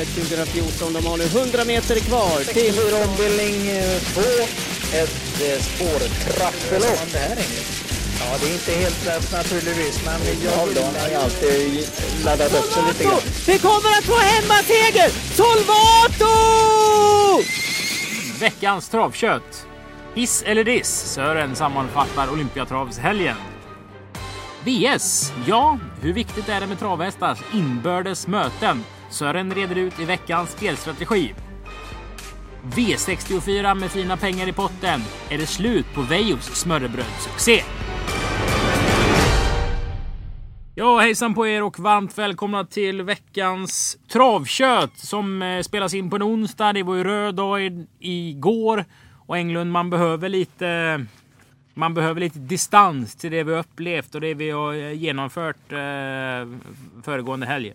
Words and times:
Elitloppet 0.00 0.28
2014. 0.28 0.92
De 0.92 1.06
har 1.06 1.16
nu 1.16 1.24
100 1.24 1.64
meter 1.64 2.00
kvar 2.00 2.38
till... 2.38 2.74
64 2.74 3.04
ombildning 3.08 3.56
2. 4.14 4.20
Ett 4.92 5.40
eh, 5.42 5.62
spårtrappelopp. 5.62 7.12
Det 7.12 7.18
här 7.18 7.36
är 7.36 7.90
Ja, 8.20 8.36
det 8.40 8.48
är 8.48 8.52
inte 8.52 8.72
helt 8.72 9.06
lätt 9.06 9.32
naturligtvis, 9.32 10.04
men 10.04 10.20
jag 10.44 10.50
har 10.50 10.66
ju 11.10 11.14
alltid 11.14 11.88
laddat 12.24 12.54
upp 12.54 12.72
sig 12.72 12.82
lite 12.88 13.04
grann. 13.04 13.20
Vi 13.46 13.58
kommer 13.58 13.90
att 13.98 14.04
få 14.04 14.16
hemmaseger! 14.16 15.08
Solvato! 15.34 16.32
Veckans 18.40 18.88
travkött. 18.88 19.66
Hiss 20.14 20.42
eller 20.46 20.64
diss? 20.64 20.88
Sören 20.88 21.56
sammanfattar 21.56 22.32
Olympiatravshelgen. 22.32 23.36
VS. 24.64 25.32
Ja, 25.46 25.78
hur 26.00 26.12
viktigt 26.12 26.48
är 26.48 26.60
det 26.60 26.66
med 26.66 26.78
travhästars 26.78 27.38
inbördes 27.52 28.26
möten? 28.26 28.84
Sören 29.10 29.54
reder 29.54 29.76
ut 29.76 30.00
i 30.00 30.04
veckans 30.04 30.50
spelstrategi. 30.50 31.34
V64 32.62 33.74
med 33.74 33.90
fina 33.90 34.16
pengar 34.16 34.48
i 34.48 34.52
potten. 34.52 35.00
Är 35.30 35.38
det 35.38 35.46
slut 35.46 35.86
på 35.94 36.02
Veijos 36.02 36.44
smörrebrödssuccé? 36.44 37.62
Ja, 40.74 40.98
hejsan 40.98 41.34
på 41.34 41.46
er 41.46 41.62
och 41.62 41.78
varmt 41.78 42.18
välkomna 42.18 42.64
till 42.64 43.02
veckans 43.02 43.98
travkött 44.12 44.98
som 44.98 45.42
eh, 45.42 45.62
spelas 45.62 45.94
in 45.94 46.10
på 46.10 46.16
en 46.16 46.22
onsdag. 46.22 46.72
Det 46.72 46.82
var 46.82 46.94
ju 46.94 47.04
röd 47.04 47.34
dag 47.34 47.86
igår 47.98 48.84
och 49.26 49.36
Englund, 49.36 49.72
man 49.72 49.90
behöver 49.90 50.28
lite. 50.28 51.06
Man 51.74 51.94
behöver 51.94 52.20
lite 52.20 52.38
distans 52.38 53.16
till 53.16 53.30
det 53.30 53.42
vi 53.42 53.52
upplevt 53.52 54.14
och 54.14 54.20
det 54.20 54.34
vi 54.34 54.50
har 54.50 54.74
eh, 54.74 54.92
genomfört 54.92 55.72
eh, 55.72 55.78
föregående 57.02 57.46
helg. 57.46 57.72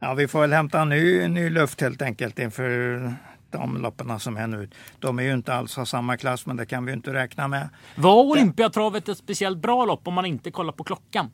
Ja, 0.00 0.14
vi 0.14 0.28
får 0.28 0.40
väl 0.40 0.52
hämta 0.52 0.84
ny, 0.84 1.28
ny 1.28 1.50
luft 1.50 1.80
helt 1.80 2.02
enkelt 2.02 2.38
inför 2.38 3.12
de 3.50 3.76
loppen 3.76 4.20
som 4.20 4.36
är 4.36 4.46
nu. 4.46 4.70
De 4.98 5.18
är 5.18 5.22
ju 5.22 5.32
inte 5.32 5.54
alls 5.54 5.78
av 5.78 5.84
samma 5.84 6.16
klass, 6.16 6.46
men 6.46 6.56
det 6.56 6.66
kan 6.66 6.86
vi 6.86 6.92
inte 6.92 7.12
räkna 7.12 7.48
med. 7.48 7.68
Var 7.96 8.24
Olympiatravet 8.24 9.08
ett 9.08 9.18
speciellt 9.18 9.58
bra 9.58 9.84
lopp 9.84 10.08
om 10.08 10.14
man 10.14 10.26
inte 10.26 10.50
kollar 10.50 10.72
på 10.72 10.84
klockan? 10.84 11.30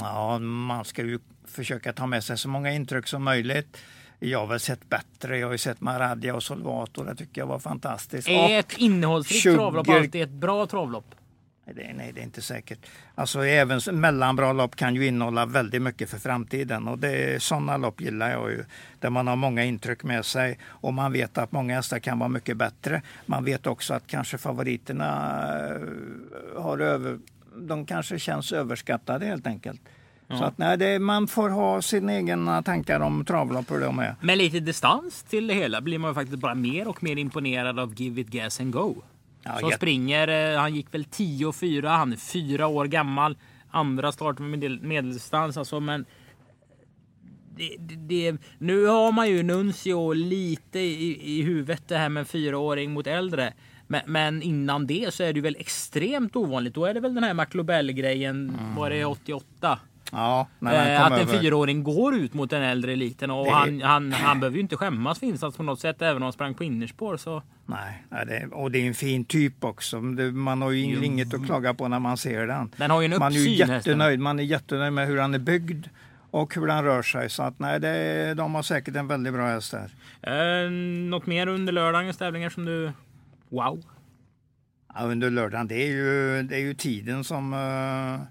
Ja, 0.00 0.38
man 0.38 0.84
ska 0.84 1.02
ju 1.02 1.18
försöka 1.46 1.92
ta 1.92 2.06
med 2.06 2.24
sig 2.24 2.38
så 2.38 2.48
många 2.48 2.72
intryck 2.72 3.06
som 3.06 3.24
möjligt. 3.24 3.76
Jag 4.18 4.38
har 4.38 4.46
väl 4.46 4.60
sett 4.60 4.88
bättre. 4.88 5.38
Jag 5.38 5.46
har 5.46 5.52
ju 5.52 5.58
sett 5.58 5.80
Maradja 5.80 6.34
och 6.34 6.42
Solvato. 6.42 7.04
Det 7.04 7.14
tycker 7.14 7.40
jag 7.40 7.46
var 7.46 7.58
fantastiskt. 7.58 8.28
Är 8.28 8.58
ett 8.58 8.78
innehållsrikt 8.78 9.42
20 9.42 9.54
travlopp 9.54 9.88
alltid 9.88 10.22
ett 10.22 10.30
bra 10.30 10.66
travlopp? 10.66 11.14
Nej, 11.68 11.86
det, 11.86 11.92
nej, 11.96 12.12
det 12.12 12.20
är 12.20 12.24
inte 12.24 12.42
säkert. 12.42 12.78
Alltså 13.14 13.44
även 13.44 13.80
mellanbra 13.92 14.52
lopp 14.52 14.76
kan 14.76 14.94
ju 14.94 15.06
innehålla 15.06 15.46
väldigt 15.46 15.82
mycket 15.82 16.10
för 16.10 16.18
framtiden 16.18 16.88
och 16.88 16.98
det, 16.98 17.42
sådana 17.42 17.76
lopp 17.76 18.00
gillar 18.00 18.30
jag 18.30 18.50
ju. 18.50 18.64
Där 19.00 19.10
man 19.10 19.26
har 19.26 19.36
många 19.36 19.64
intryck 19.64 20.04
med 20.04 20.24
sig 20.24 20.58
och 20.64 20.94
man 20.94 21.12
vet 21.12 21.38
att 21.38 21.52
många 21.52 21.74
hästar 21.74 21.98
kan 21.98 22.18
vara 22.18 22.28
mycket 22.28 22.56
bättre. 22.56 23.02
Man 23.26 23.44
vet 23.44 23.66
också 23.66 23.94
att 23.94 24.06
kanske 24.06 24.38
favoriterna 24.38 25.06
eh, 25.68 26.62
har 26.62 26.78
över, 26.78 27.18
de 27.56 27.86
kanske 27.86 28.18
känns 28.18 28.52
överskattade 28.52 29.26
helt 29.26 29.46
enkelt. 29.46 29.80
Så 30.28 30.44
att 30.44 30.58
nej, 30.58 30.76
det, 30.76 30.98
man 30.98 31.26
får 31.26 31.48
ha 31.48 31.82
sina 31.82 32.14
egna 32.14 32.62
tankar 32.62 33.00
om 33.00 33.24
travlopp 33.24 33.70
hur 33.70 33.80
de 33.80 33.98
är. 33.98 34.14
Med 34.20 34.38
lite 34.38 34.60
distans 34.60 35.22
till 35.22 35.46
det 35.46 35.54
hela 35.54 35.80
blir 35.80 35.98
man 35.98 36.14
faktiskt 36.14 36.38
bara 36.38 36.54
mer 36.54 36.88
och 36.88 37.02
mer 37.02 37.16
imponerad 37.18 37.78
av 37.78 37.94
Give 37.94 38.20
It 38.20 38.28
Gas 38.28 38.60
and 38.60 38.72
Go. 38.72 39.02
Ja, 39.42 39.58
som 39.58 39.70
springer, 39.76 40.52
eh, 40.54 40.60
han 40.60 40.74
gick 40.74 40.94
väl 40.94 41.04
10 41.04 41.46
och 41.46 41.56
4, 41.56 41.88
han 41.90 42.12
är 42.12 42.16
fyra 42.16 42.66
år 42.66 42.86
gammal. 42.86 43.36
Andra 43.70 44.12
start 44.12 44.38
med 44.38 44.50
medel- 44.58 44.82
medeldistans 44.82 45.56
alltså, 45.56 45.80
men 45.80 46.04
det, 47.56 47.76
det, 47.78 47.96
det, 47.96 48.38
nu 48.58 48.86
har 48.86 49.12
man 49.12 49.28
ju 49.28 49.42
Nuncio 49.42 50.12
lite 50.12 50.78
i, 50.78 51.38
i 51.38 51.42
huvudet 51.42 51.88
det 51.88 51.96
här 51.96 52.08
med 52.08 52.28
fyraåring 52.28 52.92
mot 52.92 53.06
äldre. 53.06 53.52
Men, 53.86 54.00
men 54.06 54.42
innan 54.42 54.86
det 54.86 55.14
så 55.14 55.22
är 55.22 55.32
det 55.32 55.40
väl 55.40 55.56
extremt 55.58 56.36
ovanligt. 56.36 56.74
Då 56.74 56.84
är 56.84 56.94
det 56.94 57.00
väl 57.00 57.14
den 57.14 57.24
här 57.24 57.34
McLobell-grejen, 57.34 58.58
var 58.76 58.90
det 58.90 59.04
88? 59.04 59.78
Ja, 60.12 60.46
Eh, 60.62 61.02
att 61.04 61.12
en 61.12 61.18
över. 61.18 61.38
fyraåring 61.40 61.82
går 61.82 62.14
ut 62.16 62.34
mot 62.34 62.50
den 62.50 62.62
äldre 62.62 62.92
eliten 62.92 63.30
och 63.30 63.44
Det- 63.46 63.50
han, 63.52 63.80
han, 63.82 64.12
han 64.12 64.40
behöver 64.40 64.56
ju 64.56 64.62
inte 64.62 64.76
skämmas 64.76 65.18
för 65.18 65.26
insats 65.26 65.56
på 65.56 65.62
något 65.62 65.80
sätt 65.80 66.02
även 66.02 66.16
om 66.16 66.22
han 66.22 66.32
sprang 66.32 66.54
på 66.54 66.64
innerspår. 66.64 67.16
Så. 67.16 67.42
Nej, 67.66 68.04
det, 68.26 68.46
och 68.52 68.70
det 68.70 68.78
är 68.78 68.86
en 68.86 68.94
fin 68.94 69.24
typ 69.24 69.64
också. 69.64 70.00
Man 70.00 70.62
har 70.62 70.70
ju 70.70 71.04
inget 71.04 71.34
att 71.34 71.46
klaga 71.46 71.74
på 71.74 71.88
när 71.88 71.98
man 71.98 72.16
ser 72.16 72.46
den. 72.46 72.74
Den 72.76 72.90
har 72.90 73.00
ju 73.00 73.04
en 73.12 73.18
Man 73.18 73.32
är 73.32 73.36
ju 73.36 73.40
uppsyn, 73.62 73.68
jättenöjd. 73.74 74.20
Man 74.20 74.38
är 74.38 74.42
jättenöjd 74.42 74.92
med 74.92 75.06
hur 75.06 75.18
han 75.20 75.34
är 75.34 75.38
byggd 75.38 75.86
och 76.30 76.54
hur 76.54 76.68
han 76.68 76.84
rör 76.84 77.02
sig. 77.02 77.30
Så 77.30 77.42
att 77.42 77.58
nej, 77.58 77.80
det, 77.80 78.34
de 78.34 78.54
har 78.54 78.62
säkert 78.62 78.96
en 78.96 79.08
väldigt 79.08 79.32
bra 79.32 79.46
häst 79.46 79.74
där. 80.22 80.64
Eh, 80.66 80.70
något 81.10 81.26
mer 81.26 81.46
under 81.46 81.72
lördagens 81.72 82.16
tävlingar 82.16 82.50
som 82.50 82.64
du... 82.64 82.92
Wow! 83.48 83.82
Ja, 84.94 85.04
under 85.04 85.30
lördagen, 85.30 85.68
det 85.68 85.74
är 85.74 85.90
ju, 85.90 86.42
det 86.42 86.54
är 86.56 86.60
ju 86.60 86.74
tiden 86.74 87.24
som, 87.24 87.52
eh, 87.52 88.26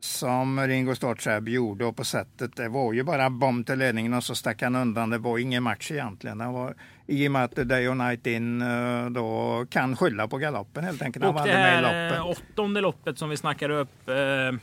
som 0.00 0.60
Ringo 0.60 0.94
Startsab 0.94 1.48
gjorde 1.48 1.84
och 1.84 1.96
på 1.96 2.04
sättet. 2.04 2.56
Det 2.56 2.68
var 2.68 2.92
ju 2.92 3.02
bara 3.02 3.30
bomb 3.30 3.66
till 3.66 3.78
ledningen 3.78 4.14
och 4.14 4.24
så 4.24 4.34
stack 4.34 4.62
han 4.62 4.76
undan. 4.76 5.10
Det 5.10 5.18
var 5.18 5.38
ingen 5.38 5.62
match 5.62 5.90
egentligen. 5.90 6.38
Det 6.38 6.46
var, 6.46 6.74
I 7.06 7.28
och 7.28 7.32
med 7.32 7.44
att 7.44 7.54
Day 7.54 7.88
och 7.88 7.96
Night 7.96 8.26
In 8.26 8.62
eh, 8.62 9.06
då 9.10 9.66
kan 9.70 9.96
skylla 9.96 10.28
på 10.28 10.38
galoppen 10.38 10.84
helt 10.84 11.02
enkelt. 11.02 11.24
Och 11.24 11.34
det 11.34 11.40
här 11.40 12.06
eh, 12.12 12.18
loppet. 12.18 12.42
åttonde 12.42 12.80
loppet 12.80 13.18
som 13.18 13.28
vi 13.28 13.36
snackar 13.36 13.70
upp 13.70 14.08
eh, 14.08 14.58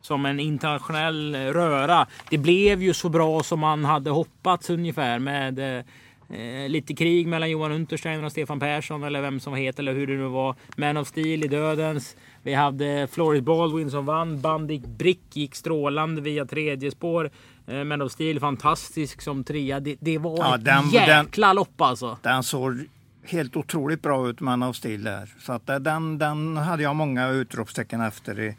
som 0.00 0.26
en 0.26 0.40
internationell 0.40 1.34
eh, 1.34 1.38
röra. 1.40 2.06
Det 2.30 2.38
blev 2.38 2.82
ju 2.82 2.94
så 2.94 3.08
bra 3.08 3.42
som 3.42 3.60
man 3.60 3.84
hade 3.84 4.10
hoppats 4.10 4.70
ungefär 4.70 5.18
med 5.18 5.58
eh, 5.58 5.84
eh, 6.38 6.68
lite 6.68 6.94
krig 6.94 7.26
mellan 7.26 7.50
Johan 7.50 7.72
Untersteiner 7.72 8.24
och 8.24 8.32
Stefan 8.32 8.60
Persson 8.60 9.02
eller 9.02 9.20
vem 9.20 9.40
som 9.40 9.52
var 9.52 9.60
het 9.60 9.78
eller 9.78 9.92
hur 9.92 10.06
det 10.06 10.12
nu 10.16 10.28
var. 10.28 10.54
Man 10.76 10.96
of 10.96 11.08
Steel 11.08 11.44
i 11.44 11.48
dödens. 11.48 12.16
Vi 12.48 12.54
hade 12.54 13.06
Floris 13.10 13.42
Baldwin 13.42 13.90
som 13.90 14.06
vann. 14.06 14.40
Bandik 14.40 14.86
Brick 14.86 15.20
gick 15.36 15.54
strålande 15.54 16.20
via 16.20 16.46
tredje 16.46 16.90
spår. 16.90 17.30
Eh, 17.66 17.84
Man 17.84 18.02
of 18.02 18.12
Steel 18.12 18.40
fantastisk 18.40 19.20
som 19.22 19.44
trea. 19.44 19.80
Det, 19.80 19.96
det 20.00 20.18
var 20.18 20.38
Ja, 20.38 20.54
ett 20.54 20.64
den- 20.64 20.90
jäkla 20.90 21.52
lopp 21.52 21.80
alltså. 21.80 22.18
Den 22.22 22.42
såg 22.42 22.84
helt 23.24 23.56
otroligt 23.56 24.02
bra 24.02 24.28
ut, 24.28 24.40
Man 24.40 24.62
of 24.62 24.76
Steel 24.76 25.04
där. 25.04 25.28
Så 25.40 25.52
att 25.52 25.68
eh, 25.68 25.76
den, 25.76 26.18
den 26.18 26.56
hade 26.56 26.82
jag 26.82 26.96
många 26.96 27.28
utropstecken 27.28 28.00
efter. 28.00 28.40
i. 28.40 28.56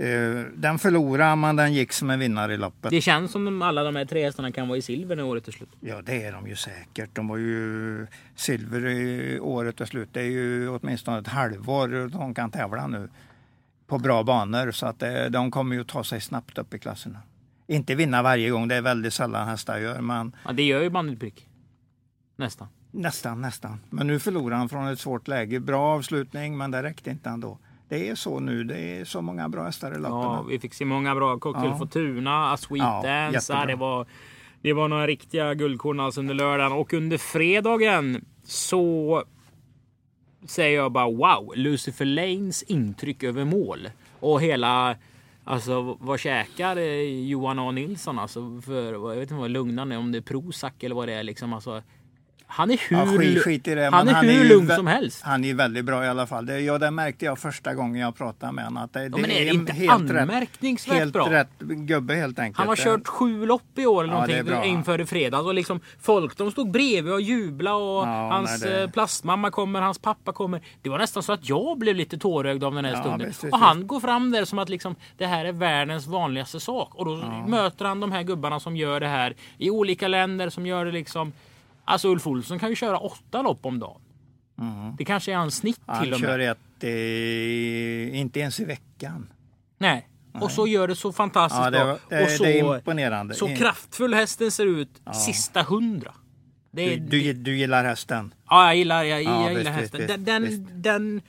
Eh, 0.00 0.44
Den 0.54 0.78
förlorade, 0.78 1.36
men 1.36 1.56
den 1.56 1.72
gick 1.74 1.92
som 1.92 2.10
en 2.10 2.18
vinnare 2.18 2.54
i 2.54 2.56
loppet. 2.56 2.90
Det 2.90 3.00
känns 3.00 3.32
som 3.32 3.62
alla 3.62 3.82
de 3.84 3.96
här 3.96 4.04
tre 4.04 4.24
hästarna 4.24 4.52
kan 4.52 4.68
vara 4.68 4.78
i 4.78 4.82
silver 4.82 5.16
när 5.16 5.24
året 5.24 5.48
är 5.48 5.52
slut. 5.52 5.68
Ja, 5.80 6.02
det 6.02 6.22
är 6.24 6.32
de 6.32 6.46
ju 6.48 6.56
säkert. 6.56 7.10
De 7.12 7.28
var 7.28 7.36
ju 7.36 8.06
silver 8.34 8.86
i 8.86 9.38
året 9.40 9.80
är 9.80 9.84
slut. 9.84 10.08
Det 10.12 10.20
är 10.20 10.24
ju 10.30 10.68
åtminstone 10.68 11.18
ett 11.18 11.26
halvår 11.26 12.08
de 12.08 12.34
kan 12.34 12.50
tävla 12.50 12.86
nu 12.86 13.08
på 13.86 13.98
bra 13.98 14.22
banor. 14.22 14.70
Så 14.70 14.86
att 14.86 15.02
eh, 15.02 15.24
de 15.24 15.50
kommer 15.50 15.76
ju 15.76 15.84
ta 15.84 16.04
sig 16.04 16.20
snabbt 16.20 16.58
upp 16.58 16.74
i 16.74 16.78
klasserna. 16.78 17.18
Inte 17.66 17.94
vinna 17.94 18.22
varje 18.22 18.50
gång, 18.50 18.68
det 18.68 18.74
är 18.74 18.82
väldigt 18.82 19.14
sällan 19.14 19.48
hästar 19.48 19.78
gör, 19.78 20.00
men 20.00 20.36
Ja, 20.44 20.52
det 20.52 20.62
gör 20.62 20.82
ju 20.82 20.90
Bandit 20.90 21.18
Brick. 21.18 21.46
Nästan. 22.36 22.68
nästan, 22.90 23.40
nästan. 23.40 23.80
Men 23.90 24.06
nu 24.06 24.18
förlorar 24.18 24.56
han 24.56 24.68
från 24.68 24.86
ett 24.88 24.98
svårt 25.00 25.28
läge. 25.28 25.60
Bra 25.60 25.80
avslutning, 25.94 26.58
men 26.58 26.70
det 26.70 26.82
räckte 26.82 27.10
inte 27.10 27.30
ändå. 27.30 27.58
Det 27.90 28.08
är 28.08 28.14
så 28.14 28.40
nu, 28.40 28.64
det 28.64 28.78
är 29.00 29.04
så 29.04 29.22
många 29.22 29.48
bra 29.48 29.64
hästar 29.64 29.90
i 29.94 29.98
loppen. 29.98 30.10
Ja, 30.10 30.42
vi 30.42 30.58
fick 30.58 30.74
se 30.74 30.84
många 30.84 31.14
bra. 31.14 31.38
Cocktail 31.38 31.70
Ja. 31.70 31.78
Fortuna, 31.78 32.52
A 32.52 32.56
Sweet 32.56 32.82
Ja, 32.82 33.02
Dance. 33.04 33.36
jättebra. 33.52 33.66
Det, 33.66 33.74
var, 33.76 34.06
det 34.62 34.72
var 34.72 34.88
några 34.88 35.06
riktiga 35.06 35.54
guldkorn 35.54 36.00
alltså 36.00 36.20
under 36.20 36.34
lördagen. 36.34 36.72
Och 36.72 36.92
under 36.94 37.18
fredagen 37.18 38.24
så 38.44 39.24
säger 40.46 40.76
jag 40.76 40.92
bara 40.92 41.06
wow. 41.10 41.52
Lucifer 41.56 42.04
Lanes 42.04 42.62
intryck 42.62 43.22
över 43.22 43.44
mål. 43.44 43.88
Och 44.20 44.40
hela... 44.40 44.96
Alltså 45.44 45.96
vad 46.00 46.20
käkar 46.20 46.76
eh, 46.76 47.28
Johan 47.28 47.58
A 47.58 47.70
Nilsson 47.70 48.18
alltså 48.18 48.60
för, 48.64 48.92
jag 48.92 49.14
vet 49.14 49.22
inte 49.22 49.34
vad 49.34 49.50
lugnande 49.50 49.96
om 49.96 50.12
det 50.12 50.18
är 50.18 50.22
Prozac 50.22 50.72
eller 50.80 50.94
vad 50.94 51.08
det 51.08 51.14
är 51.14 51.22
liksom. 51.22 51.52
Alltså, 51.52 51.82
han 52.50 52.70
är 52.70 52.80
hur, 52.88 52.96
Ja, 52.96 53.06
skit, 53.18 53.42
skit 53.42 53.64
det. 53.64 53.90
han 53.92 54.08
är 54.08 54.22
hur 54.22 54.32
ju 54.32 54.48
lugn 54.48 54.68
som 54.68 54.86
helst. 54.86 55.22
Han 55.22 55.44
är 55.44 55.54
väldigt 55.54 55.84
bra 55.84 56.04
i 56.04 56.08
alla 56.08 56.26
fall. 56.26 56.46
Det, 56.46 56.60
ja, 56.60 56.78
det 56.78 56.90
märkte 56.90 57.24
jag 57.24 57.38
första 57.38 57.74
gången 57.74 58.00
jag 58.02 58.16
pratade 58.16 58.52
med 58.52 58.64
honom. 58.64 58.82
Att 58.84 58.92
det, 58.92 59.02
Ja, 59.04 59.08
men 59.16 59.24
är 59.30 59.40
det 59.44 59.48
en 59.48 59.54
inte 59.54 59.72
helt 59.72 60.10
rätt- 60.10 60.20
anmärkningsvärt 60.20 60.96
Helt 60.96 61.12
bra? 61.12 61.30
rätt 61.30 61.58
gubbe 61.58 62.14
helt 62.14 62.38
enkelt. 62.38 62.58
Han 62.58 62.68
har 62.68 62.76
kört 62.76 63.06
sju 63.08 63.46
lopp 63.46 63.62
i 63.78 63.86
år 63.86 64.04
eller 64.04 64.14
Ja, 64.14 64.26
det 64.26 64.38
är 64.38 64.42
någonting 64.44 64.72
inför 64.74 65.00
i 65.00 65.06
fredags. 65.06 65.44
Och 65.44 65.54
liksom, 65.54 65.80
folk 66.00 66.36
de 66.36 66.50
stod 66.50 66.70
bredvid 66.70 67.12
och 67.12 67.20
jublade 67.20 67.76
och 67.76 68.06
Ja, 68.06 68.28
hans 68.32 68.62
nej, 68.64 68.72
det- 68.72 68.82
eh, 68.82 68.90
plastmamma 68.90 69.50
kommer, 69.50 69.80
hans 69.80 69.98
pappa 69.98 70.32
kommer. 70.32 70.60
Det 70.82 70.88
var 70.90 70.98
nästan 70.98 71.22
så 71.22 71.32
att 71.32 71.48
jag 71.48 71.78
blev 71.78 71.96
lite 71.96 72.18
tårögd 72.18 72.64
av 72.64 72.74
den 72.74 72.84
här 72.84 72.94
stunden. 73.00 73.28
visst, 73.28 73.44
visst, 73.44 73.52
och 73.54 73.58
han 73.60 73.86
går 73.86 74.00
fram 74.00 74.30
där 74.30 74.44
som 74.44 74.58
att 74.58 74.68
liksom, 74.68 74.94
det 75.18 75.26
här 75.26 75.44
är 75.44 75.52
världens 75.52 76.06
vanligaste 76.06 76.60
sak. 76.60 76.94
Och 76.94 77.04
då 77.04 77.16
möter 77.46 77.84
han 77.84 78.00
de 78.00 78.12
här 78.12 78.22
gubbarna 78.22 78.60
som 78.60 78.76
gör 78.76 79.00
det 79.00 79.08
här 79.08 79.34
i 79.58 79.70
olika 79.70 80.08
länder 80.08 80.50
som 80.50 80.66
gör 80.66 80.84
det 80.84 80.92
liksom. 80.92 81.32
Alltså 81.84 82.08
Ulf 82.08 82.26
Olsson 82.26 82.58
kan 82.58 82.68
ju 82.68 82.74
köra 82.76 82.98
åtta 82.98 83.42
lopp 83.42 83.66
om 83.66 83.78
dagen. 83.78 84.00
Det 84.98 85.04
kanske 85.04 85.32
är 85.32 85.36
hans 85.36 85.56
snitt 85.56 85.76
till 85.76 85.84
Mm. 85.88 85.98
Han 85.98 86.14
och 86.14 86.20
med. 86.20 86.28
kör 86.28 86.38
ett, 86.38 86.84
eh, 88.14 88.20
inte 88.20 88.40
ens 88.40 88.60
i 88.60 88.64
veckan. 88.64 89.32
Nej. 89.78 90.08
Och 90.40 90.50
så 90.50 90.66
gör 90.66 90.88
det 90.88 90.96
så 90.96 91.12
fantastiskt 91.12 91.60
Ja, 91.64 91.70
det, 91.70 91.78
bra. 91.84 91.98
det, 92.08 92.24
och 92.24 92.30
så, 92.30 92.42
det 92.44 92.58
är 92.60 92.76
imponerande. 92.76 93.34
så 93.34 93.56
kraftfull 93.56 94.14
hästen 94.14 94.50
ser 94.50 94.66
ut 94.66 95.02
sista 95.26 95.62
hundra. 95.62 96.14
Det 96.72 96.96
Du, 96.96 97.18
är, 97.28 97.32
du, 97.34 97.42
du 97.42 97.56
gillar 97.56 97.84
hästen? 97.84 98.34
Ja, 98.50 98.66
jag 98.66 98.76
gillar, 98.76 99.02
jag, 99.04 99.22
Ja, 99.22 99.42
jag 99.42 99.58
gillar 99.58 99.70
visst, 99.72 99.80
hästen. 99.80 100.00
visst, 100.00 100.08
den, 100.08 100.24
den, 100.24 100.42
visst. 100.42 100.62
den, 100.74 101.20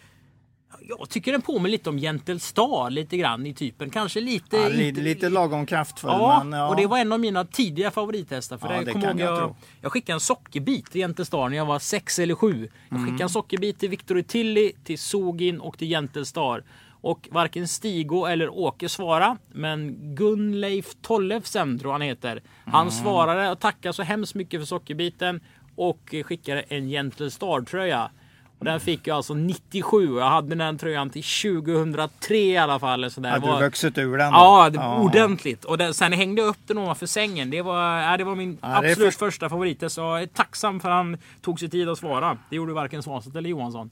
jag 0.88 1.10
tycker 1.10 1.32
den 1.32 1.42
påminner 1.42 1.70
lite 1.70 1.90
om 1.90 1.98
Gentle 1.98 2.40
Star 2.40 2.90
lite 2.90 3.18
grann 3.18 3.46
i 3.46 3.54
typen. 3.54 3.90
Kanske 3.90 4.22
lite... 4.22 4.58
Ja, 4.58 4.68
lite, 4.70 4.84
inte- 4.84 5.02
lite 5.02 5.30
lagom 5.30 5.66
kraftfull. 5.66 6.12
Ja, 6.14 6.44
men, 6.44 6.60
ja. 6.60 6.70
och 6.70 6.76
det 6.76 6.88
var 6.88 6.98
en 6.98 7.12
av 7.12 7.20
mina 7.20 7.46
tidiga 7.46 7.92
favorithästar. 7.92 8.58
För 8.58 8.74
Ja, 8.74 8.82
det 8.84 8.92
kan 8.94 9.18
jag 9.18 9.20
jag, 9.38 9.56
jag 9.82 9.92
skickade 9.92 10.14
en 10.16 10.20
sockerbit 10.20 10.92
till 10.92 11.02
Gentle 11.02 11.26
Star 11.26 11.50
när 11.50 11.58
jag 11.58 11.66
var 11.66 11.80
sex 11.80 12.20
eller 12.20 12.36
sju. 12.36 12.70
Jag 12.90 12.98
Mm. 12.98 13.06
skickade 13.06 13.24
en 13.24 13.30
sockerbit 13.30 13.80
till 13.80 13.90
Victor 13.90 14.22
Tilly, 14.22 14.72
till 14.84 15.00
Sogin 15.00 15.60
och 15.60 15.78
till 15.78 15.88
Gentle 15.88 16.26
Star. 16.26 16.64
Och 17.04 17.28
varken 17.32 17.68
Stigo 17.68 18.26
eller 18.26 18.50
Åke 18.50 18.90
svara, 18.90 19.38
men 19.52 19.98
Gunleif 20.16 20.96
Tollefsen 21.02 21.80
tror 21.80 21.92
han 21.92 22.02
heter. 22.02 22.42
Han 22.66 22.82
Mm. 22.82 22.92
svarade 22.92 23.52
och 23.52 23.60
tackade 23.60 23.94
så 23.94 24.04
hemskt 24.04 24.36
mycket 24.36 24.60
för 24.62 24.66
sockerbiten 24.66 25.42
och 25.76 26.16
skickade 26.26 26.62
en 26.62 26.90
Gentle 26.90 27.32
Star 27.32 27.62
tröja. 27.62 28.12
Den 28.64 28.80
fick 28.80 29.08
jag 29.08 29.16
alltså 29.18 29.34
97 29.34 30.14
och 30.14 30.22
jag 30.22 30.30
hade 30.30 30.56
den 30.56 30.78
tröjan 30.78 31.10
till 31.10 31.24
2003 31.24 32.36
i 32.38 32.58
alla 32.58 32.80
fall. 32.80 33.12
Så 33.12 33.22
där. 33.22 33.30
Hade 33.30 33.48
var- 33.48 33.60
du 33.60 33.66
vuxit 33.66 33.98
ur 33.98 34.18
den? 34.18 34.32
då? 34.32 34.38
Ja, 34.40 34.70
det, 34.70 34.80
ordentligt. 34.80 35.66
Och 35.66 35.78
den, 35.78 35.94
sen 35.94 36.14
hängde 36.14 36.42
jag 36.42 36.50
upp 36.50 36.58
den 36.68 36.78
ovanför 36.78 37.06
sängen. 37.06 37.50
Det 37.50 37.62
var, 37.62 38.00
ja, 38.02 38.18
det 38.18 38.24
var 38.24 38.36
min 38.36 38.58
Ja, 38.62 38.78
absolut 38.78 38.98
för- 38.98 39.26
första 39.26 39.50
favorit. 39.50 39.92
Så 39.92 40.02
jag 40.02 40.22
är 40.22 40.28
tacksam 40.28 40.80
för 40.80 40.90
att 40.90 40.96
han 40.96 41.18
tog 41.42 41.60
sig 41.60 41.70
tid 41.70 41.90
att 41.90 41.98
svara. 41.98 42.38
Det 42.50 42.56
gjorde 42.56 42.74
varken 42.74 43.04
Svanstedt 43.04 43.36
eller 43.36 43.50
Johansson. 43.50 43.90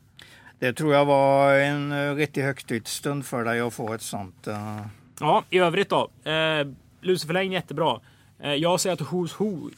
Det 0.59 0.73
tror 0.73 0.93
jag 0.93 1.05
var 1.05 1.53
en 1.53 1.91
uh, 1.91 2.15
riktig 2.15 2.41
högtidsstund 2.41 3.25
för 3.25 3.43
dig 3.43 3.59
att 3.59 3.73
få 3.73 3.93
ett 3.93 4.01
sånt. 4.01 4.47
eh. 4.47 4.79
Ja, 5.19 5.43
i 5.49 5.59
övrigt 5.59 5.89
då. 5.89 6.09
Eh, 6.31 6.67
Lucifer 7.01 7.41
jättebra. 7.41 7.99
Eh, 8.39 8.53
jag 8.53 8.79
säger 8.79 8.93
att 8.93 9.01
Who's 9.01 9.31
Who 9.37 9.69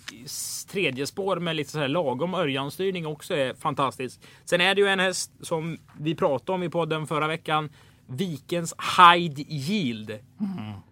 tredje 0.72 1.08
spår 1.08 1.40
med 1.40 1.56
lite 1.56 1.72
så 1.72 1.80
här 1.80 1.88
lagom 1.88 2.34
Örjan-styrning 2.34 3.06
också 3.06 3.34
är 3.36 3.54
fantastiskt. 3.54 4.22
Sen 4.46 4.62
är 4.62 4.76
det 4.76 4.82
ju 4.82 4.88
en 4.88 5.00
häst 5.00 5.32
som 5.42 5.78
vi 6.00 6.16
pratade 6.16 6.52
om 6.56 6.64
i 6.64 6.70
podden 6.70 7.08
förra 7.08 7.28
veckan. 7.28 7.70
Vikens 8.08 8.74
Hide 8.98 9.42
Yield. 9.42 10.20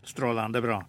Strålande 0.03 0.61
bra. 0.61 0.85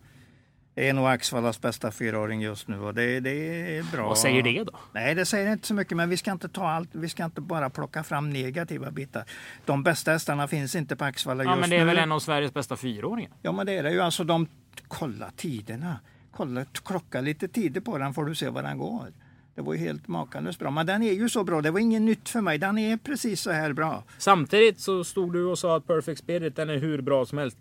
Det 0.74 0.88
är 0.88 0.92
nog 0.92 1.06
Axvallas 1.06 1.60
bästa 1.60 1.90
fyraåring 1.90 2.40
just 2.40 2.68
nu 2.68 2.80
och 2.80 2.94
det, 2.94 3.20
det 3.20 3.30
är 3.78 3.82
bra. 3.92 4.08
Vad 4.08 4.18
säger 4.18 4.42
det 4.42 4.64
då? 4.64 4.72
Nej, 4.92 5.14
det 5.14 5.26
säger 5.26 5.52
inte 5.52 5.66
så 5.66 5.74
mycket, 5.74 5.96
men 5.96 6.08
vi 6.08 6.16
ska 6.16 6.32
inte 6.32 6.48
ta 6.48 6.68
allt. 6.68 6.88
Vi 6.92 7.08
ska 7.08 7.24
inte 7.24 7.40
bara 7.40 7.70
plocka 7.70 8.02
fram 8.02 8.30
negativa 8.30 8.90
bitar. 8.90 9.24
De 9.64 9.82
bästa 9.82 10.10
hästarna 10.12 10.48
finns 10.48 10.74
inte 10.74 10.96
på 10.96 11.04
Axvalla 11.04 11.44
Ja, 11.44 11.50
just 11.50 11.60
men 11.60 11.70
det 11.70 11.76
är 11.76 11.80
nu. 11.80 11.86
väl 11.86 11.98
en 11.98 12.12
av 12.12 12.20
Sveriges 12.20 12.54
bästa 12.54 12.76
fyraåringar. 12.76 13.30
Ja, 13.42 13.52
men 13.52 13.66
det 13.66 13.72
är 13.72 13.82
det 13.82 13.90
ju. 13.90 14.00
Alltså, 14.00 14.24
de, 14.24 14.46
kolla 14.88 15.30
tiderna. 15.36 15.96
Kolla, 16.32 16.64
klocka 16.64 17.20
lite 17.20 17.48
tider 17.48 17.80
på 17.80 17.98
den 17.98 18.14
får 18.14 18.24
du 18.24 18.34
se 18.34 18.48
vad 18.48 18.64
den 18.64 18.78
går. 18.78 19.12
Det 19.54 19.62
var 19.62 19.72
ju 19.74 19.78
helt 19.78 20.08
makalöst 20.08 20.58
bra. 20.58 20.70
Men 20.70 20.86
den 20.86 21.02
är 21.02 21.12
ju 21.12 21.28
så 21.28 21.44
bra. 21.44 21.60
Det 21.60 21.70
var 21.70 21.80
inget 21.80 22.02
nytt 22.02 22.28
för 22.28 22.40
mig. 22.40 22.58
Den 22.58 22.78
är 22.78 22.96
precis 22.96 23.40
så 23.40 23.50
här 23.50 23.72
bra. 23.72 24.04
Samtidigt 24.18 24.80
så 24.80 25.04
stod 25.04 25.32
du 25.32 25.44
och 25.44 25.58
sa 25.58 25.76
att 25.76 25.86
Perfect 25.86 26.18
Spirit 26.18 26.56
den 26.56 26.70
är 26.70 26.76
hur 26.76 27.02
bra 27.02 27.26
som 27.26 27.38
helst. 27.38 27.58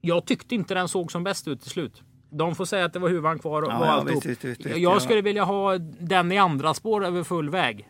Jag 0.00 0.24
tyckte 0.24 0.54
inte 0.54 0.74
den 0.74 0.88
såg 0.88 1.12
som 1.12 1.24
bäst 1.24 1.48
ut 1.48 1.62
till 1.62 1.70
slut. 1.70 2.02
De 2.30 2.54
får 2.54 2.64
säga 2.64 2.84
att 2.84 2.92
det 2.92 2.98
var 2.98 3.08
huvan 3.08 3.38
kvar 3.38 3.62
och 3.62 3.72
Ja, 3.72 3.78
och 3.78 3.86
ja, 3.86 4.14
visst, 4.14 4.26
visst, 4.26 4.44
visst, 4.44 4.64
Jag 4.66 4.78
ja. 4.78 5.00
skulle 5.00 5.20
vilja 5.20 5.44
ha 5.44 5.78
den 6.00 6.32
i 6.32 6.38
andra 6.38 6.74
spår 6.74 7.04
över 7.04 7.22
full 7.24 7.50
väg. 7.50 7.88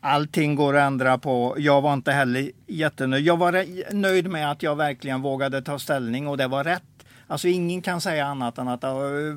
Allting 0.00 0.54
går 0.54 0.76
att 0.76 0.86
ändra 0.86 1.18
på. 1.18 1.54
Jag 1.58 1.82
var 1.82 1.94
inte 1.94 2.12
heller 2.12 2.50
jättenöjd. 2.66 3.24
Jag 3.24 3.36
var 3.36 3.64
nöjd 3.94 4.30
med 4.30 4.50
att 4.50 4.62
jag 4.62 4.76
verkligen 4.76 5.22
vågade 5.22 5.62
ta 5.62 5.78
ställning 5.78 6.28
och 6.28 6.36
det 6.36 6.46
var 6.46 6.64
rätt. 6.64 6.82
Alltså 7.26 7.48
ingen 7.48 7.82
kan 7.82 8.00
säga 8.00 8.26
annat 8.26 8.58
än 8.58 8.68
att 8.68 8.82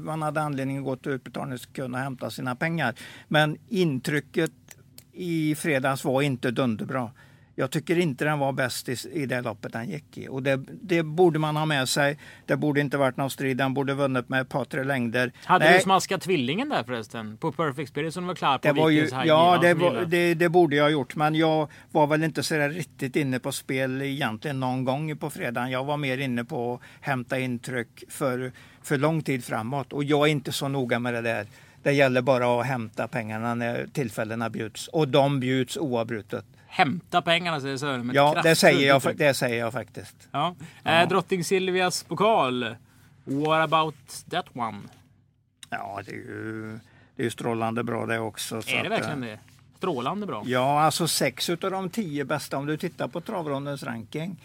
man 0.03 0.21
hade 0.21 0.41
anledning 0.41 0.77
att 0.77 0.83
gå 0.83 0.95
till 0.95 1.11
utbetalningskön 1.11 1.93
och 1.93 1.99
hämta 1.99 2.29
sina 2.29 2.55
pengar. 2.55 2.95
Men 3.27 3.57
intrycket 3.69 4.51
i 5.13 5.55
fredags 5.55 6.03
var 6.03 6.21
inte 6.21 6.51
dunderbra. 6.51 7.11
Jag 7.59 7.71
tycker 7.71 7.99
inte 7.99 8.25
den 8.25 8.39
var 8.39 8.51
bäst 8.51 8.89
i, 8.89 8.95
i 9.13 9.25
det 9.25 9.41
loppet 9.41 9.73
den 9.73 9.89
gick 9.89 10.17
i. 10.17 10.27
Och 10.27 10.43
det, 10.43 10.59
det 10.81 11.03
borde 11.03 11.39
man 11.39 11.55
ha 11.55 11.65
med 11.65 11.89
sig. 11.89 12.17
Det 12.45 12.55
borde 12.57 12.81
inte 12.81 12.97
varit 12.97 13.17
någon 13.17 13.29
strid. 13.29 13.57
Den 13.57 13.73
borde 13.73 13.93
vunnit 13.93 14.29
med 14.29 14.41
ett 14.41 14.49
par, 14.49 14.65
tre 14.65 14.83
längder. 14.83 15.31
Hade 15.43 15.65
Nej. 15.65 15.73
du 15.73 15.83
smaskat 15.83 16.21
tvillingen 16.21 16.69
där 16.69 16.83
förresten? 16.83 17.37
På 17.37 17.51
Perfect 17.51 17.89
Spirit 17.89 18.13
som 18.13 18.27
var 18.27 18.35
klar 18.35 18.57
på 18.57 18.67
Det 18.67 18.73
var 18.73 18.89
ju, 18.89 19.09
ja, 19.25 19.59
det, 19.61 19.73
var, 19.73 20.05
det, 20.05 20.33
det 20.33 20.49
borde 20.49 20.75
jag 20.75 20.83
ha 20.83 20.89
gjort. 20.89 21.15
Men 21.15 21.35
jag 21.35 21.69
var 21.91 22.07
väl 22.07 22.23
inte 22.23 22.43
så 22.43 22.53
där 22.53 22.69
riktigt 22.69 23.15
inne 23.15 23.39
på 23.39 23.51
spel 23.51 24.01
egentligen 24.01 24.59
någon 24.59 24.85
gång 24.85 25.17
på 25.17 25.29
fredagen. 25.29 25.71
Jag 25.71 25.83
var 25.83 25.97
mer 25.97 26.17
inne 26.17 26.45
på 26.45 26.73
att 26.73 26.81
hämta 27.01 27.39
intryck 27.39 28.03
för, 28.09 28.51
för 28.81 28.97
lång 28.97 29.21
tid 29.21 29.43
framåt. 29.45 29.93
Och 29.93 30.03
jag 30.03 30.27
är 30.27 30.31
inte 30.31 30.51
så 30.51 30.67
noga 30.67 30.99
med 30.99 31.13
det 31.13 31.21
där. 31.21 31.47
Det 31.83 31.91
gäller 31.91 32.21
bara 32.21 32.61
att 32.61 32.67
hämta 32.67 33.07
pengarna 33.07 33.55
när 33.55 33.87
tillfällena 33.87 34.49
bjuds. 34.49 34.87
Och 34.87 35.07
de 35.07 35.39
bjuds 35.39 35.77
oavbrutet. 35.77 36.45
Hämta 36.69 37.21
pengarna 37.21 37.61
säger 37.61 37.77
Sören. 37.77 38.11
Ja, 38.13 38.41
det 38.43 38.55
säger, 38.55 38.87
jag, 38.87 39.17
det 39.17 39.33
säger 39.33 39.59
jag 39.59 39.73
faktiskt. 39.73 40.29
Ja. 40.31 40.55
Eh, 40.83 41.07
Drottning 41.07 41.43
Silvias 41.43 42.03
pokal. 42.03 42.75
What 43.23 43.59
about 43.63 43.95
that 44.29 44.45
one? 44.53 44.77
Ja, 45.69 46.01
det 46.05 46.11
är 46.11 46.15
ju, 46.15 46.79
det 47.15 47.21
är 47.21 47.23
ju 47.23 47.29
strålande 47.31 47.83
bra 47.83 48.05
det 48.05 48.19
också. 48.19 48.61
så 48.61 48.69
är 48.69 48.75
det 48.75 48.85
att, 48.85 48.91
verkligen 48.91 49.21
det? 49.21 49.39
Strålande 49.77 50.25
bra. 50.25 50.43
Ja, 50.45 50.81
alltså 50.81 51.07
sex 51.07 51.49
utav 51.49 51.71
de 51.71 51.89
tio 51.89 52.25
bästa, 52.25 52.57
om 52.57 52.65
du 52.65 52.77
tittar 52.77 53.07
på 53.07 53.21
travrondens 53.21 53.83
ranking 53.83 54.37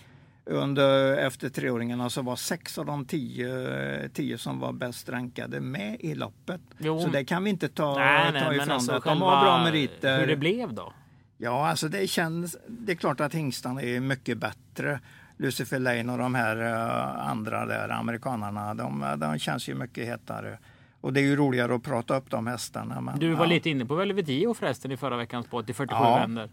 under, 0.47 1.17
efter 1.17 1.49
treåringarna 1.49 2.11
så 2.11 2.23
var 2.23 2.37
sex 2.37 2.79
av 2.79 2.87
de 2.87 3.05
tio, 3.05 4.09
tio 4.15 4.39
som 4.39 4.61
var 4.61 4.73
bäst 4.73 5.09
rankade 5.09 5.61
med 5.61 5.97
i 6.01 6.15
loppet. 6.15 6.61
Jo. 6.79 7.01
Så 7.01 7.09
det 7.09 7.25
kan 7.25 7.45
vi 7.45 7.51
inte 7.51 7.69
ta, 7.69 7.99
Nej, 7.99 8.27
ta 8.27 8.31
nej, 8.33 8.43
ifrån 8.43 8.57
men 8.57 8.71
alltså. 8.71 9.01
De 9.05 9.23
har 9.23 9.45
bra 9.45 9.65
meriter. 9.65 10.21
hur 10.21 10.27
det 10.27 10.37
blev 10.37 10.75
då? 10.75 10.93
Ja, 11.39 11.69
alltså 11.69 11.89
det 11.89 12.07
känns, 12.07 12.57
det 12.69 12.93
är 12.93 12.97
klart 12.97 13.21
att 13.21 13.35
hingstarna 13.35 13.83
är 13.83 14.01
mycket 14.01 14.39
bättre. 14.39 15.01
Lucifer 15.37 15.79
Lane 15.79 16.13
och 16.13 16.19
de 16.19 16.35
här 16.35 16.57
eh, 16.57 17.29
andra 17.31 17.67
där, 17.67 17.89
amerikanarna, 17.89 18.75
de, 18.75 19.15
de 19.19 19.39
känns 19.39 19.69
ju 19.69 19.75
mycket 19.75 20.07
hetare. 20.07 20.59
Och 21.01 21.13
det 21.13 21.21
är 21.21 21.25
ju 21.25 21.37
roligare 21.37 21.75
att 21.75 21.83
prata 21.83 22.17
upp 22.17 22.31
de 22.31 22.47
hästarna. 22.47 23.01
Men, 23.01 23.19
Du 23.19 23.31
var 23.35 23.45
ja. 23.45 23.49
lite 23.51 23.71
inne 23.71 23.85
på 23.87 23.95
Velvetio 23.95 24.55
förresten 24.55 24.93
i 24.93 24.97
förra 24.97 25.17
veckans 25.17 25.47
podd 25.47 25.67
till 25.67 25.75
47 25.75 25.95
Ja. 26.05 26.17
vänder. 26.17 26.49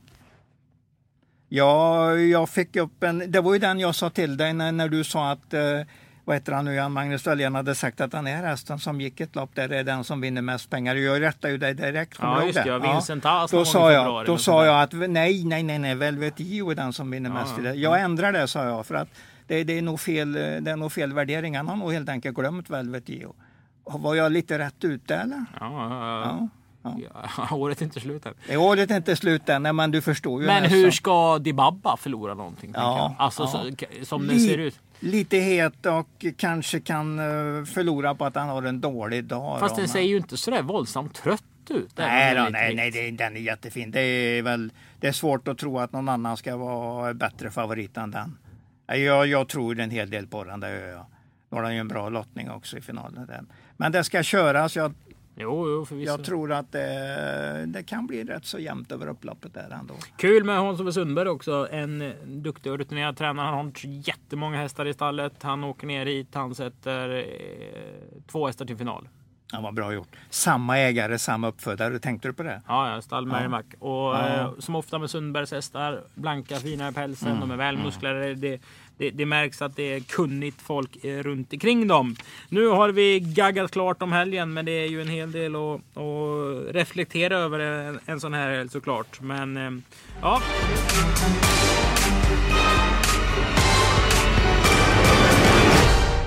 Ja, 1.49 2.15
jag 2.15 2.49
fick 2.49 2.75
upp 2.75 3.03
en... 3.03 3.31
Det 3.31 3.41
var 3.41 3.53
ju 3.53 3.59
den 3.59 3.79
jag 3.79 3.95
sa 3.95 4.09
till 4.09 4.37
dig 4.37 4.53
när, 4.53 4.71
när 4.71 4.89
du 4.89 5.03
sa 5.03 5.31
att... 5.31 5.53
Eh, 5.53 5.61
vad 6.31 6.35
heter 6.35 6.51
han 6.53 6.65
nu 6.65 6.71
igen? 6.71 6.91
Magnus 6.91 7.23
Dahlén 7.23 7.55
hade 7.55 7.75
sagt 7.75 8.01
att 8.01 8.11
den 8.11 8.25
här 8.25 8.43
hästen 8.43 8.79
som 8.79 9.01
gick 9.01 9.19
ett 9.19 9.35
lopp 9.35 9.55
där 9.55 9.69
är 9.69 9.83
den 9.83 10.03
som 10.03 10.21
vinner 10.21 10.41
mest 10.41 10.69
pengar. 10.69 10.95
Jag 10.95 11.21
rättade 11.21 11.51
ju 11.51 11.57
dig 11.57 11.73
direkt. 11.73 12.17
kommer 12.17 12.33
Ja, 12.33 12.45
just 12.45 12.63
det. 12.63 12.69
Ja, 12.69 12.77
Vincent 12.77 13.23
någon 13.23 13.47
Då 13.51 13.65
sa 13.65 13.91
jag, 13.91 14.25
då 14.25 14.37
sa 14.37 14.65
jag 14.65 14.81
att 14.81 14.93
nej, 14.93 15.45
nej, 15.45 15.63
nej, 15.63 15.79
nej, 15.79 15.95
Velvet 15.95 16.39
Gio 16.39 16.71
är 16.71 16.75
den 16.75 16.93
som 16.93 17.11
vinner 17.11 17.29
Ja, 17.29 17.33
mest. 17.33 17.59
i 17.59 17.63
ja. 17.63 17.71
det. 17.71 17.75
Jag 17.75 18.01
ändrar 18.01 18.31
det, 18.31 18.47
sa 18.47 18.65
jag, 18.65 18.85
för 18.85 18.95
att 18.95 19.07
det, 19.47 19.63
det, 19.63 19.77
är 19.77 19.81
nog 19.81 19.99
fel, 19.99 20.31
det 20.31 20.71
är 20.71 20.75
nog 20.75 20.91
fel 20.91 21.13
värdering. 21.13 21.57
Han 21.57 21.67
har 21.67 21.75
nog 21.75 21.93
helt 21.93 22.09
enkelt 22.09 22.35
glömt 22.35 22.69
Velvet 22.69 23.09
Gio. 23.09 23.35
Var 23.83 24.15
jag 24.15 24.31
lite 24.31 24.59
rätt 24.59 24.83
ute 24.83 25.15
eller? 25.15 25.45
Ja, 25.59 25.89
ja, 25.89 26.21
ja. 26.25 26.47
Ja. 26.83 26.97
Ja, 27.37 27.55
året 27.55 27.81
är 27.81 27.85
inte 27.85 27.99
slut 27.99 28.25
än. 28.25 28.33
Det 28.47 28.57
året 28.57 28.91
är 28.91 28.97
inte 28.97 29.15
slut 29.15 29.49
än, 29.49 29.63
nej, 29.63 29.73
men 29.73 29.91
du 29.91 30.01
förstår 30.01 30.41
ju. 30.41 30.47
Men 30.47 30.63
nästan. 30.63 30.79
hur 30.79 30.91
ska 30.91 31.39
Dibabba 31.39 31.97
förlora 31.97 32.33
någonting? 32.33 32.71
Ja? 32.75 33.15
Alltså 33.19 33.43
ja. 33.43 33.47
så, 33.47 34.05
som 34.05 34.27
det 34.27 34.39
ser 34.39 34.57
ut. 34.57 34.79
Lite 35.03 35.37
het 35.37 35.85
och 35.85 36.25
kanske 36.37 36.79
kan 36.79 37.19
eh, 37.19 37.65
förlora 37.65 38.15
på 38.15 38.25
att 38.25 38.35
han 38.35 38.49
har 38.49 38.63
en 38.63 38.81
dålig 38.81 39.23
dag. 39.23 39.59
Fast 39.59 39.75
den 39.75 39.87
ser 39.87 40.01
ju 40.01 40.17
inte 40.17 40.37
sådär 40.37 40.61
våldsamt 40.61 41.15
trött 41.15 41.43
ut. 41.69 41.97
Nej, 41.97 42.35
då, 42.35 42.47
nej, 42.51 42.75
nej 42.75 42.91
det, 42.91 43.11
den 43.11 43.35
är 43.35 43.39
jättefin. 43.39 43.91
Det 43.91 44.01
är, 44.01 44.41
väl, 44.41 44.71
det 44.99 45.07
är 45.07 45.11
svårt 45.11 45.47
att 45.47 45.57
tro 45.57 45.79
att 45.79 45.91
någon 45.91 46.09
annan 46.09 46.37
ska 46.37 46.57
vara 46.57 47.13
bättre 47.13 47.51
favorit 47.51 47.97
än 47.97 48.11
den. 48.11 48.37
Jag, 48.85 49.27
jag 49.27 49.47
tror 49.47 49.79
en 49.79 49.89
hel 49.89 50.09
del 50.09 50.27
på 50.27 50.43
den, 50.43 50.59
det 50.59 50.69
gör 50.69 50.87
jag. 50.87 51.05
Nu 51.49 51.57
har 51.57 51.63
den 51.63 51.73
ju 51.73 51.79
en 51.79 51.87
bra 51.87 52.09
lottning 52.09 52.51
också 52.51 52.77
i 52.77 52.81
finalen. 52.81 53.25
Den. 53.25 53.51
Men 53.77 53.91
det 53.91 54.03
ska 54.03 54.23
köras. 54.23 54.75
Jag, 54.75 54.93
Jo, 55.35 55.69
jo, 55.69 55.85
förvisso. 55.85 56.11
jag 56.11 56.23
tror 56.23 56.51
att 56.51 56.71
det, 56.71 57.63
det 57.67 57.83
kan 57.83 58.07
bli 58.07 58.23
rätt 58.23 58.45
så 58.45 58.59
jämnt 58.59 58.91
över 58.91 59.07
upploppet 59.07 59.53
där 59.53 59.77
ändå. 59.79 59.93
Kul 60.17 60.43
med 60.43 60.57
Hans-Ove 60.57 60.93
Sundberg 60.93 61.29
också. 61.29 61.67
En 61.71 62.01
eh, 62.01 62.11
duktig 62.25 62.71
och 62.71 62.77
rutinerad 62.77 63.17
tränare. 63.17 63.45
Han 63.45 63.65
har 63.65 63.71
jättemånga 63.83 64.57
hästar 64.57 64.85
i 64.85 64.93
stallet. 64.93 65.43
Han 65.43 65.63
åker 65.63 65.87
ner 65.87 66.05
hit. 66.05 66.27
Han 66.35 66.55
sätter 66.55 67.09
eh, 67.19 68.21
två 68.27 68.47
hästar 68.47 68.65
till 68.65 68.77
final. 68.77 69.07
Ja, 69.53 69.61
vad 69.61 69.73
bra 69.73 69.93
gjort. 69.93 70.15
Samma 70.29 70.77
ägare, 70.77 71.19
samma 71.19 71.47
uppfödare. 71.47 71.99
Tänkte 71.99 72.27
du 72.27 72.33
på 72.33 72.43
det? 72.43 72.61
Ja, 72.67 72.93
ja 72.95 73.01
stall 73.01 73.25
Merrimack. 73.25 73.65
Och 73.79 73.91
Ja. 73.91 74.27
eh, 74.27 74.51
som 74.59 74.75
ofta 74.75 74.99
med 74.99 75.09
Sundbergs 75.09 75.51
hästar. 75.51 76.03
Blanka, 76.15 76.55
fina 76.55 76.89
i 76.89 76.93
pälsen. 76.93 77.27
Mm. 77.27 77.39
De 77.39 77.51
är 77.51 77.57
välmusklade. 77.57 78.35
Det, 78.35 78.61
det, 79.01 79.09
det 79.09 79.25
märks 79.25 79.61
att 79.61 79.75
det 79.75 79.93
är 79.93 79.99
kunnigt 79.99 80.61
folk 80.61 81.05
eh, 81.05 81.23
runt 81.23 81.53
omkring 81.53 81.87
dem. 81.87 82.15
Nu 82.49 82.67
har 82.67 82.89
vi 82.89 83.19
gaggat 83.19 83.71
klart 83.71 84.01
om 84.01 84.11
helgen. 84.11 84.53
Men 84.53 84.65
det 84.65 84.71
är 84.71 84.87
ju 84.87 85.01
en 85.01 85.07
hel 85.07 85.31
del 85.31 85.55
att, 85.55 85.97
att 85.97 86.75
reflektera 86.75 87.37
över 87.37 87.59
en, 87.59 87.99
en 88.05 88.19
sån 88.19 88.33
här 88.33 88.51
helg 88.51 88.69
såklart. 88.69 89.21
Men 89.21 89.57
eh, 89.57 89.71
ja. 90.21 90.41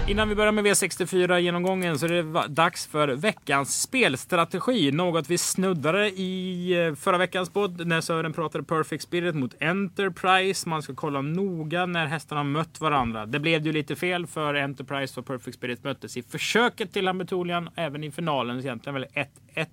Innan 0.09 0.29
vi 0.29 0.35
börjar 0.35 0.53
med 0.53 0.67
V64-genomgången 0.67 1.99
så 1.99 2.07
är 2.07 2.11
det 2.11 2.49
dags 2.49 2.87
för 2.87 3.09
veckans 3.09 3.83
spelstrategi. 3.83 4.93
Något 4.93 5.31
vi 5.31 5.39
snuddade 5.39 6.09
i 6.09 6.73
eh, 6.87 6.95
förra 6.95 7.19
veckans 7.19 7.51
podd 7.51 7.87
när 7.87 8.01
Sören 8.01 8.33
pratade 8.33 8.65
Perfect 8.65 9.03
Spirit 9.03 9.35
mot 9.35 9.63
Enterprise. 9.63 10.69
Man 10.69 10.83
ska 10.83 10.95
kolla 10.95 11.21
noga 11.21 11.87
när 11.87 12.07
hästarna 12.07 12.41
har 12.41 12.45
mött 12.45 12.81
varandra. 12.81 13.27
Det 13.27 13.41
blev 13.41 13.67
ju 13.67 13.73
lite 13.73 13.97
fel 13.97 14.27
för 14.27 14.55
Enterprise 14.55 15.21
och 15.21 15.27
Perfect 15.27 15.57
Spirit 15.57 15.85
möttes 15.85 16.17
i 16.17 16.23
försöket 16.23 16.93
till 16.93 17.09
Ambitolian. 17.09 17.71
Även 17.77 18.05
i 18.05 18.11
finalen 18.11 18.59
egentligen 18.59 18.95
väl 18.95 19.07
1-1 19.55 19.67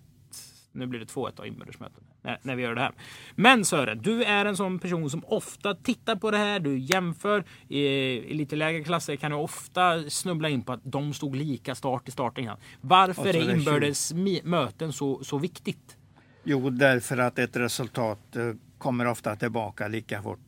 nu 0.72 0.88
blir 0.88 1.00
det 1.00 1.06
2-1 1.06 1.40
av 1.40 1.48
inbördesmöten 1.48 2.04
när, 2.22 2.40
när 2.42 2.56
vi 2.56 2.64
gör 2.64 2.76
det 2.76 2.82
här. 2.82 2.92
Men 3.36 3.66
Sören, 3.66 4.02
du 4.02 4.24
är 4.24 4.46
en 4.46 4.58
sån 4.58 4.80
person 4.80 5.10
som 5.10 5.26
ofta 5.26 5.76
tittar 5.76 6.16
på 6.16 6.32
det 6.32 6.38
här. 6.38 6.60
Du 6.60 6.78
jämför. 6.78 7.44
I, 7.68 7.80
i 7.80 8.34
lite 8.34 8.56
lägre 8.56 8.84
klasser 8.84 9.16
kan 9.16 9.32
du 9.32 9.38
ofta 9.38 10.10
snubbla 10.10 10.50
in 10.50 10.62
på 10.62 10.74
att 10.74 10.82
de 10.84 11.14
stod 11.14 11.36
lika 11.36 11.76
start 11.76 12.08
i 12.08 12.12
starten. 12.12 12.50
Varför 12.82 13.36
är 13.36 13.56
inbördes 13.56 14.14
möten 14.44 14.94
så, 14.94 15.24
så 15.24 15.38
viktigt? 15.38 15.98
Jo, 16.44 16.70
därför 16.70 17.18
att 17.18 17.40
ett 17.40 17.56
resultat 17.56 18.36
eh, 18.36 18.54
kommer 18.78 19.08
ofta 19.08 19.36
tillbaka 19.36 19.88
lika 19.88 20.22
fort. 20.22 20.40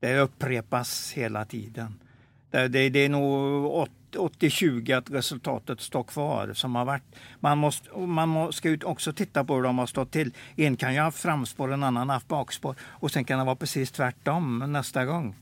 Det 0.00 0.18
upprepas 0.18 1.12
hela 1.12 1.44
tiden. 1.44 2.00
Det, 2.50 2.88
det, 2.88 2.98
är 2.98 3.08
nog 3.08 3.88
80-20 4.12 4.98
att 4.98 5.10
resultatet 5.10 5.80
står 5.80 6.02
kvar 6.02 6.52
som 6.54 6.74
har 6.74 6.84
varit. 6.84 7.02
Man, 7.40 7.58
måste, 7.58 7.98
man 7.98 8.52
ska 8.52 8.76
också 8.84 9.12
titta 9.12 9.44
på 9.44 9.54
hur 9.54 9.62
de 9.62 9.78
har 9.78 9.86
stått 9.86 10.10
till. 10.10 10.32
En 10.56 10.76
kan 10.76 10.92
ju 10.92 10.98
ha 10.98 11.04
haft 11.04 11.18
framspår, 11.18 11.72
en 11.72 11.82
annan 11.82 12.10
haft 12.10 12.28
bakspår 12.28 12.76
och 12.82 13.10
sen 13.10 13.24
kan 13.24 13.38
det 13.38 13.44
vara 13.44 13.56
precis 13.56 13.90
tvärtom 13.90 14.72
nästa 14.72 15.04
gång. 15.04 15.34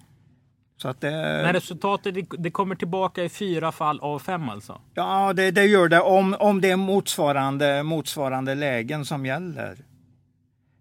Så 0.77 0.89
att 0.89 1.01
det... 1.01 1.11
Men 1.45 1.53
resultatet 1.53 2.15
det 2.39 2.51
kommer 2.51 2.75
tillbaka 2.75 3.25
i 3.25 3.29
fyra 3.29 3.73
fall 3.73 4.01
av 4.01 4.19
fem 4.19 4.49
alltså? 4.49 4.81
Ja, 4.95 5.33
det, 5.33 5.51
det 5.51 5.65
gör 5.65 5.89
det 5.89 6.01
om, 6.01 6.37
om 6.39 6.61
det 6.61 6.71
är 6.71 6.77
motsvarande, 6.77 7.83
motsvarande 7.83 8.55
lägen 8.55 9.05
som 9.05 9.27
gäller. 9.27 9.77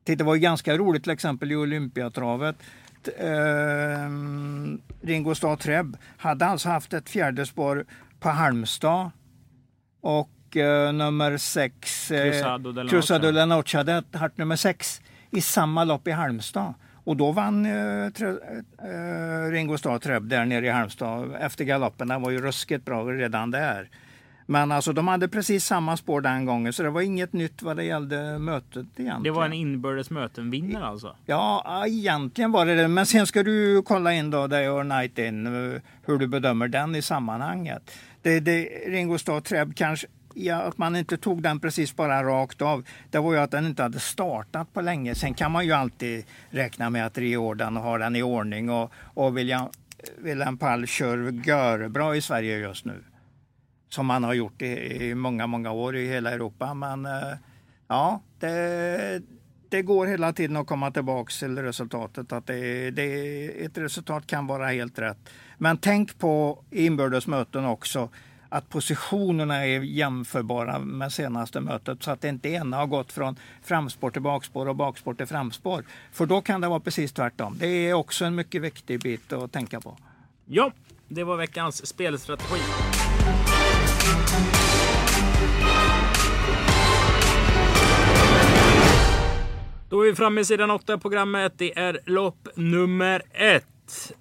Det 0.04 0.22
var 0.22 0.36
ganska 0.36 0.78
roligt 0.78 1.04
till 1.04 1.12
exempel 1.12 1.52
i 1.52 1.56
Olympiatravet 1.56 2.56
eh, 3.08 4.10
Ringo 5.02 5.36
Starr 5.36 5.56
Treb 5.56 5.98
hade 6.18 6.46
alltså 6.46 6.70
haft 6.70 6.94
ett 6.94 7.10
fjärde 7.10 7.46
spår 7.46 7.86
på 8.20 8.30
Halmstad 8.30 9.12
och 10.02 10.58
eh, 10.58 10.94
nummer 10.94 11.38
sex, 11.38 12.12
eh, 12.12 12.32
Cruzado 12.90 13.32
de 13.32 13.32
la 13.32 13.46
Noche 13.46 13.78
hade 13.78 14.04
haft 14.14 14.38
nummer 14.38 14.56
sex 14.56 15.02
i 15.32 15.42
samma 15.42 15.84
lopp 15.84 16.08
i 16.08 16.12
Halmstad. 16.12 16.74
Och 17.06 17.18
då 17.18 17.32
vann 17.32 17.66
eh, 17.66 18.10
tre, 18.10 18.28
eh, 18.30 19.52
Ringo 19.52 19.78
Starr 19.78 20.00
Treb 20.00 20.24
där 20.24 20.46
nere 20.46 20.66
i 20.66 20.70
Halmstad 20.70 21.36
efter 21.40 21.66
galoppen. 21.66 22.08
Den 22.08 22.22
var 22.22 22.32
ju 22.32 22.42
ruskigt 22.42 22.86
bra 22.86 23.04
redan 23.04 23.52
där. 23.52 23.90
Men 24.46 24.72
alltså 24.72 24.94
de 24.94 25.08
hade 25.08 25.28
precis 25.28 25.66
samma 25.66 25.98
spår 25.98 26.22
den 26.22 26.46
gången 26.46 26.74
så 26.74 26.84
det 26.84 26.90
var 26.90 27.02
inget 27.02 27.34
nytt 27.34 27.62
vad 27.62 27.78
det 27.78 27.84
gällde 27.84 28.40
mötet 28.40 28.76
egentligen. 28.76 29.24
Det 29.24 29.32
var 29.32 29.46
en 29.46 29.54
inbördes 29.54 30.10
möten-vinnare 30.10 30.86
alltså? 30.86 31.16
Ja, 31.26 31.84
egentligen 31.88 32.52
var 32.52 32.66
det 32.66 32.76
det. 32.76 32.88
Men 32.88 33.06
sen 33.06 33.28
ska 33.28 33.44
du 33.44 33.82
kolla 33.82 34.14
in 34.14 34.32
då 34.32 34.48
Day 34.48 34.68
or 34.68 34.84
Night 34.84 35.20
In, 35.20 35.48
hur 36.06 36.18
du 36.18 36.28
bedömer 36.28 36.68
den 36.68 36.96
i 36.96 37.02
sammanhanget. 37.02 37.92
Det, 38.22 38.40
det, 38.40 38.64
Ringo 38.88 39.18
Starr 39.18 39.42
Treb 39.42 39.76
kanske 39.76 40.08
Ja, 40.36 40.56
att 40.56 40.78
man 40.78 40.96
inte 40.96 41.18
tog 41.18 41.44
den 41.44 41.60
precis 41.60 41.96
bara 41.96 42.24
rakt 42.24 42.62
av, 42.62 42.84
det 43.12 43.20
var 43.20 43.34
ju 43.34 43.40
att 43.40 43.52
den 43.52 43.66
inte 43.66 43.84
hade 43.84 44.00
startat 44.00 44.74
på 44.74 44.82
länge. 44.82 45.16
Sen 45.16 45.34
kan 45.34 45.52
man 45.52 45.66
ju 45.66 45.72
alltid 45.72 46.26
räkna 46.50 46.90
med 46.90 47.06
att 47.06 47.18
Riordan 47.18 47.76
har 47.76 48.00
den 48.00 48.16
i 48.16 48.24
ordning 48.24 48.70
och, 48.70 48.92
och 49.14 49.38
William, 49.38 49.68
William 50.18 50.58
Pall 50.58 50.88
kör 50.88 51.48
görbra 51.48 52.16
i 52.16 52.22
Sverige 52.22 52.58
just 52.58 52.86
nu 52.86 53.04
som 53.94 54.06
man 54.06 54.24
har 54.24 54.34
gjort 54.34 54.62
i, 54.62 54.66
i 55.06 55.16
många, 55.16 55.48
många 55.48 55.72
år 55.72 55.96
i 55.96 56.08
hela 56.08 56.32
Europa. 56.32 56.74
Men 56.74 57.06
eh, 57.06 57.38
ja, 57.88 58.22
det, 58.40 59.22
det 59.70 59.82
går 59.82 60.08
hela 60.08 60.34
tiden 60.34 60.58
att 60.58 60.68
komma 60.68 60.92
tillbaka 60.92 61.32
till 61.40 61.58
resultatet. 61.58 62.32
Att 62.32 62.48
det, 62.48 62.92
det, 62.92 63.66
ett 63.66 63.78
resultat 63.78 64.28
kan 64.28 64.48
vara 64.48 64.68
helt 64.68 65.00
rätt. 65.00 65.30
Men 65.58 65.78
tänk 65.78 66.20
på 66.20 66.64
inbördes 66.72 67.28
möten 67.28 67.66
också 67.66 68.10
att 68.50 68.70
positionerna 68.70 69.66
är 69.66 69.80
jämförbara 69.80 70.80
med 70.80 71.14
senaste 71.14 71.62
mötet 71.62 72.04
så 72.04 72.12
att 72.12 72.22
det 72.22 72.30
inte 72.30 72.50
ena 72.50 72.78
har 72.78 72.88
gått 72.88 73.12
från 73.12 73.36
framspår 73.64 74.12
till 74.12 74.22
bakspår 74.22 74.70
och 74.70 74.76
bakspår 74.76 75.14
till 75.14 75.26
framspår. 75.26 75.84
För 76.12 76.26
då 76.26 76.42
kan 76.42 76.62
det 76.62 76.68
vara 76.68 76.80
precis 76.80 77.14
tvärtom. 77.14 77.58
Det 77.60 77.68
är 77.68 77.94
också 77.94 78.26
en 78.26 78.36
mycket 78.36 78.62
viktig 78.62 79.02
bit 79.02 79.34
att 79.34 79.52
tänka 79.52 79.82
på. 79.82 79.98
Ja, 80.46 80.72
det 81.08 81.24
var 81.24 81.38
veckans 81.38 81.86
spelstrategi. 81.86 82.60
Då 89.94 90.02
är 90.02 90.06
vi 90.06 90.16
framme 90.16 90.42
i 90.42 90.46
sidan 90.46 90.72
8 90.72 90.98
programmet. 90.98 91.54
Det 91.58 91.80
är 91.80 92.00
lopp 92.06 92.48
nummer 92.56 93.22
ett. 93.32 94.14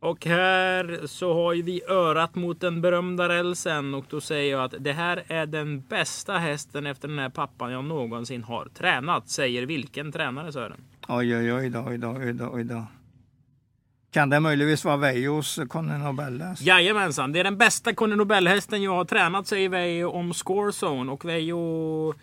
Och 0.00 0.26
här 0.26 1.00
så 1.06 1.34
har 1.34 1.54
vi 1.54 1.82
örat 1.88 2.34
mot 2.34 2.60
den 2.60 2.80
berömda 2.80 3.28
rälsen 3.28 3.94
och 3.94 4.04
då 4.08 4.20
säger 4.20 4.50
jag 4.50 4.64
att 4.64 4.74
det 4.78 4.92
här 4.92 5.24
är 5.26 5.46
den 5.46 5.80
bästa 5.80 6.38
hästen 6.38 6.86
efter 6.86 7.08
den 7.08 7.18
här 7.18 7.28
pappan 7.28 7.72
jag 7.72 7.84
någonsin 7.84 8.42
har 8.42 8.68
tränat. 8.74 9.28
Säger 9.28 9.66
vilken 9.66 10.12
tränare 10.12 10.52
Sören? 10.52 10.84
Oj, 11.08 11.36
oj, 11.36 11.52
oj, 11.52 11.70
då, 11.70 11.84
oj, 11.88 11.98
då, 11.98 12.08
oj, 12.08 12.32
då, 12.32 12.50
oj 12.52 12.64
då. 12.64 12.86
Kan 14.10 14.30
det 14.30 14.40
möjligtvis 14.40 14.84
vara 14.84 14.96
Veijos 14.96 15.60
Conny 15.68 15.98
Nobel-häst? 15.98 16.62
Jajamensan, 16.62 17.32
det 17.32 17.40
är 17.40 17.44
den 17.44 17.58
bästa 17.58 17.94
Conny 17.94 18.16
Nobel-hästen 18.16 18.82
jag 18.82 18.94
har 18.94 19.04
tränat, 19.04 19.46
säger 19.46 19.68
Veijo 19.68 20.10
om 20.10 20.34
Scorezone. 20.34 21.12
Och 21.12 21.24
Veijo... 21.24 22.14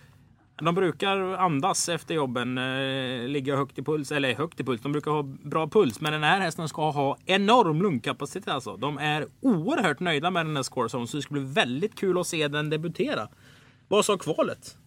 De 0.62 0.76
brukar 0.76 1.18
andas 1.18 1.90
efter 1.90 2.16
jobben, 2.16 2.58
eh, 2.58 3.28
ligga 3.28 3.56
högt 3.56 3.80
i 3.80 3.84
puls, 3.84 4.12
eller 4.12 4.36
högt 4.36 4.60
i 4.60 4.64
puls, 4.64 4.82
de 4.82 4.92
brukar 4.92 5.12
ha 5.12 5.24
bra 5.24 5.68
puls. 5.68 6.02
Men 6.02 6.14
den 6.14 6.24
här 6.24 6.40
hästen 6.40 6.70
ska 6.70 6.92
ha 6.92 7.18
enorm 7.26 7.82
lungkapacitet 7.82 8.48
alltså. 8.48 8.78
De 8.78 8.98
är 8.98 9.28
oerhört 9.42 10.00
nöjda 10.00 10.32
med 10.32 10.46
den 10.46 10.56
här 10.56 10.64
Scorezone, 10.64 11.08
så 11.08 11.18
det 11.18 11.24
ska 11.24 11.34
bli 11.34 11.44
väldigt 11.44 11.96
kul 11.96 12.20
att 12.20 12.28
se 12.28 12.48
den 12.48 12.70
debutera. 12.70 13.28
Vad 13.88 14.06
sa 14.06 14.18
kvalet? 14.18 14.78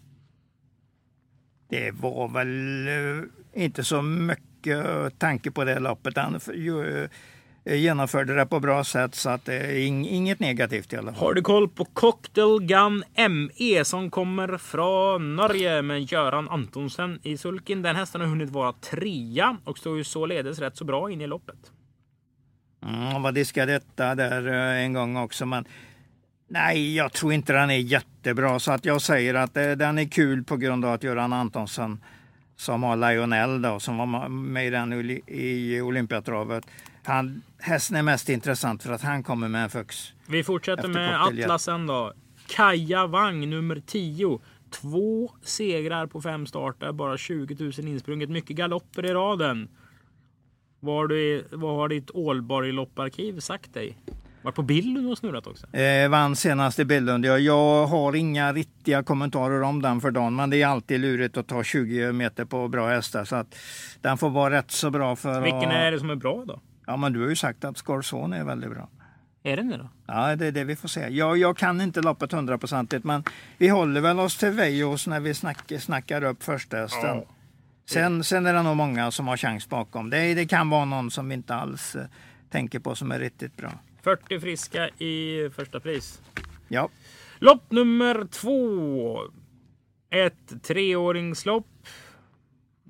Det 1.69 1.91
var 1.91 2.29
väl 2.29 2.87
eh, 2.89 3.65
inte 3.65 3.85
så 3.85 4.03
mycket 4.03 4.87
tanke 5.19 5.51
på 5.51 5.65
det 5.65 5.79
loppet. 5.79 6.17
Han 6.17 6.41
genomförde 7.65 8.35
det 8.35 8.47
på 8.47 8.61
bra 8.61 8.85
sätt 8.85 9.15
så 9.15 9.31
att 9.31 9.45
det 9.45 9.55
är 9.55 9.87
inget 9.87 10.41
negativt 10.41 10.93
i 10.93 10.97
alla 10.97 11.13
fall. 11.13 11.27
Har 11.27 11.35
du 11.35 11.43
koll 11.43 11.69
på 11.69 11.85
Cocktail 11.85 12.61
Gun 12.61 13.05
ME 13.31 13.85
som 13.85 14.11
kommer 14.11 14.59
från 14.59 15.37
Norge 15.37 15.83
med 15.83 16.13
Göran 16.13 16.49
Antonsen 16.49 17.19
i 17.23 17.37
sulken? 17.37 17.83
Den 17.83 17.97
hästen 17.97 18.21
har 18.21 18.29
hunnit 18.29 18.51
vara 18.51 18.73
trea 18.73 19.57
och 19.65 19.79
står 19.79 19.97
ju 19.97 20.05
således 20.05 20.59
rätt 20.59 20.77
så 20.77 20.85
bra 20.85 21.11
in 21.11 21.21
i 21.21 21.27
loppet. 21.27 21.73
Mm, 22.87 23.23
vad 23.23 23.35
diskade 23.35 23.73
detta 23.73 24.15
där 24.15 24.47
eh, 24.49 24.85
en 24.85 24.93
gång 24.93 25.17
också. 25.17 25.47
Men 25.47 25.65
nej, 26.49 26.97
jag 26.97 27.13
tror 27.13 27.33
inte 27.33 27.53
den 27.53 27.71
är 27.71 27.79
jättebra 27.79 28.59
så 28.59 28.73
att 28.73 28.85
jag 28.85 29.03
säger 29.03 29.35
att 29.35 29.57
eh, 29.57 29.71
den 29.71 29.99
är 29.99 30.09
kul 30.09 30.45
på 30.45 30.57
grund 30.57 30.85
av 30.85 30.93
att 30.93 31.03
Göran 31.03 31.33
Antonsson 31.33 32.01
som 32.57 32.83
har 32.83 32.97
Lionel 32.97 33.63
då, 33.63 33.81
som 33.81 33.99
var 33.99 34.29
med 34.29 34.67
i, 34.67 34.71
den, 34.71 34.93
i 35.27 35.81
Olympiatravet. 35.81 36.67
Han, 37.05 37.43
hästen 37.59 37.97
är 37.97 38.03
mest 38.03 38.29
intressant 38.29 38.83
för 38.83 38.93
att 38.93 39.03
han 39.03 39.23
kommer 39.23 39.49
med 39.49 39.63
en 39.63 39.71
fux. 39.71 40.13
Vi 40.27 40.45
fortsätter 40.45 40.89
med 40.89 41.23
Atlasen 41.23 41.87
då. 41.87 42.13
Kaja 42.47 43.07
Wang 43.07 43.51
nummer 43.51 43.83
10. 43.87 44.41
Två 44.71 45.31
segrar 45.43 46.07
på 46.07 46.23
fem 46.23 46.47
starter, 46.47 46.93
bara 46.93 47.17
20 47.17 47.65
000 47.65 47.73
insprunget. 47.89 48.31
Mycket 48.31 48.57
galopper 48.57 49.07
i 49.07 49.13
raden. 49.13 49.69
Vad 50.81 50.97
har, 50.97 51.07
du, 51.07 51.45
vad 51.53 51.77
har 51.77 51.89
ditt 51.89 52.11
Ålborg-lopparkiv 52.11 53.41
sagt 53.41 53.75
dig? 53.75 53.97
Var 54.43 54.53
på 54.53 54.63
Billund 54.63 55.11
och 55.11 55.19
snurrat 55.19 55.47
också? 55.47 55.77
Eh, 55.77 56.09
vann 56.09 56.37
senast 56.37 56.79
i 56.79 56.85
Billund. 56.85 57.25
Jag, 57.25 57.41
jag 57.41 57.87
har 57.87 58.17
inga 58.17 58.53
riktiga 58.53 59.03
kommentarer 59.03 59.63
om 59.63 59.83
den 59.83 60.01
för 60.01 60.11
dagen, 60.11 60.37
men 60.37 60.51
det 60.51 60.63
är 60.63 60.67
alltid 60.67 61.01
lurigt 61.01 61.37
att 61.37 61.49
ta 61.49 61.65
20 61.65 62.13
meter 62.13 62.45
på 62.45 62.69
bra 62.69 62.89
hästar. 62.89 63.25
Så 63.25 63.37
att 63.37 63.57
den 64.01 64.19
får 64.19 64.31
vara 64.31 64.55
rätt 64.55 64.71
så 64.71 64.91
bra 64.91 65.17
för 65.17 65.41
Vilken 65.41 65.69
att... 65.69 65.75
är 65.75 65.93
det 65.93 65.99
som 65.99 66.11
är 66.11 66.15
bra 66.15 66.45
då? 66.47 66.61
Ja, 66.91 66.97
men 66.97 67.13
du 67.13 67.21
har 67.21 67.29
ju 67.29 67.37
sagt 67.37 67.65
att 67.65 67.79
Scarzone 67.79 68.37
är 68.37 68.45
väldigt 68.45 68.71
bra. 68.71 68.89
Är 69.43 69.57
den 69.57 69.69
det 69.69 69.77
då? 69.77 69.89
Ja, 70.07 70.37
det 70.37 70.47
är 70.47 70.53
det 70.53 70.65
vi 70.65 70.77
får 70.77 70.89
se. 70.89 71.09
Jag, 71.09 71.39
jag 71.39 71.57
kan 71.57 71.81
inte 71.81 72.01
loppet 72.01 72.33
hundraprocentigt, 72.33 73.05
men 73.05 73.25
vi 73.59 73.69
håller 73.69 74.01
väl 74.01 74.21
oss 74.21 74.37
till 74.37 74.51
Vejos 74.51 75.07
när 75.07 75.21
vi 75.21 75.35
snack, 75.35 75.73
snackar 75.79 76.25
upp 76.25 76.43
första 76.43 76.77
hästen. 76.77 77.17
Ja. 77.17 77.25
Sen, 77.87 78.25
sen 78.25 78.47
är 78.47 78.55
det 78.55 78.63
nog 78.63 78.77
många 78.77 79.11
som 79.11 79.29
har 79.29 79.37
chans 79.37 79.69
bakom. 79.69 80.11
Det, 80.11 80.35
det 80.35 80.47
kan 80.47 80.71
vara 80.71 80.85
någon 80.85 81.11
som 81.11 81.29
vi 81.29 81.35
inte 81.35 81.55
alls 81.55 81.97
eh, 81.97 82.05
tänker 82.51 82.79
på 82.79 82.95
som 82.95 83.13
är 83.13 83.19
riktigt 83.19 83.57
bra. 83.57 83.73
40 84.03 84.41
friska 84.41 84.89
i 84.89 85.51
första 85.55 85.81
pris. 85.81 86.21
Ja. 86.69 86.89
Lopp 87.39 87.71
nummer 87.71 88.27
två. 88.31 89.19
Ett 90.11 90.63
treåringslopp. 90.63 91.67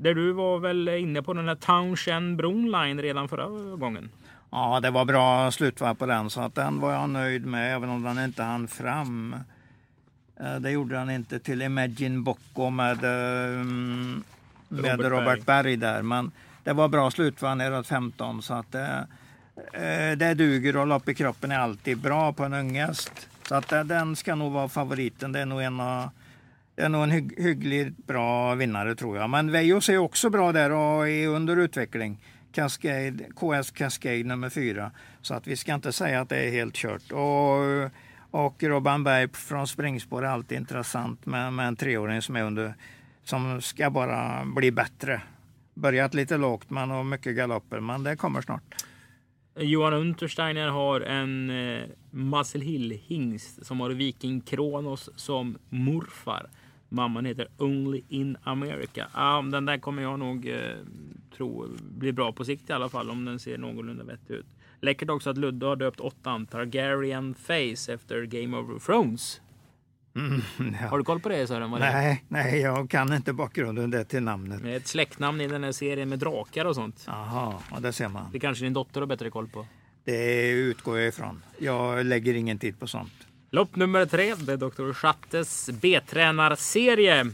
Där 0.02 0.14
du 0.14 0.32
var 0.32 0.58
väl 0.58 0.88
inne 0.88 1.22
på 1.22 1.32
den 1.32 1.48
här 1.48 1.54
Townshend 1.54 2.36
Brownline 2.36 3.02
redan 3.02 3.28
förra 3.28 3.76
gången? 3.76 4.10
Ja, 4.50 4.80
det 4.80 4.90
var 4.90 5.04
bra 5.04 5.50
slutvarv 5.50 5.94
på 5.94 6.06
den 6.06 6.30
så 6.30 6.40
att 6.40 6.54
den 6.54 6.80
var 6.80 6.92
jag 6.92 7.10
nöjd 7.10 7.46
med 7.46 7.74
även 7.74 7.90
om 7.90 8.02
den 8.02 8.24
inte 8.24 8.42
hann 8.42 8.68
fram. 8.68 9.36
Eh, 10.40 10.56
det 10.56 10.70
gjorde 10.70 10.94
den 10.94 11.10
inte 11.10 11.38
till 11.38 11.62
Imagine 11.62 12.22
Bocco 12.22 12.70
med, 12.70 13.04
eh, 13.04 13.64
med 14.68 15.00
Robert 15.00 15.12
Robert, 15.12 15.44
Berg. 15.46 15.76
där. 15.76 16.02
Men 16.02 16.30
det 16.64 16.72
var 16.72 16.88
bra 16.88 17.10
slutvarv 17.10 17.56
neråt 17.56 17.86
15 17.86 18.42
så 18.42 18.54
att 18.54 18.72
det, 18.72 19.06
eh, 19.72 20.16
det 20.16 20.34
duger 20.34 20.76
och 20.76 20.86
lopp 20.86 21.08
i 21.08 21.14
kroppen 21.14 21.52
är 21.52 21.58
alltid 21.58 21.98
bra 21.98 22.32
på 22.32 22.44
en 22.44 22.54
ung 22.54 22.80
häst. 22.80 23.28
Så 23.48 23.54
att 23.54 23.68
den 23.68 24.16
ska 24.16 24.34
nog 24.34 24.52
vara 24.52 24.68
favoriten. 24.68 25.32
Det 25.32 25.40
är 25.40 25.46
nog 25.46 25.62
en 25.62 25.80
av 25.80 26.08
är 26.80 26.88
nog 26.88 27.02
en 27.02 27.10
hygg, 27.10 27.34
hyggligt 27.38 28.06
bra 28.06 28.54
vinnare 28.54 28.94
tror 28.94 29.16
jag. 29.16 29.30
Men 29.30 29.52
Vejos 29.52 29.88
är 29.88 29.98
också 29.98 30.30
bra 30.30 30.52
där 30.52 30.70
och 30.70 31.08
är 31.08 31.28
under 31.28 31.56
utveckling. 31.56 32.18
Cascade, 32.52 33.24
KS 33.36 33.70
Cascade 33.70 34.24
nummer 34.24 34.50
fyra. 34.50 34.90
Så 35.22 35.34
att 35.34 35.46
vi 35.46 35.56
ska 35.56 35.74
inte 35.74 35.92
säga 35.92 36.20
att 36.20 36.28
det 36.28 36.36
är 36.36 36.50
helt 36.50 36.74
kört. 36.74 37.12
Och, 37.12 37.90
och 38.40 38.62
Robban 38.62 39.04
Berg 39.04 39.28
från 39.32 39.66
springspår 39.66 40.24
är 40.24 40.28
alltid 40.28 40.58
intressant 40.58 41.26
med, 41.26 41.52
med 41.52 41.68
en 41.68 41.76
treåring 41.76 42.22
som 42.22 42.36
är 42.36 42.42
under 42.42 42.74
som 43.24 43.62
ska 43.62 43.90
bara 43.90 44.44
bli 44.44 44.70
bättre. 44.70 45.22
Börjat 45.74 46.14
lite 46.14 46.36
lågt 46.36 46.70
men 46.70 46.90
har 46.90 47.04
mycket 47.04 47.36
galopper, 47.36 47.80
men 47.80 48.02
det 48.02 48.16
kommer 48.16 48.42
snart. 48.42 48.84
Johan 49.56 49.92
Untersteiner 49.92 50.68
har 50.68 51.00
en 51.00 51.50
eh, 51.50 51.82
Muscle 52.10 52.64
Hill 52.64 53.00
hingst 53.06 53.66
som 53.66 53.80
har 53.80 53.90
Viking 53.90 54.40
Kronos 54.40 55.10
som 55.16 55.58
morfar. 55.68 56.46
Mamman 56.92 57.24
heter 57.24 57.48
Only 57.58 58.02
in 58.08 58.36
America. 58.44 59.06
Ja, 59.14 59.44
den 59.52 59.64
där 59.64 59.78
kommer 59.78 60.02
jag 60.02 60.18
nog 60.18 60.48
eh, 60.48 60.56
tro 61.36 61.66
blir 61.80 62.12
bra 62.12 62.32
på 62.32 62.44
sikt 62.44 62.70
i 62.70 62.72
alla 62.72 62.88
fall 62.88 63.10
om 63.10 63.24
den 63.24 63.38
ser 63.38 63.58
någorlunda 63.58 64.04
vettig 64.04 64.34
ut. 64.34 64.46
Läckert 64.80 65.10
också 65.10 65.30
att 65.30 65.38
Ludde 65.38 65.66
har 65.66 65.76
döpt 65.76 66.00
åttan 66.00 66.46
Targaryen 66.46 67.34
Face 67.34 67.92
efter 67.92 68.24
Game 68.24 68.56
of 68.56 68.86
Thrones. 68.86 69.40
Mm, 70.16 70.42
ja. 70.80 70.88
Har 70.88 70.98
du 70.98 71.04
koll 71.04 71.20
på 71.20 71.28
det 71.28 71.46
Sören? 71.46 71.70
Nej, 71.70 72.24
nej, 72.28 72.60
jag 72.60 72.90
kan 72.90 73.12
inte 73.12 73.32
bakgrunden 73.32 73.90
det 73.90 74.04
till 74.04 74.22
namnet. 74.22 74.62
Det 74.62 74.72
är 74.72 74.76
ett 74.76 74.86
släktnamn 74.86 75.40
i 75.40 75.48
den 75.48 75.64
här 75.64 75.72
serien 75.72 76.08
med 76.08 76.18
drakar 76.18 76.64
och 76.64 76.74
sånt. 76.74 77.04
Jaha, 77.06 77.54
ja, 77.70 77.80
det 77.80 77.92
ser 77.92 78.08
man. 78.08 78.24
Det 78.32 78.38
kanske 78.38 78.64
din 78.64 78.72
dotter 78.72 79.00
har 79.00 79.06
bättre 79.06 79.30
koll 79.30 79.48
på. 79.48 79.66
Det 80.04 80.50
utgår 80.50 80.98
jag 80.98 81.08
ifrån. 81.08 81.42
Jag 81.58 82.06
lägger 82.06 82.34
ingen 82.34 82.58
tid 82.58 82.80
på 82.80 82.86
sånt. 82.86 83.12
Lopp 83.52 83.76
nummer 83.76 84.06
tre, 84.06 84.34
det 84.34 84.52
är 84.52 84.56
Dr. 84.56 84.92
Schattes 84.92 85.70
B-tränarserie. 85.80 87.26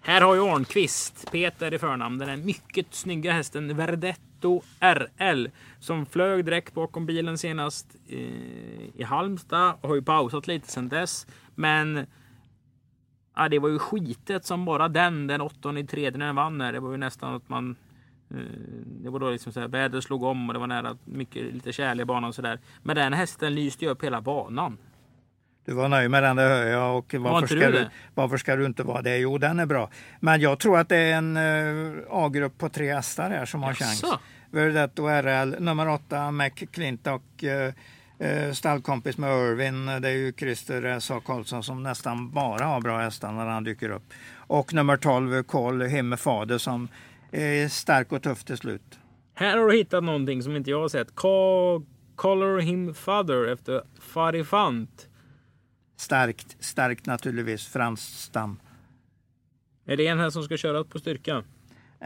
Här 0.00 0.20
har 0.20 0.34
ju 0.34 0.40
Arnqvist, 0.40 1.30
Peter 1.32 1.74
i 1.74 1.78
förnamn, 1.78 2.18
den 2.18 2.44
mycket 2.44 2.94
snygga 2.94 3.32
hästen 3.32 3.76
Verdetto 3.76 4.62
RL 4.80 5.50
som 5.80 6.06
flög 6.06 6.44
direkt 6.44 6.74
bakom 6.74 7.06
bilen 7.06 7.38
senast 7.38 7.96
i, 8.06 8.22
i 8.94 9.02
Halmstad 9.02 9.74
och 9.80 9.88
har 9.88 9.96
ju 9.96 10.02
pausat 10.02 10.46
lite 10.46 10.70
sedan 10.70 10.88
dess. 10.88 11.26
Men 11.54 12.06
ja, 13.36 13.48
det 13.48 13.58
var 13.58 13.68
ju 13.68 13.78
skitet 13.78 14.44
som 14.44 14.64
bara 14.64 14.88
den, 14.88 15.26
den 15.26 15.40
åttonde 15.40 15.80
i 15.80 15.86
tredje 15.86 16.18
när 16.18 16.26
den 16.26 16.36
vann 16.36 16.60
här. 16.60 16.72
Det 16.72 16.80
var 16.80 16.90
ju 16.90 16.96
nästan 16.96 17.34
att 17.34 17.48
man 17.48 17.76
det 18.84 19.10
var 19.10 19.18
då 19.18 19.30
liksom 19.30 19.52
så 19.52 19.60
här, 19.60 19.68
vädret 19.68 20.04
slog 20.04 20.22
om 20.22 20.48
och 20.48 20.54
det 20.54 20.60
var 20.60 20.66
nära 20.66 20.96
mycket 21.04 21.54
lite 21.54 21.72
kärle 21.72 22.02
i 22.02 22.04
banan 22.04 22.28
och 22.28 22.34
sådär. 22.34 22.58
Men 22.82 22.96
den 22.96 23.12
hästen 23.12 23.54
lyste 23.54 23.84
ju 23.84 23.90
upp 23.90 24.04
hela 24.04 24.20
banan. 24.20 24.78
Du 25.64 25.74
var 25.74 25.88
nöjd 25.88 26.10
med 26.10 26.22
den, 26.22 26.36
det 26.36 26.42
hör 26.42 26.66
jag. 26.66 26.98
Och 26.98 27.14
varför, 27.14 27.46
ska 27.46 27.70
du, 27.70 27.88
varför 28.14 28.36
ska 28.36 28.56
du 28.56 28.66
inte 28.66 28.82
vara 28.82 29.02
det? 29.02 29.18
Jo, 29.18 29.38
den 29.38 29.60
är 29.60 29.66
bra. 29.66 29.90
Men 30.20 30.40
jag 30.40 30.58
tror 30.58 30.78
att 30.78 30.88
det 30.88 30.96
är 30.96 31.14
en 31.14 31.36
uh, 31.36 32.02
A-grupp 32.10 32.58
på 32.58 32.68
tre 32.68 32.94
hästar 32.94 33.30
här 33.30 33.44
som 33.44 33.62
har 33.62 33.70
Jaså. 33.70 34.06
chans. 34.06 34.20
Verdetto 34.50 35.08
RL, 35.08 35.56
nummer 35.60 35.88
åtta, 35.88 36.30
McClintock, 36.30 37.22
uh, 37.42 37.50
uh, 38.28 38.52
stallkompis 38.52 39.18
med 39.18 39.30
Irvin. 39.30 39.86
Det 39.86 40.08
är 40.08 40.12
ju 40.12 40.32
Christer 40.32 40.84
S.A. 40.84 41.20
Karlsson 41.26 41.62
som 41.62 41.82
nästan 41.82 42.30
bara 42.30 42.64
har 42.64 42.80
bra 42.80 42.98
hästar 42.98 43.32
när 43.32 43.46
han 43.46 43.64
dyker 43.64 43.90
upp. 43.90 44.12
Och 44.34 44.74
nummer 44.74 44.96
12, 44.96 45.42
Karl 45.42 45.82
Himmefader 45.82 46.58
som 46.58 46.88
är 47.32 47.68
stark 47.68 48.12
och 48.12 48.22
tuff 48.22 48.44
till 48.44 48.56
slut. 48.56 48.98
Här 49.34 49.58
har 49.58 49.66
du 49.66 49.76
hittat 49.76 50.04
någonting 50.04 50.42
som 50.42 50.56
inte 50.56 50.70
jag 50.70 50.80
har 50.80 50.88
sett. 50.88 51.14
Color 52.16 52.60
Him 52.60 52.94
Father 52.94 53.52
efter 53.52 53.82
Farifant. 54.00 55.08
Starkt, 55.96 56.56
starkt 56.64 57.06
naturligtvis. 57.06 57.66
Franskt 57.66 58.18
stam. 58.18 58.60
Är 59.86 59.96
det 59.96 60.06
en 60.06 60.18
här 60.18 60.30
som 60.30 60.42
ska 60.42 60.56
köras 60.56 60.86
på 60.86 60.98
styrka? 60.98 61.44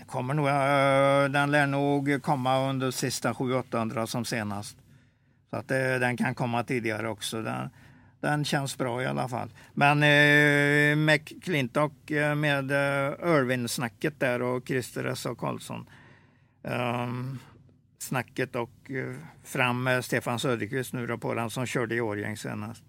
kommer 0.07 0.35
nog, 0.35 0.49
eh, 0.49 1.33
den 1.33 1.51
lär 1.51 1.67
nog 1.67 2.23
komma 2.23 2.71
under 2.71 2.91
sista 2.91 3.33
700-800 3.33 4.07
som 4.07 4.25
senast. 4.25 4.79
Så 5.51 5.57
att 5.57 5.69
det, 5.69 5.99
den 5.99 6.17
kan 6.17 6.35
komma 6.35 6.65
tidigare 6.65 7.09
också. 7.09 7.43
Den, 7.43 7.71
den 8.20 8.44
känns 8.44 8.79
bra 8.79 9.02
i 9.02 9.07
alla 9.07 9.29
fall. 9.29 9.48
Men 9.74 10.02
eh, 10.02 10.96
McClintock 10.96 12.11
eh, 12.11 12.35
med 12.35 12.70
eh, 12.70 13.37
Irvin-snacket 13.37 14.20
där 14.20 14.42
och 14.42 14.68
Christer 14.68 15.05
S.A. 15.05 15.35
Karlsson. 15.35 15.90
Um, 16.62 17.38
snacket 17.98 18.57
och 18.57 18.90
eh, 18.90 19.14
fram 19.44 19.83
med 19.83 20.05
Stefan 20.05 20.38
Söderqvist 20.38 20.92
nu 20.92 21.07
då 21.07 21.18
på 21.18 21.35
den 21.35 21.50
som 21.50 21.66
körde 21.66 21.94
i 21.94 22.00
Årjäng 22.00 22.37
senast. 22.37 22.85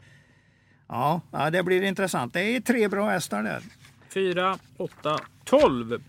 Ja, 0.87 1.21
ja, 1.31 1.49
det 1.49 1.63
blir 1.63 1.81
intressant. 1.81 2.33
Det 2.33 2.41
är 2.41 2.59
tre 2.59 2.87
bra 2.87 3.09
hästar 3.09 3.43
där. 3.43 3.61
4, 4.09 4.57
8, 4.77 5.19
12. 5.43 6.01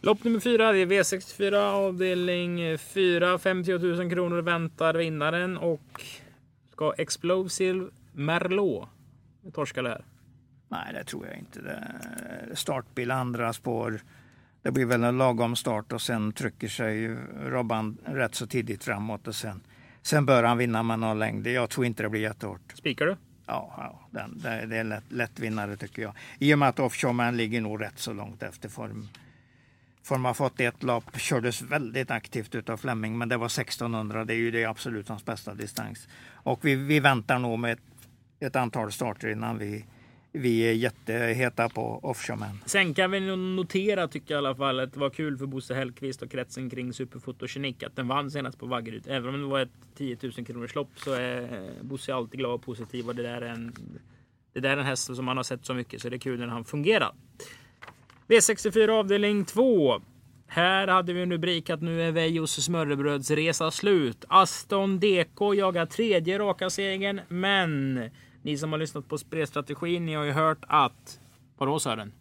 Lopp 0.00 0.24
nummer 0.24 0.40
4 0.40 0.72
det 0.72 0.78
är 0.78 0.86
V64 0.86 1.54
avdelning 1.56 2.78
4. 2.78 3.38
50 3.38 3.78
000 3.78 4.10
kronor 4.10 4.42
väntar 4.42 4.94
vinnaren 4.94 5.56
och 5.56 6.04
ska 6.72 6.94
Explosive 6.98 7.86
Merlot 8.14 8.88
torska 9.52 9.82
det 9.82 9.88
här? 9.88 10.04
Nej, 10.68 10.92
det 10.92 11.04
tror 11.04 11.26
jag 11.26 11.38
inte. 11.38 11.60
Det 11.60 12.56
startbil, 12.56 13.10
andra 13.10 13.52
spår. 13.52 14.00
Det 14.62 14.70
blir 14.70 14.86
väl 14.86 15.04
en 15.04 15.18
lagom 15.18 15.56
start 15.56 15.92
och 15.92 16.02
sen 16.02 16.32
trycker 16.32 16.68
sig 16.68 17.16
Robban 17.44 17.98
rätt 18.04 18.34
så 18.34 18.46
tidigt 18.46 18.84
framåt 18.84 19.28
och 19.28 19.34
sen, 19.34 19.60
sen 20.02 20.26
bör 20.26 20.42
han 20.42 20.58
vinna 20.58 20.82
med 20.82 20.98
någon 20.98 21.18
längd. 21.18 21.46
Jag 21.46 21.70
tror 21.70 21.86
inte 21.86 22.02
det 22.02 22.08
blir 22.08 22.20
jättehårt. 22.20 22.72
Spikar 22.74 23.06
du? 23.06 23.16
Ja, 23.46 23.74
ja 23.76 24.08
den, 24.10 24.38
det, 24.38 24.66
det, 24.66 24.76
är 24.76 25.02
lätt, 25.08 25.38
vinnare 25.38 25.76
tycker 25.76 26.02
jag. 26.02 26.14
I 26.38 26.54
och 26.54 26.58
med 26.58 26.68
att 26.68 26.78
Offshoreman 26.78 27.36
ligger 27.36 27.60
nog 27.60 27.82
rätt 27.82 27.98
så 27.98 28.12
långt 28.12 28.42
efter 28.42 28.68
form. 28.68 29.08
Form 30.02 30.24
har 30.24 30.34
fått 30.34 30.60
ett 30.60 30.82
lopp, 30.82 31.16
kördes 31.16 31.62
väldigt 31.62 32.10
aktivt 32.10 32.54
utav 32.54 32.76
Flemming, 32.76 33.18
men 33.18 33.28
det 33.28 33.36
var 33.36 33.46
1600. 33.46 34.24
Det 34.24 34.34
är 34.34 34.38
ju 34.38 34.50
det 34.50 34.64
absolut 34.64 35.08
hans 35.08 35.24
bästa 35.24 35.54
distans. 35.54 36.08
Och 36.32 36.64
vi, 36.64 36.74
vi 36.74 37.00
väntar 37.00 37.38
nog 37.38 37.58
med 37.58 37.72
ett, 37.72 37.80
ett 38.44 38.56
antal 38.56 38.92
starter 38.92 39.28
innan 39.28 39.58
vi 39.58 39.84
vi 40.36 40.60
är 40.60 40.72
jätteheta 40.72 41.68
på 41.68 42.00
offshoremän. 42.02 42.58
Sen 42.66 42.94
kan 42.94 43.10
vi 43.10 43.20
notera, 43.36 44.08
tycker 44.08 44.34
jag 44.34 44.38
i 44.38 44.46
alla 44.46 44.54
fall, 44.54 44.80
att 44.80 44.92
det 44.92 45.00
var 45.00 45.10
kul 45.10 45.38
för 45.38 45.46
Bosse 45.46 45.74
Hellqvist 45.74 46.22
och 46.22 46.30
kretsen 46.30 46.70
kring 46.70 46.92
Superfoto 46.92 47.46
Genik 47.46 47.82
att 47.82 47.96
den 47.96 48.08
vann 48.08 48.30
senast 48.30 48.58
på 48.58 48.66
Vaggeryd. 48.66 49.06
Även 49.08 49.34
om 49.34 49.40
det 49.40 49.46
var 49.46 49.60
ett 49.60 49.96
10 49.96 50.16
000 50.22 50.32
kronors 50.32 50.74
lopp 50.74 50.90
så 50.96 51.12
är 51.12 51.42
eh, 51.42 51.82
Bosse 51.82 52.14
alltid 52.14 52.40
glad 52.40 52.54
och 52.54 52.62
positiv 52.62 53.08
och 53.08 53.14
det 53.14 53.22
där 53.22 53.42
är 53.42 53.50
en, 53.50 53.72
det 54.52 54.60
där 54.60 54.70
är 54.70 54.76
en 54.76 54.86
häst 54.86 55.16
som 55.16 55.24
man 55.24 55.36
har 55.36 55.44
sett 55.44 55.66
så 55.66 55.74
mycket 55.74 56.02
så 56.02 56.08
det 56.08 56.16
är 56.16 56.18
kul 56.18 56.40
när 56.40 56.46
han 56.46 56.64
fungerar. 56.64 57.12
V64 58.28 58.88
avdelning 58.88 59.44
2. 59.44 60.00
Här 60.46 60.88
hade 60.88 61.12
vi 61.12 61.22
en 61.22 61.32
rubrik 61.32 61.70
att 61.70 61.82
nu 61.82 62.02
är 62.02 62.12
Vejos 62.12 62.64
smörrebrödsresa 62.64 63.70
slut. 63.70 64.24
Aston 64.28 65.00
DK 65.00 65.54
jagar 65.54 65.86
tredje 65.86 66.38
raka 66.38 66.70
segern, 66.70 67.20
men 67.28 68.00
ni 68.44 68.58
som 68.58 68.72
har 68.72 68.78
lyssnat 68.78 69.08
på 69.08 69.18
spelstrategin, 69.18 70.06
ni 70.06 70.14
har 70.14 70.24
ju 70.24 70.32
hört 70.32 70.64
att... 70.68 71.20
Vadå 71.58 71.80
Sören? 71.80 72.12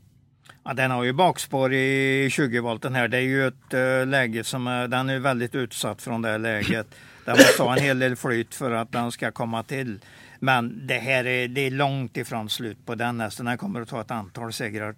Ja, 0.63 0.73
den 0.73 0.91
har 0.91 1.03
ju 1.03 1.13
bakspår 1.13 1.73
i 1.73 2.27
20 2.31 2.59
volten 2.59 2.95
här. 2.95 3.07
Det 3.07 3.17
är 3.17 3.21
ju 3.21 3.47
ett 3.47 3.73
uh, 3.73 4.07
läge 4.07 4.43
som 4.43 4.67
är, 4.67 4.88
den 4.88 5.09
är 5.09 5.19
väldigt 5.19 5.55
utsatt 5.55 6.01
från 6.01 6.21
det 6.21 6.38
läget. 6.38 6.88
Den 7.25 7.38
måste 7.38 7.63
ha 7.63 7.77
en 7.77 7.83
hel 7.83 7.99
del 7.99 8.15
flyt 8.15 8.55
för 8.55 8.71
att 8.71 8.91
den 8.91 9.12
ska 9.12 9.31
komma 9.31 9.63
till. 9.63 9.99
Men 10.39 10.88
det 10.88 10.97
här 10.97 11.25
är, 11.25 11.47
det 11.47 11.62
är 11.62 11.71
långt 11.71 12.17
ifrån 12.17 12.49
slut 12.49 12.86
på 12.86 12.95
den 12.95 13.19
hästen. 13.19 13.45
Den 13.45 13.57
kommer 13.57 13.81
att 13.81 13.89
ta 13.89 14.01
ett 14.01 14.12
antal 14.12 14.53
segrar 14.53 14.95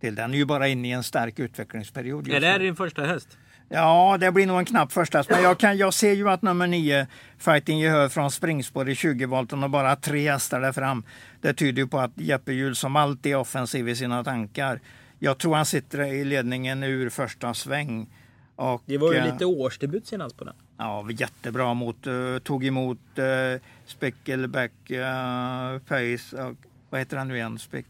till. 0.00 0.14
Den 0.14 0.34
är 0.34 0.38
ju 0.38 0.44
bara 0.44 0.68
inne 0.68 0.88
i 0.88 0.92
en 0.92 1.02
stark 1.02 1.38
utvecklingsperiod. 1.38 2.28
Är 2.28 2.40
det 2.40 2.46
här 2.46 2.58
din 2.58 2.76
första 2.76 3.04
häst? 3.04 3.38
Ja, 3.72 4.16
det 4.20 4.32
blir 4.32 4.46
nog 4.46 4.58
en 4.58 4.64
knapp 4.64 4.92
första. 4.92 5.24
Men 5.28 5.42
jag, 5.42 5.58
kan, 5.58 5.76
jag 5.76 5.94
ser 5.94 6.12
ju 6.12 6.28
att 6.28 6.42
nummer 6.42 6.66
9, 6.66 7.06
Fighting 7.38 7.78
Gehör 7.78 8.08
från 8.08 8.30
springspår 8.30 8.88
i 8.88 8.94
20 8.94 9.26
volten 9.26 9.64
och 9.64 9.70
bara 9.70 9.96
tre 9.96 10.30
hästar 10.30 10.60
där 10.60 10.72
fram. 10.72 11.04
Det 11.40 11.54
tyder 11.54 11.82
ju 11.82 11.88
på 11.88 11.98
att 11.98 12.10
Jeppe 12.14 12.52
Hjul 12.52 12.76
som 12.76 12.96
alltid 12.96 13.32
är 13.32 13.36
offensiv 13.36 13.88
i 13.88 13.96
sina 13.96 14.24
tankar. 14.24 14.80
Jag 15.18 15.38
tror 15.38 15.54
han 15.54 15.66
sitter 15.66 16.02
i 16.02 16.24
ledningen 16.24 16.82
ur 16.82 17.10
första 17.10 17.54
sväng. 17.54 18.08
Och, 18.56 18.82
det 18.86 18.98
var 18.98 19.12
ju 19.12 19.22
lite 19.22 19.44
årsdebut 19.44 20.06
senast 20.06 20.36
på 20.36 20.44
den. 20.44 20.54
Ja, 20.76 21.06
jättebra 21.10 21.74
mot, 21.74 22.06
uh, 22.06 22.38
tog 22.38 22.64
emot 22.64 22.98
uh, 23.18 23.60
Speckelback 23.86 24.72
uh, 24.90 25.80
Face, 25.86 26.42
uh, 26.42 26.52
vad 26.90 27.00
heter 27.00 27.16
han 27.16 27.28
nu 27.28 27.36
igen? 27.36 27.58
Spec, 27.58 27.86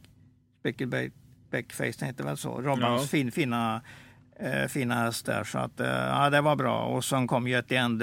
Speckelback 0.60 1.72
Face, 1.72 1.92
det 1.98 2.06
heter 2.06 2.24
väl 2.24 2.36
så? 2.36 2.60
Robbans 2.60 3.02
ja. 3.02 3.08
fin, 3.08 3.32
fina 3.32 3.80
eh, 4.42 4.66
fina 4.68 4.94
hästar. 4.94 5.44
Så 5.44 5.58
att, 5.58 5.80
eh, 5.80 5.88
ja, 5.88 6.30
det 6.30 6.40
var 6.40 6.56
bra. 6.56 6.84
Och 6.84 7.04
sen 7.04 7.26
kom 7.26 7.48
ju 7.48 7.58
ett 7.58 7.70
igen 7.70 7.98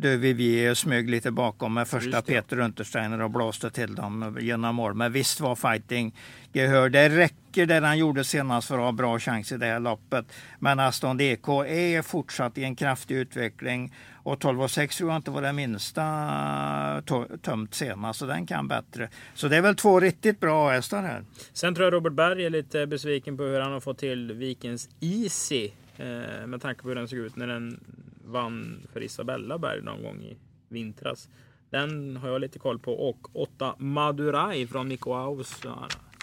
du 0.00 0.16
Vivier 0.16 0.74
smög 0.74 1.10
lite 1.10 1.30
bakom 1.30 1.74
med 1.74 1.88
första 1.88 2.22
Peter 2.22 2.58
Untersteiner 2.58 3.22
och 3.22 3.30
blåste 3.30 3.70
till 3.70 3.94
dem 3.94 4.38
genom 4.40 4.74
mål. 4.74 4.94
Men 4.94 5.12
visst 5.12 5.40
var 5.40 5.56
fighting 5.56 6.14
gehör. 6.52 6.88
Det 6.88 7.08
räcker 7.08 7.66
det 7.66 7.86
han 7.86 7.98
gjorde 7.98 8.24
senast 8.24 8.68
för 8.68 8.74
att 8.74 8.84
ha 8.84 8.92
bra 8.92 9.18
chans 9.18 9.52
i 9.52 9.56
det 9.56 9.66
här 9.66 9.80
loppet. 9.80 10.26
Men 10.58 10.80
Aston 10.80 11.16
DK 11.16 11.48
är 11.66 12.02
fortsatt 12.02 12.58
i 12.58 12.64
en 12.64 12.76
kraftig 12.76 13.16
utveckling. 13.16 13.94
Och 14.22 14.40
12 14.40 14.62
och 14.62 14.70
6 14.70 14.96
tror 14.96 15.10
jag 15.10 15.16
inte 15.16 15.30
var 15.30 15.42
det 15.42 15.52
minsta 15.52 17.02
tömt 17.42 17.74
senast, 17.74 18.18
så 18.18 18.26
den 18.26 18.46
kan 18.46 18.68
bättre. 18.68 19.08
Så 19.34 19.48
det 19.48 19.56
är 19.56 19.62
väl 19.62 19.76
två 19.76 20.00
riktigt 20.00 20.40
bra 20.40 20.70
hästar 20.70 21.02
här. 21.02 21.24
Sen 21.52 21.74
tror 21.74 21.86
jag 21.86 21.94
Robert 21.94 22.12
Berg 22.12 22.46
är 22.46 22.50
lite 22.50 22.86
besviken 22.86 23.36
på 23.36 23.42
hur 23.42 23.60
han 23.60 23.72
har 23.72 23.80
fått 23.80 23.98
till 23.98 24.32
Vikens 24.32 24.88
Easy. 25.00 25.70
Eh, 25.96 26.46
med 26.46 26.62
tanke 26.62 26.82
på 26.82 26.88
hur 26.88 26.94
den 26.94 27.08
såg 27.08 27.18
ut 27.18 27.36
när 27.36 27.46
den 27.46 27.80
vann 28.24 28.86
för 28.92 29.02
Isabella 29.02 29.58
Berg 29.58 29.82
någon 29.82 30.02
gång 30.02 30.22
i 30.22 30.38
vintras. 30.68 31.28
Den 31.70 32.16
har 32.16 32.28
jag 32.28 32.40
lite 32.40 32.58
koll 32.58 32.78
på. 32.78 33.08
Och 33.08 33.28
8 33.32 33.74
Madurai 33.78 34.66
från 34.66 34.88
Mikko 34.88 35.14
Aus. 35.14 35.62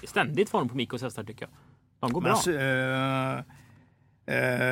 Ständigt 0.03 0.49
form 0.49 0.69
på 0.69 0.75
Mikkos 0.75 1.01
hästar 1.01 1.23
tycker 1.23 1.41
jag. 1.41 1.49
De 1.99 2.13
går 2.13 2.21
bra. 2.21 2.39
Men, 2.45 2.55
uh, 2.55 3.39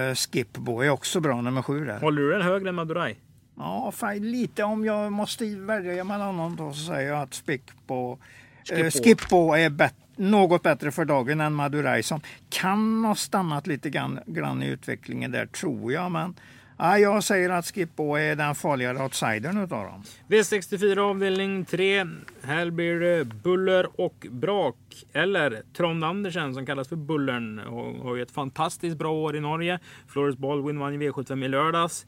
uh, 0.09 0.15
Skipbo 0.15 0.81
är 0.81 0.89
också 0.89 1.19
bra, 1.19 1.41
nummer 1.41 1.61
sju 1.61 1.85
där. 1.85 1.99
Håller 1.99 2.21
du 2.21 2.31
den 2.31 2.41
högre 2.41 2.69
än 2.69 2.75
Madurai? 2.75 3.15
Ja, 3.57 3.93
lite. 4.19 4.63
Om 4.63 4.85
jag 4.85 5.11
måste 5.11 5.45
välja 5.45 6.03
mellan 6.03 6.38
dem 6.38 6.55
då 6.55 6.73
så 6.73 6.85
säger 6.85 7.11
jag 7.11 7.21
att 7.21 7.35
Skipbo, 7.35 8.17
Skipbo. 8.65 8.83
Uh, 8.83 8.89
Skipbo 8.89 9.53
är 9.53 9.69
bättre 9.69 10.05
något 10.17 10.63
bättre 10.63 10.91
för 10.91 11.05
dagen 11.05 11.41
än 11.41 11.53
Madurai 11.53 12.03
som 12.03 12.21
kan 12.49 13.05
ha 13.05 13.15
stannat 13.15 13.67
lite 13.67 13.89
grann, 13.89 14.19
grann 14.25 14.63
i 14.63 14.67
utvecklingen 14.67 15.31
där 15.31 15.45
tror 15.45 15.93
jag. 15.93 16.11
Men 16.11 16.35
Ja, 16.77 16.97
jag 16.97 17.23
säger 17.23 17.49
att 17.49 17.65
Skippo 17.65 18.15
är 18.15 18.35
den 18.35 18.55
farligare 18.55 19.03
outsidern 19.03 19.57
utav 19.57 19.85
dem. 19.85 20.03
V64 20.27 20.99
avdelning 20.99 21.65
3. 21.65 22.05
Här 22.43 22.69
blir 22.69 22.99
det 22.99 23.25
buller 23.25 24.01
och 24.01 24.27
brak. 24.31 24.75
Eller 25.13 25.61
Trond 25.77 26.03
Andersen 26.03 26.53
som 26.53 26.65
kallas 26.65 26.88
för 26.88 26.95
Bullern. 26.95 27.59
Och 27.59 28.05
har 28.05 28.15
ju 28.15 28.21
ett 28.21 28.31
fantastiskt 28.31 28.97
bra 28.97 29.11
år 29.11 29.35
i 29.35 29.39
Norge. 29.39 29.79
Flores 30.07 30.38
Baldwin 30.38 30.79
vann 30.79 30.93
i 30.93 31.09
V75 31.09 31.45
i 31.45 31.47
lördags. 31.47 32.05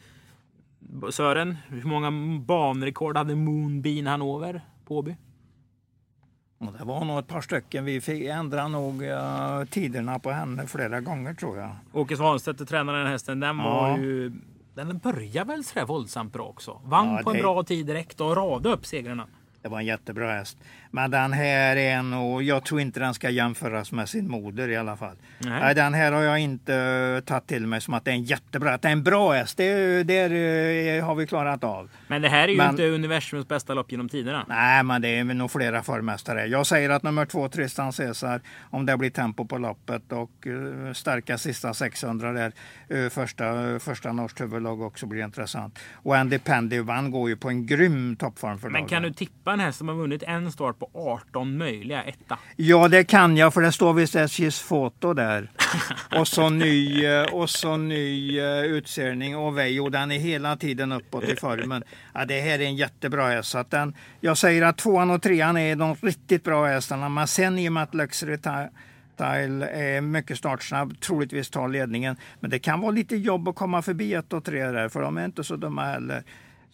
Sören, 1.12 1.58
hur 1.68 1.84
många 1.84 2.12
banrekord 2.40 3.18
hade 3.18 3.36
Moonbeam 3.36 4.06
Hanover 4.06 4.62
på 4.86 4.98
Åby? 4.98 5.16
Och 6.60 6.74
det 6.78 6.84
var 6.84 7.06
nog 7.06 7.20
ett 7.20 7.28
par 7.28 7.42
stycken. 7.42 7.86
Vi 7.86 8.02
fick 8.02 8.24
ändra 8.24 8.68
nog 8.68 9.04
uh, 9.04 9.66
tiderna 9.70 10.20
på 10.20 10.32
henne 10.32 10.68
flera 10.68 11.02
gånger 11.02 11.34
tror 11.34 11.58
jag. 11.58 11.70
Åke 11.94 12.18
Svanstedt 12.18 12.62
är 12.62 12.66
tränare 12.66 12.98
den 12.98 13.08
hästen. 13.08 13.40
Den 13.40 13.58
var 13.58 13.90
ja. 13.90 13.98
ju 13.98 14.32
den 14.84 14.98
börjar 14.98 15.46
väl 15.46 15.64
sådär 15.64 15.86
våldsamt 15.86 16.34
bra 16.34 16.46
också. 16.46 16.82
Vann 16.86 17.14
ja, 17.14 17.22
på 17.24 17.32
en 17.32 17.38
bra 17.38 17.64
tid 17.64 17.86
direkt 17.86 18.22
och 18.22 18.36
radade 18.36 18.76
upp 18.76 18.86
segrarna. 18.86 19.28
Det 19.62 19.70
var 19.70 19.80
en 19.80 19.86
jättebra 19.86 20.32
häst. 20.32 20.58
Men 20.92 21.12
den 21.12 21.34
här 21.34 21.76
är 21.76 22.04
nog, 22.04 22.44
jag 22.44 22.64
tror 22.64 22.82
inte 22.82 23.00
den 23.00 23.14
ska 23.14 23.30
jämföras 23.30 23.92
med 23.92 24.10
sin 24.10 24.30
moder 24.30 24.70
i 24.70 24.76
alla 24.76 24.98
fall. 24.98 25.16
Nej. 25.40 25.60
Nej 25.60 25.76
den 25.76 25.94
här 25.94 26.12
har 26.12 26.22
jag 26.22 26.40
inte 26.40 27.22
tagit 27.26 27.48
till 27.48 27.68
mig 27.68 27.82
som 27.82 27.94
att 27.94 28.06
det 28.06 28.12
är 28.12 28.16
en 28.16 28.24
jättebra, 28.24 28.74
att 28.74 28.82
det 28.82 28.88
är 28.88 28.92
en 28.92 29.04
bra 29.04 29.34
häst. 29.34 29.58
Det, 29.58 30.04
det 30.04 31.00
har 31.00 31.16
vi 31.16 31.28
klarat 31.28 31.64
av. 31.64 31.90
Men 32.08 32.22
det 32.22 32.30
här 32.30 32.44
är 32.44 32.52
ju 32.52 32.58
men, 32.58 32.70
inte 32.70 32.88
universums 32.88 33.48
bästa 33.48 33.74
lopp 33.74 33.92
genom 33.92 34.10
tiderna. 34.10 34.46
Nej, 34.50 34.84
men 34.84 35.02
det 35.02 35.08
är 35.08 35.24
nog 35.24 35.52
flera 35.52 35.84
förmästare. 35.84 36.46
Jag 36.46 36.68
säger 36.68 36.90
att 36.90 37.04
nummer 37.04 37.26
två, 37.26 37.50
Tristan 37.50 37.94
Cesar, 37.94 38.42
om 38.70 38.86
det 38.86 38.98
blir 38.98 39.10
tempo 39.10 39.46
på 39.46 39.58
loppet 39.58 40.12
och 40.12 40.32
uh, 40.48 40.94
starka 40.94 41.38
sista 41.38 41.74
600 41.74 42.32
där, 42.32 42.52
uh, 42.94 43.10
första, 43.10 43.80
första 43.80 44.12
norskt 44.12 44.42
huvudlag 44.42 44.82
också 44.82 45.06
blir 45.06 45.24
intressant. 45.24 45.80
Och 45.94 46.18
Andy 46.18 46.40
Pendy 46.40 46.80
vann 46.80 47.12
går 47.12 47.30
ju 47.30 47.36
på 47.36 47.50
en 47.50 47.66
grym 47.66 48.16
toppform 48.16 48.60
för 48.60 48.70
Men 48.70 48.82
dagen. 48.82 48.90
kan 48.90 49.04
du 49.04 49.14
tippa 49.14 49.54
en 49.54 49.60
häst 49.60 49.78
som 49.78 49.88
har 49.88 49.96
vunnit 49.96 50.24
en 50.24 50.52
start 50.52 50.77
på 50.80 50.90
18 50.94 51.58
möjliga 51.58 52.04
etta? 52.04 52.40
Ja, 52.56 52.88
det 52.88 53.04
kan 53.04 53.38
jag 53.38 53.54
för 53.54 53.62
det 53.62 53.72
står 53.72 53.94
visst 53.94 54.16
SJs 54.16 54.60
foto 54.60 55.14
där. 55.14 55.52
och 56.20 56.28
så 56.28 56.50
ny, 56.50 57.06
eh, 57.06 57.24
och 57.34 57.50
så 57.50 57.78
ny 57.78 58.42
uh, 58.42 58.66
utseende 58.66 59.36
och 59.36 59.58
Vejo, 59.58 59.90
den 59.90 60.12
är 60.12 60.20
hela 60.20 60.58
tiden 60.58 60.92
uppåt 60.92 61.24
i 61.24 61.36
formen. 61.36 61.84
Ja, 62.14 62.26
det 62.26 62.42
här 62.42 62.60
är 62.60 62.66
en 62.66 62.76
jättebra 62.76 63.28
häst. 63.28 63.50
Så 63.50 63.66
den, 63.70 63.94
jag 64.20 64.38
säger 64.38 64.62
att 64.62 64.78
tvåan 64.78 65.10
och 65.10 65.22
trean 65.22 65.58
är 65.58 65.76
de 65.76 65.96
riktigt 66.02 66.44
bra 66.44 66.66
hästarna, 66.66 67.10
men 67.10 67.28
sen 67.28 67.60
i 67.60 67.70
och 67.70 67.74
med 67.74 67.84
att 67.84 67.96
Luxury 67.96 68.38
Tile 69.18 69.68
är 69.68 70.02
mycket 70.02 70.38
startsnabb, 70.38 71.00
troligtvis 71.00 71.50
tar 71.50 71.68
ledningen. 71.68 72.16
Men 72.40 72.50
det 72.50 72.60
kan 72.60 72.82
vara 72.82 72.92
lite 72.92 73.16
jobb 73.16 73.48
att 73.48 73.56
komma 73.56 73.82
förbi 73.82 74.14
ett 74.14 74.34
och 74.34 74.44
tre 74.44 74.64
där, 74.64 74.90
för 74.90 75.02
de 75.02 75.18
är 75.18 75.26
inte 75.26 75.44
så 75.44 75.56
dumma 75.56 75.86
heller. 75.86 76.24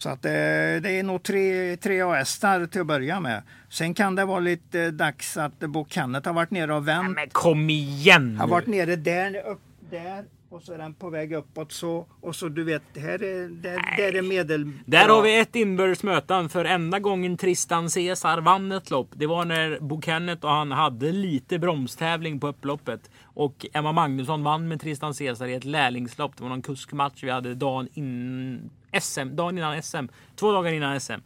Så 0.04 0.10
att, 0.10 0.24
eh, 0.24 0.30
det 0.30 0.98
är 0.98 1.02
nog 1.02 1.22
tre, 1.22 1.76
tre 1.76 2.04
hästar 2.04 2.66
till 2.66 2.80
att 2.80 2.86
börja 2.86 3.20
med. 3.20 3.42
Sen 3.68 3.94
kan 3.94 4.14
det 4.14 4.24
vara 4.24 4.40
lite 4.40 4.90
dags 4.90 5.36
att 5.36 5.58
Bo 5.58 5.86
Kenneth 5.88 6.28
har 6.28 6.34
varit 6.34 6.50
nere 6.50 6.74
och 6.74 6.88
vänt. 6.88 7.14
men 7.14 7.28
kom 7.28 7.70
igen 7.70 8.32
nu. 8.32 8.38
Har 8.38 8.48
varit 8.48 8.66
nere 8.66 8.96
där, 8.96 9.36
upp 9.46 9.60
där 9.90 10.24
och 10.48 10.62
så 10.62 10.72
är 10.72 10.78
den 10.78 10.94
på 10.94 11.10
väg 11.10 11.32
uppåt 11.32 11.72
så. 11.72 12.06
Och 12.20 12.36
så 12.36 12.48
du 12.48 12.64
vet, 12.64 12.82
här 12.96 13.22
är, 13.22 13.48
där, 13.48 13.96
där 13.96 14.14
är 14.14 14.22
medel... 14.22 14.70
Där 14.86 15.08
har 15.08 15.22
vi 15.22 15.38
ett 15.38 15.56
inbördes 15.56 16.02
möten. 16.02 16.48
För 16.48 16.64
enda 16.64 16.98
gången 16.98 17.36
Tristan 17.36 17.90
Cesar 17.90 18.40
vann 18.40 18.72
ett 18.72 18.90
lopp, 18.90 19.08
det 19.14 19.26
var 19.26 19.44
när 19.44 19.78
Bo 19.80 20.02
Kenneth 20.02 20.44
och 20.44 20.50
han 20.50 20.72
hade 20.72 21.12
lite 21.12 21.58
bromstävling 21.58 22.40
på 22.40 22.48
upploppet. 22.48 23.10
Och 23.22 23.66
Emma 23.72 23.92
Magnusson 23.92 24.42
vann 24.42 24.68
med 24.68 24.80
Tristan 24.80 25.14
Cesar 25.14 25.46
i 25.46 25.54
ett 25.54 25.64
lärlingslopp. 25.64 26.36
Det 26.36 26.42
var 26.42 26.50
någon 26.50 26.62
kuskmatch 26.62 27.24
vi 27.24 27.30
hade 27.30 27.54
dagen 27.54 27.88
in 27.94 28.70
SM, 29.00 29.36
dagen 29.36 29.58
innan 29.58 29.82
SM. 29.82 30.06
Två 30.36 30.52
dagar 30.52 30.72
innan 30.72 31.00
SM. 31.00 31.20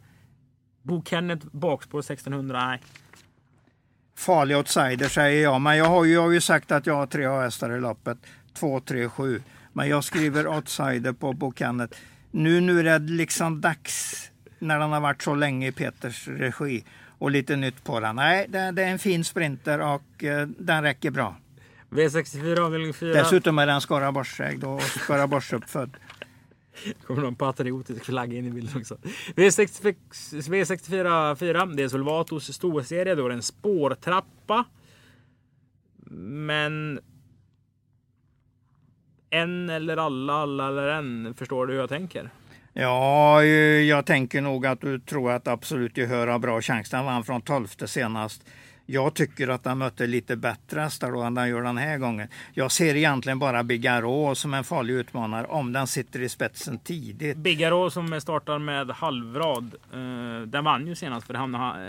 Bo 0.81 1.03
Kenneth 1.05 1.47
bakspår 1.51 1.99
1600, 1.99 2.65
nej. 2.65 2.81
Farlig 4.15 4.57
outsider 4.57 5.09
säger 5.09 5.43
jag, 5.43 5.61
men 5.61 5.77
jag 5.77 5.85
har 5.85 6.05
ju, 6.05 6.13
jag 6.13 6.21
har 6.21 6.31
ju 6.31 6.41
sagt 6.41 6.71
att 6.71 6.85
jag 6.85 6.95
har 6.95 7.07
tre 7.07 7.27
hästar 7.27 7.77
i 7.77 7.79
loppet. 7.79 8.17
2, 8.53 8.79
3, 8.79 9.09
7. 9.09 9.41
Men 9.73 9.89
jag 9.89 10.03
skriver 10.03 10.47
outsider 10.47 11.13
på 11.13 11.33
Bo 11.33 11.53
Kenneth. 11.55 11.97
Nu, 12.31 12.61
nu 12.61 12.79
är 12.79 12.83
det 12.83 13.13
liksom 13.13 13.61
dags 13.61 14.25
när 14.59 14.79
han 14.79 14.91
har 14.91 14.99
varit 14.99 15.21
så 15.21 15.35
länge 15.35 15.67
i 15.67 15.71
Peters 15.71 16.27
regi 16.27 16.83
och 17.17 17.31
lite 17.31 17.55
nytt 17.55 17.83
på 17.83 17.99
den. 17.99 18.15
Nej, 18.15 18.45
det, 18.49 18.71
det 18.71 18.83
är 18.83 18.87
en 18.87 18.99
fin 18.99 19.23
sprinter 19.23 19.79
och 19.79 20.23
uh, 20.23 20.47
den 20.47 20.83
räcker 20.83 21.11
bra. 21.11 21.35
V64 21.89 22.59
avdelning 22.59 22.93
4. 22.93 23.13
Dessutom 23.13 23.59
är 23.59 23.67
den 23.67 23.81
Skaraborgsägd 23.81 24.63
och 24.63 24.81
Skaraborgsuppfödd. 24.81 25.97
kommer 27.07 27.21
någon 27.21 27.35
patriotisk 27.35 28.05
flagga 28.05 28.37
in 28.37 28.45
i 28.45 28.51
bilden 28.51 28.81
också. 28.81 28.97
V64, 29.35 29.95
V64 30.31 31.35
4. 31.35 31.65
Det 31.65 31.83
är 31.83 31.87
Solvatos 31.87 32.53
storserie. 32.53 33.15
Då 33.15 33.25
är 33.25 33.29
det 33.29 33.35
en 33.35 33.41
spårtrappa. 33.41 34.65
Men 36.21 36.99
en 39.29 39.69
eller 39.69 39.97
alla, 39.97 40.33
alla 40.33 40.67
eller 40.67 40.87
en. 40.87 41.33
Förstår 41.37 41.67
du 41.67 41.73
hur 41.73 41.79
jag 41.79 41.89
tänker? 41.89 42.29
Ja, 42.73 43.43
eh, 43.43 43.47
jag 43.81 44.05
tänker 44.05 44.41
nog 44.41 44.65
att 44.65 44.81
du 44.81 44.99
tror 44.99 45.31
att 45.31 45.47
Absolut 45.47 45.97
Gehör 45.97 46.27
har 46.27 46.39
bra 46.39 46.61
chans. 46.61 46.89
Den 46.89 47.05
vann 47.05 47.23
från 47.23 47.41
12 47.41 47.67
senast. 47.67 48.45
Jag 48.91 49.13
tycker 49.13 49.47
att 49.47 49.65
han 49.65 49.77
mötte 49.77 50.07
lite 50.07 50.35
bättre 50.35 50.81
hästar 50.81 51.11
då 51.11 51.21
än 51.21 51.37
han 51.37 51.49
gör 51.49 51.61
den 51.61 51.77
här 51.77 51.97
gången. 51.97 52.27
Jag 52.53 52.71
ser 52.71 52.95
egentligen 52.95 53.39
bara 53.39 53.63
Bigaro 53.63 54.35
som 54.35 54.53
en 54.53 54.63
farlig 54.63 54.93
utmanare 54.93 55.47
om 55.47 55.73
den 55.73 55.87
sitter 55.87 56.21
i 56.21 56.29
spetsen 56.29 56.79
tidigt. 56.79 57.37
Bigaro 57.37 57.89
som 57.89 58.21
startar 58.21 58.59
med 58.59 58.89
halvrad. 58.89 59.75
Eh, 59.93 60.47
den 60.47 60.63
vann 60.63 60.87
ju 60.87 60.95
senast 60.95 61.27
för 61.27 61.33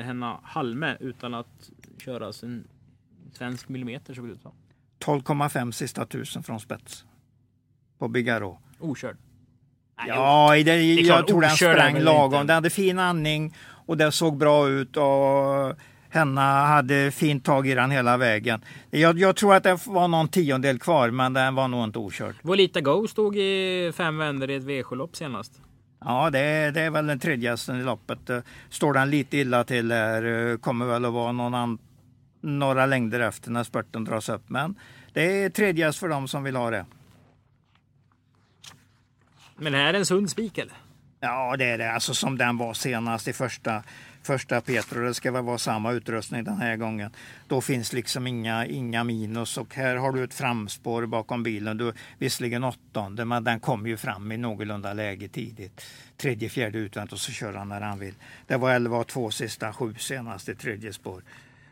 henne 0.03 0.37
Halme 0.43 0.97
utan 1.01 1.35
att 1.35 1.71
köra 2.05 2.33
sin 2.33 2.65
svensk 3.33 3.69
millimeter 3.69 4.15
såg 4.15 4.27
det 4.27 4.33
ut 4.33 4.43
som. 4.43 4.53
12,5 5.05 5.71
sista 5.71 6.07
tusen 6.07 6.43
från 6.43 6.61
spets. 6.61 7.05
På 7.99 8.09
Bigaro. 8.09 8.59
Okörd. 8.79 9.17
Ja, 10.07 10.55
det, 10.55 10.63
det 10.63 10.83
jag 10.83 11.27
tror 11.27 11.41
den 11.41 11.51
sprang 11.51 11.99
lagom. 11.99 12.47
Den 12.47 12.55
hade 12.55 12.71
fin 12.71 12.99
andning 12.99 13.55
och 13.87 13.97
det 13.97 14.13
såg 14.13 14.37
bra 14.37 14.69
ut. 14.69 14.97
Och 14.97 15.77
Henna 16.13 16.67
hade 16.67 17.11
fint 17.11 17.45
tag 17.45 17.67
i 17.67 17.75
den 17.75 17.91
hela 17.91 18.17
vägen. 18.17 18.65
Jag, 18.91 19.19
jag, 19.19 19.37
tror 19.37 19.55
att 19.55 19.63
det 19.63 19.87
var 19.87 20.09
någon 20.09 20.29
tiondel 20.29 20.79
kvar, 20.79 21.11
men 21.11 21.33
den 21.33 21.55
var 21.55 21.69
nog 21.69 21.85
inte 21.85 21.99
okörd. 21.99 22.35
Volita 22.43 22.81
Go 22.81 23.09
stod 23.09 23.37
i 23.37 23.93
fem 23.97 24.19
vändor 24.19 24.51
i 24.51 24.55
ett 24.55 24.65
V7-lopp 24.65 25.17
senast. 25.17 25.61
Ja, 26.05 26.31
det, 26.31 26.71
det, 26.71 26.81
är 26.81 26.91
väl 26.91 27.07
den 27.07 27.19
tredje 27.19 27.57
i 27.69 27.73
loppet. 27.73 28.31
Står 28.71 28.93
den 28.93 29.11
lite 29.11 29.37
illa 29.37 29.65
till 29.65 29.93
här 29.93 30.57
kommer 30.57 30.87
väl 30.87 31.05
att 31.05 31.13
vara 31.13 31.33
någon 31.33 31.55
an, 31.55 31.79
några 32.41 32.87
längder 32.87 33.21
efter 33.21 33.51
när 33.51 33.65
spurten 33.65 34.05
dras 34.05 34.29
upp. 34.29 34.43
Men 34.47 34.75
det 35.13 35.43
är 35.43 35.51
tredje 35.51 35.93
för 35.93 36.09
dem 36.09 36.29
som 36.29 36.45
vill 36.45 36.57
ha 36.57 36.71
det. 36.71 36.87
Men 39.57 39.75
är 39.75 39.93
det 39.93 39.99
en 39.99 40.07
sund 40.07 40.31
spik 40.31 40.59
eller? 40.59 40.75
Ja, 41.21 41.57
det 41.57 41.65
är 41.65 41.79
det. 41.79 41.93
Alltså 41.93 42.15
som 42.15 42.39
den 42.39 42.59
var 42.59 42.75
senast 42.75 43.29
i 43.29 43.33
första 43.33 43.83
första 44.23 44.61
Petro. 44.61 45.03
Det 45.03 45.15
ska 45.15 45.33
väl 45.33 45.45
vara 45.45 45.59
samma 45.59 45.93
utrustning 45.93 46.45
den 46.45 46.57
här 46.57 46.77
gången. 46.77 47.11
Då 47.49 47.61
finns 47.61 47.93
liksom 47.93 48.27
inga, 48.27 48.67
inga 48.67 49.05
minus 49.05 49.59
och 49.59 49.75
här 49.75 49.97
har 49.97 50.13
du 50.13 50.25
ett 50.25 50.35
framspår 50.35 51.07
bakom 51.07 51.43
bilen. 51.43 51.77
Du, 51.77 51.93
visserligen 52.19 52.65
åttonde, 52.65 53.25
men 53.25 53.45
den 53.45 53.61
kommer 53.61 53.89
ju 53.89 53.97
fram 53.97 54.33
i 54.33 54.37
någorlunda 54.37 54.93
läge 54.93 55.29
tidigt. 55.29 55.87
Tredje, 56.17 56.49
fjärde 56.49 56.79
utvänt 56.79 57.13
och 57.13 57.21
så 57.21 57.33
kör 57.33 57.53
han 57.53 57.69
när 57.69 57.81
han 57.81 57.99
vill. 57.99 58.15
Det 58.47 58.57
var 58.57 58.71
11 58.71 58.97
och 58.99 59.07
2 59.07 59.31
sista, 59.31 59.73
sju 59.73 59.95
senast 59.99 60.49
i 60.49 60.55
tredje 60.55 60.93
spår. 60.93 61.23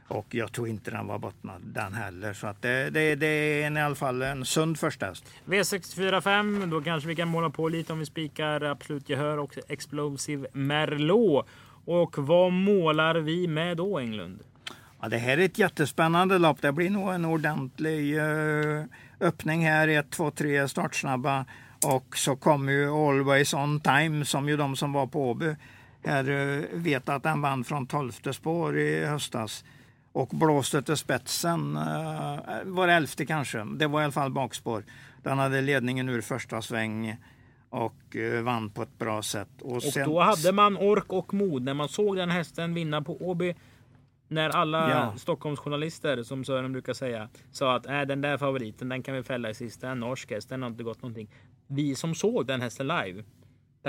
Och 0.09 0.27
jag 0.31 0.53
tror 0.53 0.69
inte 0.69 0.91
den 0.91 1.07
var 1.07 1.19
bottnad 1.19 1.63
den 1.63 1.95
heller. 1.95 2.33
Så 2.33 2.47
att 2.47 2.63
det, 2.63 2.91
det, 2.91 3.15
det 3.15 3.27
är 3.27 3.67
en, 3.67 3.77
i 3.77 3.81
alla 3.81 3.95
fall 3.95 4.23
en 4.23 4.45
sund 4.45 4.79
första 4.79 5.07
häst. 5.07 5.25
V645, 5.45 6.67
då 6.67 6.81
kanske 6.81 7.09
vi 7.09 7.17
kan 7.17 7.29
måla 7.29 7.51
på 7.51 7.69
lite 7.69 7.93
om 7.93 7.99
vi 7.99 8.07
spikar 8.07 8.61
Absolut 8.61 9.09
Gehör 9.09 9.39
och 9.39 9.59
Explosive 9.69 10.49
Merlot. 10.53 11.47
Och 11.88 12.18
vad 12.18 12.53
målar 12.53 13.14
vi 13.14 13.48
med 13.48 13.77
då 13.77 13.98
Englund? 13.98 14.40
Ja, 15.01 15.09
det 15.09 15.18
här 15.18 15.38
är 15.38 15.44
ett 15.44 15.59
jättespännande 15.59 16.38
lopp. 16.38 16.62
Det 16.62 16.72
blir 16.72 16.90
nog 16.90 17.14
en 17.14 17.24
ordentlig 17.24 18.18
uh, 18.18 18.85
öppning 19.20 19.66
här. 19.66 19.88
1, 19.88 20.11
2, 20.11 20.31
3 20.31 20.68
startsnabba. 20.68 21.44
Och 21.87 22.16
så 22.16 22.37
kommer 22.37 22.72
ju 22.72 22.90
Always 22.90 23.55
On 23.55 23.81
Time 23.81 24.24
som 24.24 24.48
ju 24.48 24.57
de 24.57 24.77
som 24.77 24.92
var 24.92 25.07
på 25.07 25.31
Åby 25.31 25.57
här 26.05 26.31
uh, 26.31 26.64
vet 26.72 27.09
att 27.09 27.22
den 27.22 27.42
vann 27.42 27.64
från 27.64 27.87
12 27.87 28.12
spår 28.33 28.79
i 28.79 29.07
höstas 29.07 29.64
och 30.12 30.29
blåste 30.29 30.83
till 30.83 30.96
spetsen. 30.96 31.77
Uh, 31.77 32.40
var 32.64 32.88
elfte 32.88 33.27
kanske. 33.27 33.64
Det 33.64 33.87
var 33.87 34.01
i 34.01 34.05
alla 34.05 34.12
fall 34.12 34.31
bakspår. 34.31 34.85
Den 35.22 35.38
hade 35.38 35.61
ledningen 35.61 36.09
ur 36.09 36.20
första 36.20 36.62
sväng 36.62 37.16
och 37.71 38.17
uh, 38.17 38.43
vann 38.43 38.71
på 38.71 38.83
ett 38.83 38.99
bra 38.99 39.23
sätt. 39.23 39.63
Och, 39.63 39.73
och 39.73 39.83
sen... 39.83 40.09
då 40.09 40.21
hade 40.21 40.53
man 40.53 40.77
ork 40.77 41.13
och 41.13 41.35
mod 41.35 41.63
när 41.63 41.75
man 41.75 41.89
såg 41.89 42.17
den 42.17 42.31
hästen 42.31 42.75
vinna 42.75 43.03
på 43.03 43.17
Åby. 43.17 43.55
När 44.31 44.51
alla 44.51 44.91
ja. 44.91 45.15
Stockholmsjournalister, 45.17 46.23
som 46.23 46.45
Sören 46.45 46.73
brukar 46.73 46.93
säga, 46.93 47.29
sa 47.51 47.75
att 47.77 47.87
äh, 47.87 48.01
den 48.01 48.21
där 48.21 48.39
favoriten, 48.39 48.89
den 48.89 49.03
kan 49.03 49.15
vi 49.15 49.23
fälla 49.23 49.51
i 49.51 49.55
sista. 49.55 49.89
En 49.89 50.01
norsk 50.01 50.31
häst, 50.31 50.49
den 50.49 50.63
har 50.63 50.71
inte 50.71 50.83
gått 50.83 51.03
någonting. 51.03 51.31
Vi 51.67 51.95
som 51.95 52.15
såg 52.15 52.47
den 52.47 52.61
hästen 52.61 52.87
live 52.87 53.25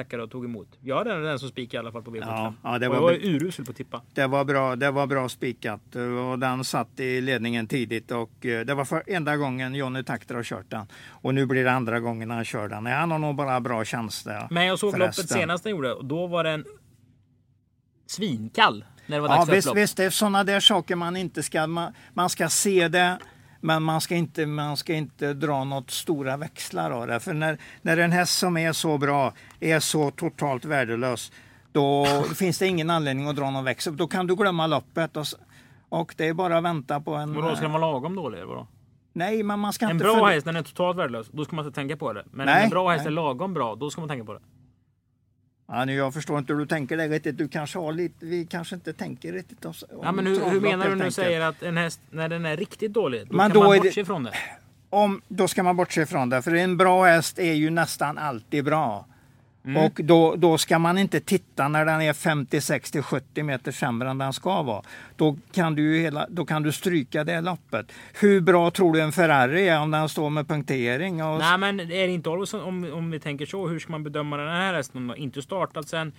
tackade 0.03 0.23
och 0.23 0.31
tog 0.31 0.45
emot. 0.45 0.67
Jag 0.81 1.07
är 1.07 1.19
den 1.19 1.39
som 1.39 1.49
spikade 1.49 1.75
i 1.75 1.79
alla 1.79 1.91
fall 1.91 2.03
på 2.03 2.11
V75. 2.11 2.23
Ja, 2.25 2.53
ja, 2.63 2.79
det 2.79 2.89
var, 2.89 2.95
och 2.95 3.01
jag 3.13 3.19
var 3.19 3.25
urusel 3.25 3.65
på 3.65 3.71
att 3.71 3.77
tippa. 3.77 4.01
Det 4.13 4.27
var 4.27 4.45
bra, 4.45 4.75
det 4.75 4.91
var 4.91 5.07
bra 5.07 5.29
spikat 5.29 5.95
och 5.95 6.39
den 6.39 6.63
satt 6.63 6.99
i 6.99 7.21
ledningen 7.21 7.67
tidigt 7.67 8.11
och 8.11 8.45
eh, 8.45 8.65
det 8.65 8.73
var 8.73 8.85
för 8.85 9.03
enda 9.07 9.37
gången 9.37 9.75
Jonny 9.75 10.03
Takter 10.03 10.35
har 10.35 10.43
kört 10.43 10.69
den. 10.69 10.87
Och 11.09 11.33
nu 11.33 11.45
blir 11.45 11.63
det 11.63 11.71
andra 11.71 11.99
gången 11.99 12.31
han 12.31 12.45
kör 12.45 12.67
den. 12.67 12.85
Han 12.85 13.11
har 13.11 13.19
nog 13.19 13.35
bara 13.35 13.59
bra 13.59 13.85
känsla. 13.85 14.47
Men 14.51 14.65
jag 14.65 14.79
såg 14.79 14.91
förresten. 14.91 15.23
loppet 15.23 15.37
senast 15.37 15.63
han 15.63 15.71
gjorde 15.71 15.93
och 15.93 16.05
då 16.05 16.27
var 16.27 16.43
den 16.43 16.65
svinkall. 18.07 18.85
När 19.07 19.17
det 19.17 19.21
var 19.21 19.29
dags 19.29 19.47
ja, 19.47 19.53
visst, 19.53 19.75
visst, 19.75 19.97
det 19.97 20.03
är 20.03 20.09
sådana 20.09 20.43
där 20.43 20.59
saker 20.59 20.95
man 20.95 21.15
inte 21.15 21.43
ska, 21.43 21.67
man, 21.67 21.93
man 22.13 22.29
ska 22.29 22.49
se 22.49 22.87
det 22.87 23.17
men 23.61 23.83
man 23.83 24.01
ska 24.01 24.15
inte, 24.15 24.45
man 24.45 24.77
ska 24.77 24.93
inte 24.93 25.33
dra 25.33 25.63
något 25.63 25.91
stora 25.91 26.37
växlar 26.37 26.91
av 26.91 27.07
det. 27.07 27.19
För 27.19 27.33
när, 27.33 27.57
när 27.81 27.97
en 27.97 28.11
häst 28.11 28.37
som 28.37 28.57
är 28.57 28.73
så 28.73 28.97
bra 28.97 29.33
är 29.59 29.79
så 29.79 30.11
totalt 30.11 30.65
värdelös, 30.65 31.31
då 31.71 32.05
finns 32.35 32.59
det 32.59 32.67
ingen 32.67 32.89
anledning 32.89 33.27
att 33.27 33.35
dra 33.35 33.49
någon 33.49 33.63
växel. 33.63 33.97
Då 33.97 34.07
kan 34.07 34.27
du 34.27 34.35
glömma 34.35 34.67
loppet 34.67 35.17
och, 35.17 35.25
och 35.89 36.13
det 36.17 36.27
är 36.27 36.33
bara 36.33 36.57
att 36.57 36.63
vänta 36.63 36.99
på 36.99 37.13
en... 37.13 37.31
Men 37.31 37.41
då 37.43 37.55
ska 37.55 37.61
den 37.61 37.71
vara 37.71 37.91
lagom 37.91 38.15
dålig? 38.15 38.45
Vadå? 38.45 38.67
Nej, 39.13 39.43
men 39.43 39.59
man 39.59 39.73
ska 39.73 39.85
en 39.85 39.91
inte... 39.91 40.07
En 40.07 40.15
bra 40.15 40.27
häst, 40.27 40.45
den 40.45 40.55
är 40.55 40.63
totalt 40.63 40.97
värdelös, 40.97 41.27
då 41.31 41.45
ska 41.45 41.55
man 41.55 41.65
inte 41.65 41.75
tänka 41.75 41.97
på 41.97 42.13
det. 42.13 42.23
Men 42.31 42.45
nej, 42.45 42.63
en 42.63 42.69
bra 42.69 42.89
häst 42.89 43.05
är 43.05 43.09
lagom 43.09 43.53
bra, 43.53 43.75
då 43.75 43.89
ska 43.89 44.01
man 44.01 44.09
tänka 44.09 44.25
på 44.25 44.33
det. 44.33 44.39
Ja, 45.71 45.91
jag 45.91 46.13
förstår 46.13 46.39
inte 46.39 46.53
hur 46.53 46.59
du 46.59 46.65
tänker 46.65 46.97
det 46.97 47.07
riktigt. 47.07 47.37
Du 47.37 47.47
kanske 47.47 47.79
har 47.79 47.93
lite, 47.93 48.25
vi 48.25 48.45
kanske 48.45 48.75
inte 48.75 48.93
tänker 48.93 49.33
riktigt 49.33 49.65
om, 49.65 49.73
ja, 50.03 50.11
men 50.11 50.27
hur, 50.27 50.49
hur 50.49 50.61
menar 50.61 50.89
du 50.89 50.95
när 50.95 51.05
du 51.05 51.11
säger 51.11 51.41
att 51.41 51.63
en 51.63 51.77
häst, 51.77 52.01
när 52.09 52.29
den 52.29 52.45
är 52.45 52.57
riktigt 52.57 52.93
dålig, 52.93 53.27
då 53.27 53.37
men 53.37 53.51
kan 53.51 53.61
då 53.61 53.67
man 53.67 53.77
bortse 53.77 54.01
ifrån 54.01 54.23
det? 54.23 54.33
Om, 54.89 55.21
då 55.27 55.47
ska 55.47 55.63
man 55.63 55.77
bortse 55.77 56.01
ifrån 56.01 56.29
det, 56.29 56.41
för 56.41 56.55
en 56.55 56.77
bra 56.77 57.05
häst 57.05 57.39
är 57.39 57.53
ju 57.53 57.69
nästan 57.69 58.17
alltid 58.17 58.65
bra. 58.65 59.05
Mm. 59.65 59.83
Och 59.83 59.99
då, 60.03 60.35
då 60.35 60.57
ska 60.57 60.79
man 60.79 60.97
inte 60.97 61.19
titta 61.19 61.67
när 61.67 61.85
den 61.85 62.01
är 62.01 62.13
50, 62.13 62.61
60, 62.61 63.01
70 63.01 63.43
meter 63.43 63.71
sämre 63.71 64.09
än 64.09 64.17
den 64.17 64.33
ska 64.33 64.61
vara. 64.61 64.83
Då 65.15 65.37
kan 65.51 65.75
du, 65.75 65.97
hela, 65.97 66.27
då 66.29 66.45
kan 66.45 66.63
du 66.63 66.71
stryka 66.71 67.23
det 67.23 67.41
loppet. 67.41 67.91
Hur 68.19 68.41
bra 68.41 68.71
tror 68.71 68.93
du 68.93 69.01
en 69.01 69.11
Ferrari 69.11 69.67
är 69.67 69.81
om 69.81 69.91
den 69.91 70.09
står 70.09 70.29
med 70.29 70.47
punktering? 70.47 71.23
Och... 71.23 71.39
Nej 71.39 71.57
men 71.57 71.79
är 71.79 71.85
det 72.07 72.13
inte 72.13 72.29
alls 72.29 72.53
om, 72.53 72.91
om 72.93 73.11
vi 73.11 73.19
tänker 73.19 73.45
så, 73.45 73.67
hur 73.67 73.79
ska 73.79 73.91
man 73.91 74.03
bedöma 74.03 74.37
den 74.37 74.47
här 74.47 74.73
hästen? 74.73 75.13
Inte 75.17 75.41
startat 75.41 75.87
sen 75.87 76.11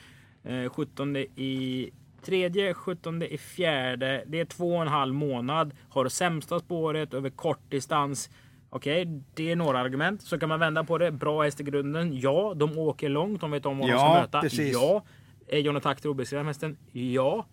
eh, 0.44 0.70
17 0.70 1.16
i 1.16 1.90
tredje, 2.24 2.74
17 2.74 3.22
i 3.22 3.38
fjärde. 3.38 4.24
Det 4.26 4.40
är 4.40 4.44
två 4.44 4.76
och 4.76 4.82
en 4.82 4.88
halv 4.88 5.14
månad. 5.14 5.74
Har 5.88 6.08
sämsta 6.08 6.60
spåret 6.60 7.14
över 7.14 7.30
kort 7.30 7.70
distans. 7.70 8.30
Okej, 8.70 9.02
okay, 9.02 9.20
det 9.34 9.50
är 9.50 9.56
några 9.56 9.78
argument. 9.78 10.22
Så 10.22 10.38
kan 10.38 10.48
man 10.48 10.60
vända 10.60 10.84
på 10.84 10.98
det. 10.98 11.10
Bra 11.10 11.42
häst 11.42 11.60
i 11.60 11.62
grunden. 11.62 12.20
Ja, 12.20 12.54
de 12.56 12.78
åker 12.78 13.08
långt. 13.08 13.40
De 13.40 13.50
vet 13.50 13.66
om 13.66 13.78
vad 13.78 13.88
ja, 13.88 13.94
de 13.94 13.98
ska 13.98 14.20
möta. 14.20 14.40
Precis. 14.40 14.72
Ja. 14.72 15.04
Är 15.48 15.58
Johnny 15.58 15.80
Takter 15.80 16.08
obeskrivna 16.08 16.44
hästen? 16.44 16.76
Ja. 16.92 17.46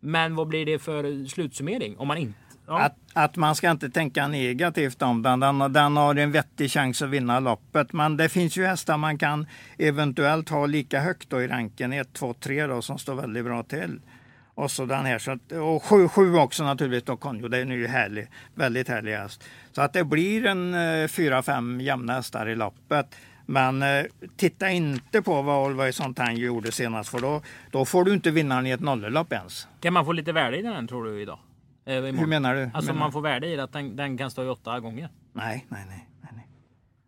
Men 0.00 0.34
vad 0.34 0.48
blir 0.48 0.66
det 0.66 0.78
för 0.78 1.28
slutsummering 1.28 1.98
om 1.98 2.08
man 2.08 2.18
inte 2.18 2.38
Ja. 2.66 2.80
Att, 2.80 2.96
att, 3.12 3.36
man 3.36 3.54
ska 3.54 3.70
inte 3.70 3.90
tänka 3.90 4.28
negativt 4.28 5.02
om 5.02 5.22
den. 5.22 5.40
den. 5.40 5.72
Den 5.72 5.96
har 5.96 6.14
en 6.14 6.32
vettig 6.32 6.70
chans 6.70 7.02
att 7.02 7.08
vinna 7.08 7.40
loppet. 7.40 7.92
Men 7.92 8.16
det 8.16 8.28
finns 8.28 8.56
ju 8.56 8.66
hästar 8.66 8.96
man 8.96 9.18
kan 9.18 9.46
eventuellt 9.78 10.48
ha 10.48 10.66
lika 10.66 11.00
högt 11.00 11.30
då 11.30 11.42
i 11.42 11.48
ranken. 11.48 11.92
1, 11.92 12.12
2, 12.12 12.34
3 12.34 12.66
då, 12.66 12.82
som 12.82 12.98
står 12.98 13.14
väldigt 13.14 13.44
bra 13.44 13.62
till. 13.62 14.00
Och 14.54 14.70
så 14.70 14.86
den 14.86 15.04
här. 15.04 15.18
Så 15.18 15.30
att, 15.30 15.52
och 15.52 15.82
7, 15.82 16.08
7 16.08 16.36
också 16.36 16.64
naturligtvis. 16.64 17.04
Då 17.04 17.16
Conjo, 17.16 17.48
det 17.48 17.58
är 17.58 17.66
ju 17.66 17.86
härlig, 17.86 18.28
väldigt 18.54 18.88
härlig 18.88 19.12
häst. 19.12 19.44
Så 19.74 19.82
att 19.82 19.92
det 19.92 20.04
blir 20.04 20.46
en 20.46 20.74
4-5 20.74 21.80
eh, 21.80 21.84
jämna 21.86 22.12
hästar 22.12 22.48
i 22.48 22.54
loppet. 22.54 23.14
Men 23.46 23.82
eh, 23.82 24.04
titta 24.36 24.70
inte 24.70 25.22
på 25.22 25.42
vad 25.42 25.66
Always 25.66 26.00
on 26.00 26.14
Time 26.14 26.34
gjorde 26.34 26.72
senast 26.72 27.10
för 27.10 27.18
då, 27.20 27.42
då 27.70 27.84
får 27.84 28.04
du 28.04 28.14
inte 28.14 28.30
vinnaren 28.30 28.66
i 28.66 28.70
ett 28.70 28.80
nollelopp 28.80 29.32
ens. 29.32 29.68
Kan 29.80 29.92
man 29.92 30.04
få 30.04 30.12
lite 30.12 30.32
värde 30.32 30.58
i 30.58 30.62
den 30.62 30.88
tror 30.88 31.04
du 31.04 31.22
idag? 31.22 31.38
Eh, 31.86 31.94
Hur 31.94 32.26
menar 32.26 32.54
du? 32.54 32.70
Alltså 32.74 32.92
menar 32.92 33.04
man 33.04 33.12
får 33.12 33.20
värde 33.20 33.46
i 33.46 33.60
att 33.60 33.72
den, 33.72 33.96
den 33.96 34.18
kan 34.18 34.30
stå 34.30 34.44
i 34.44 34.48
åtta 34.48 34.80
gånger? 34.80 35.08
Nej, 35.32 35.66
nej, 35.68 35.84
nej. 35.88 36.03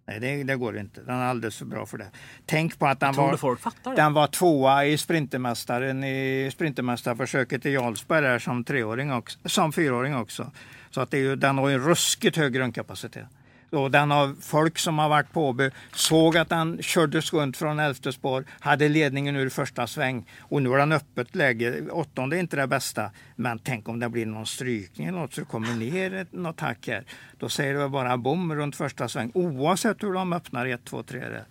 Nej, 0.08 0.20
det, 0.20 0.44
det, 0.44 0.56
går 0.56 0.78
inte. 0.78 1.00
Den 1.00 1.14
är 1.14 1.24
alldeles 1.24 1.58
för 1.58 1.64
bra 1.64 1.86
för 1.86 1.98
det. 1.98 2.10
Tänk 2.46 2.78
på 2.78 2.86
att 2.86 3.00
den, 3.00 3.14
var, 3.14 3.96
den 3.96 4.12
var 4.12 4.26
tvåa 4.26 4.84
i 4.84 4.98
Sprintermästaren 4.98 6.04
i 6.04 6.50
Sprintermästarförsöket 6.52 7.66
i 7.66 7.70
Jarlsberg 7.70 8.22
där 8.22 8.38
som, 8.38 8.64
treåring 8.64 9.12
också, 9.12 9.38
som 9.44 9.72
fyraåring 9.72 10.16
också. 10.16 10.50
Så 10.90 11.00
att 11.00 11.10
det 11.10 11.16
är 11.16 11.22
ju, 11.22 11.36
den 11.36 11.58
har 11.58 11.70
en 11.70 11.80
ruskigt 11.80 12.36
hög 12.36 12.52
grundkapacitet. 12.52 13.26
Och 13.70 13.90
den 13.90 14.12
av 14.12 14.36
folk 14.40 14.78
som 14.78 14.98
har 14.98 15.08
varit 15.08 15.32
på 15.32 15.48
Åby 15.48 15.70
såg 15.92 16.36
att 16.36 16.48
den 16.48 16.82
kördes 16.82 17.32
runt 17.32 17.56
från 17.56 17.78
elfte 17.78 18.12
spår, 18.12 18.44
hade 18.60 18.88
ledningen 18.88 19.36
ur 19.36 19.48
första 19.48 19.86
sväng 19.86 20.26
och 20.40 20.62
nu 20.62 20.68
har 20.68 20.78
den 20.78 20.92
öppet 20.92 21.34
läge. 21.34 21.90
Åttonde 21.90 22.36
är 22.36 22.40
inte 22.40 22.56
det 22.56 22.66
bästa, 22.66 23.10
men 23.36 23.58
tänk 23.58 23.88
om 23.88 23.98
det 23.98 24.08
blir 24.08 24.26
någon 24.26 24.46
strykning 24.46 25.06
eller 25.06 25.18
något 25.18 25.34
så 25.34 25.40
det 25.40 25.46
kommer 25.46 25.74
ner 25.74 26.14
ett, 26.14 26.32
något 26.32 26.60
hack 26.60 26.88
här. 26.88 27.04
Då 27.38 27.48
säger 27.48 27.74
det 27.74 27.88
bara 27.88 28.16
bom 28.16 28.54
runt 28.54 28.76
första 28.76 29.08
sväng 29.08 29.30
oavsett 29.34 30.02
hur 30.02 30.12
de 30.12 30.32
öppnar 30.32 30.66
1, 30.66 30.84
2, 30.84 31.02
3 31.02 31.18
där. 31.18 31.44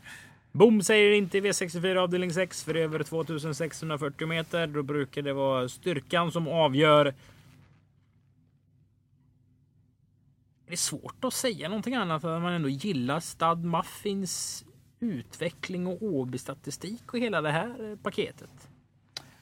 Bom 0.51 0.82
säger 0.82 1.12
inte 1.12 1.39
V64 1.39 1.97
avdelning 1.97 2.34
6 2.34 2.63
för 2.63 2.75
över 2.75 3.04
2640 3.04 4.28
meter. 4.28 4.67
Då 4.67 4.84
brukar 4.84 5.21
det 5.21 5.34
vara 5.34 5.69
styrkan 5.69 6.32
som 6.32 6.47
avgör. 6.47 7.13
Det 10.67 10.73
är 10.73 10.78
svårt 10.78 11.25
att 11.25 11.34
säga 11.34 11.69
någonting 11.69 11.95
annat 11.95 12.21
för 12.21 12.39
man 12.39 12.54
ändå 12.54 12.69
gillar 12.69 13.19
Stad 13.19 13.63
Muffins 13.63 14.65
utveckling 14.99 15.88
och 15.88 16.04
Åby-statistik 16.04 17.13
och 17.13 17.19
hela 17.19 17.41
det 17.41 17.51
här 17.51 17.97
paketet. 18.04 18.69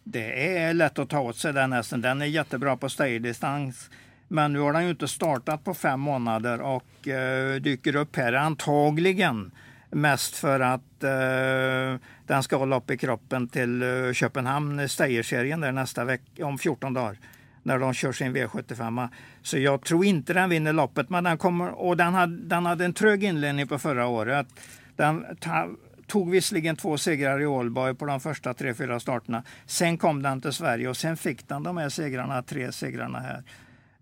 Det 0.03 0.57
är 0.57 0.73
lätt 0.73 0.99
att 0.99 1.09
ta 1.09 1.19
åt 1.19 1.37
sig 1.37 1.53
den 1.53 1.73
hästen. 1.73 2.01
Den 2.01 2.21
är 2.21 2.25
jättebra 2.25 2.77
på 2.77 2.89
stöjdistans. 2.89 3.89
Men 4.27 4.53
nu 4.53 4.59
har 4.59 4.73
den 4.73 4.83
ju 4.83 4.89
inte 4.89 5.07
startat 5.07 5.63
på 5.63 5.73
fem 5.73 5.99
månader 5.99 6.61
och 6.61 7.07
eh, 7.07 7.55
dyker 7.55 7.95
upp 7.95 8.15
här 8.15 8.33
antagligen 8.33 9.51
mest 9.89 10.35
för 10.35 10.59
att 10.59 11.03
eh, 11.03 12.01
den 12.27 12.43
ska 12.43 12.55
hålla 12.55 12.77
upp 12.77 12.91
i 12.91 12.97
kroppen 12.97 13.47
till 13.47 13.81
eh, 13.83 14.13
Köpenhamn, 14.13 14.89
Steyr-serien 14.89 15.61
där 15.61 15.71
nästa 15.71 16.05
vecka, 16.05 16.45
om 16.45 16.57
14 16.57 16.93
dagar 16.93 17.17
när 17.63 17.79
de 17.79 17.93
kör 17.93 18.11
sin 18.11 18.35
V75. 18.35 19.09
Så 19.41 19.57
jag 19.57 19.81
tror 19.81 20.05
inte 20.05 20.33
den 20.33 20.49
vinner 20.49 20.73
loppet, 20.73 21.09
men 21.09 21.23
den 21.23 21.37
kommer, 21.37 21.69
och 21.69 21.97
den 21.97 22.13
hade, 22.13 22.37
den 22.37 22.65
hade 22.65 22.85
en 22.85 22.93
trög 22.93 23.23
inledning 23.23 23.67
på 23.67 23.79
förra 23.79 24.07
året. 24.07 24.47
Den 24.95 25.25
ta, 25.39 25.69
tog 26.07 26.31
visserligen 26.31 26.75
två 26.75 26.97
segrar 26.97 27.41
i 27.41 27.45
Ålborg 27.45 27.95
på 27.95 28.05
de 28.05 28.19
första 28.19 28.53
tre, 28.53 28.73
fyra 28.73 28.99
starterna. 28.99 29.43
Sen 29.65 29.97
kom 29.97 30.21
den 30.21 30.41
till 30.41 30.53
Sverige 30.53 30.89
och 30.89 30.97
sen 30.97 31.17
fick 31.17 31.47
den 31.47 31.63
de 31.63 31.77
här 31.77 31.89
segrarna, 31.89 32.43
tre 32.43 32.71
segrarna 32.71 33.19
här 33.19 33.43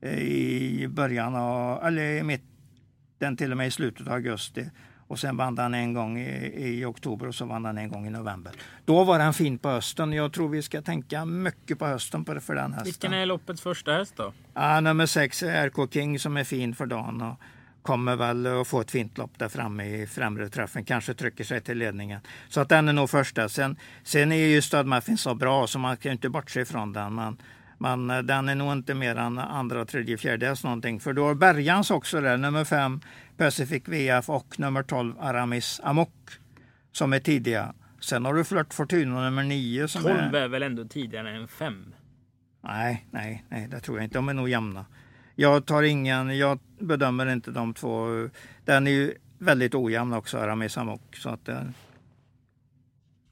eh, 0.02 0.20
i 0.20 0.88
början 0.88 1.36
av, 1.36 1.86
eller 1.86 2.02
i 2.02 2.24
mitten 2.24 3.38
till 3.38 3.52
och 3.52 3.58
med 3.58 3.68
i 3.68 3.72
slutet 3.72 4.08
av 4.08 4.14
augusti. 4.14 4.66
Och 5.12 5.20
sen 5.20 5.38
vann 5.38 5.58
han 5.58 5.74
en 5.74 5.94
gång 5.94 6.20
i, 6.20 6.54
i, 6.56 6.86
oktober 6.86 7.28
och 7.28 7.36
så 7.36 7.46
vann 7.46 7.66
han 7.66 7.78
en 7.78 7.90
gång 7.90 8.08
i 8.08 8.10
november. 8.10 8.54
Då 8.86 9.04
var 9.04 9.20
han 9.20 9.34
fin 9.34 9.58
på 9.58 9.70
hösten. 9.70 10.14
Jag 10.14 10.34
tror 10.34 10.50
vi 10.50 10.62
ska 10.62 10.82
tänka 10.82 11.26
mycket 11.26 11.80
på 11.80 11.86
hösten 11.86 12.26
för, 12.26 12.40
för 12.40 12.56
den 12.56 12.74
hästen. 12.74 12.86
Vilken 12.86 13.14
är 13.14 13.26
loppets 13.26 13.62
första 13.62 13.94
häst 13.94 14.14
då? 14.16 14.34
Ja, 14.54 14.80
nummer 14.80 15.06
sex 15.06 15.44
är 15.44 15.68
RK 15.68 15.94
King 15.94 16.20
som 16.20 16.38
är 16.38 16.44
fin 16.44 16.76
för 16.76 16.86
dagen. 16.86 17.22
Och 17.22 17.36
kommer 17.82 18.16
väl 18.16 18.48
att 18.48 18.68
få 18.68 18.82
ett 18.82 18.92
fint 18.92 19.18
lopp 19.18 19.40
där 19.40 19.50
framme 19.50 19.86
i 19.86 20.08
främre 20.08 20.50
träffen. 20.50 20.86
Kanske 20.86 21.14
trycker 21.14 21.44
sig 21.44 21.62
till 21.62 21.78
ledningen. 21.78 22.20
Så 22.50 22.62
att 22.62 22.70
den 22.70 22.90
är 22.90 22.94
nog 22.94 23.10
första. 23.10 23.50
Sen, 23.50 23.76
sen 24.04 24.32
är 24.32 24.48
ju 24.48 24.62
Stödmuffin 24.62 25.18
så 25.18 25.36
bra 25.36 25.68
så 25.68 25.80
man 25.80 25.98
kan 25.98 26.12
inte 26.12 26.30
bortse 26.30 26.62
ifrån 26.62 26.94
den. 26.94 27.14
Man, 27.14 27.38
men 27.78 28.08
den 28.08 28.50
är 28.50 28.56
nog 28.56 28.72
inte 28.72 28.94
mer 28.94 29.16
än 29.16 29.40
andra, 29.40 29.86
tredje, 29.86 30.18
fjärde 30.18 30.48
häst 30.48 30.64
någonting. 30.64 31.00
För 31.00 31.14
då 31.14 31.26
har 31.26 31.36
Bergans 31.36 31.92
också 31.92 32.22
där, 32.22 32.38
nummer 32.38 32.66
fem 32.66 33.02
Pacific 33.42 33.84
VF 33.88 34.30
och 34.30 34.60
nummer 34.60 34.84
12 34.84 35.16
Aramis 35.20 35.82
Amok 35.84 36.32
som 36.92 37.14
är 37.14 37.20
tidiga. 37.20 37.74
Sen 38.00 38.26
har 38.26 38.34
du 38.34 38.44
Flirt 38.44 38.74
Fortuna 38.74 39.22
nummer 39.22 39.44
9 39.44 39.88
som 39.88 40.02
12 40.02 40.16
är... 40.16 40.34
är 40.34 40.48
väl 40.48 40.64
ändå 40.64 40.86
tidigare 40.86 41.36
än 41.36 41.48
5? 41.48 41.94
Nej, 42.64 43.08
nej, 43.12 43.46
nej, 43.50 43.68
det 43.68 43.80
tror 43.80 43.98
jag 43.98 44.06
inte. 44.06 44.18
De 44.18 44.30
är 44.30 44.34
nog 44.34 44.50
jämna. 44.50 44.86
Jag 45.36 45.66
tar 45.66 45.84
ingen, 45.84 46.38
jag 46.38 46.60
bedömer 46.80 47.34
inte 47.34 47.52
de 47.52 47.74
två. 47.74 48.08
Den 48.66 48.88
är 48.88 48.92
ju 48.92 49.14
väldigt 49.38 49.76
ojämn 49.76 50.14
också, 50.14 50.38
Aramis 50.38 50.78
Amok. 50.78 51.16
Så 51.16 51.30
att, 51.30 51.50
eh, 51.50 51.62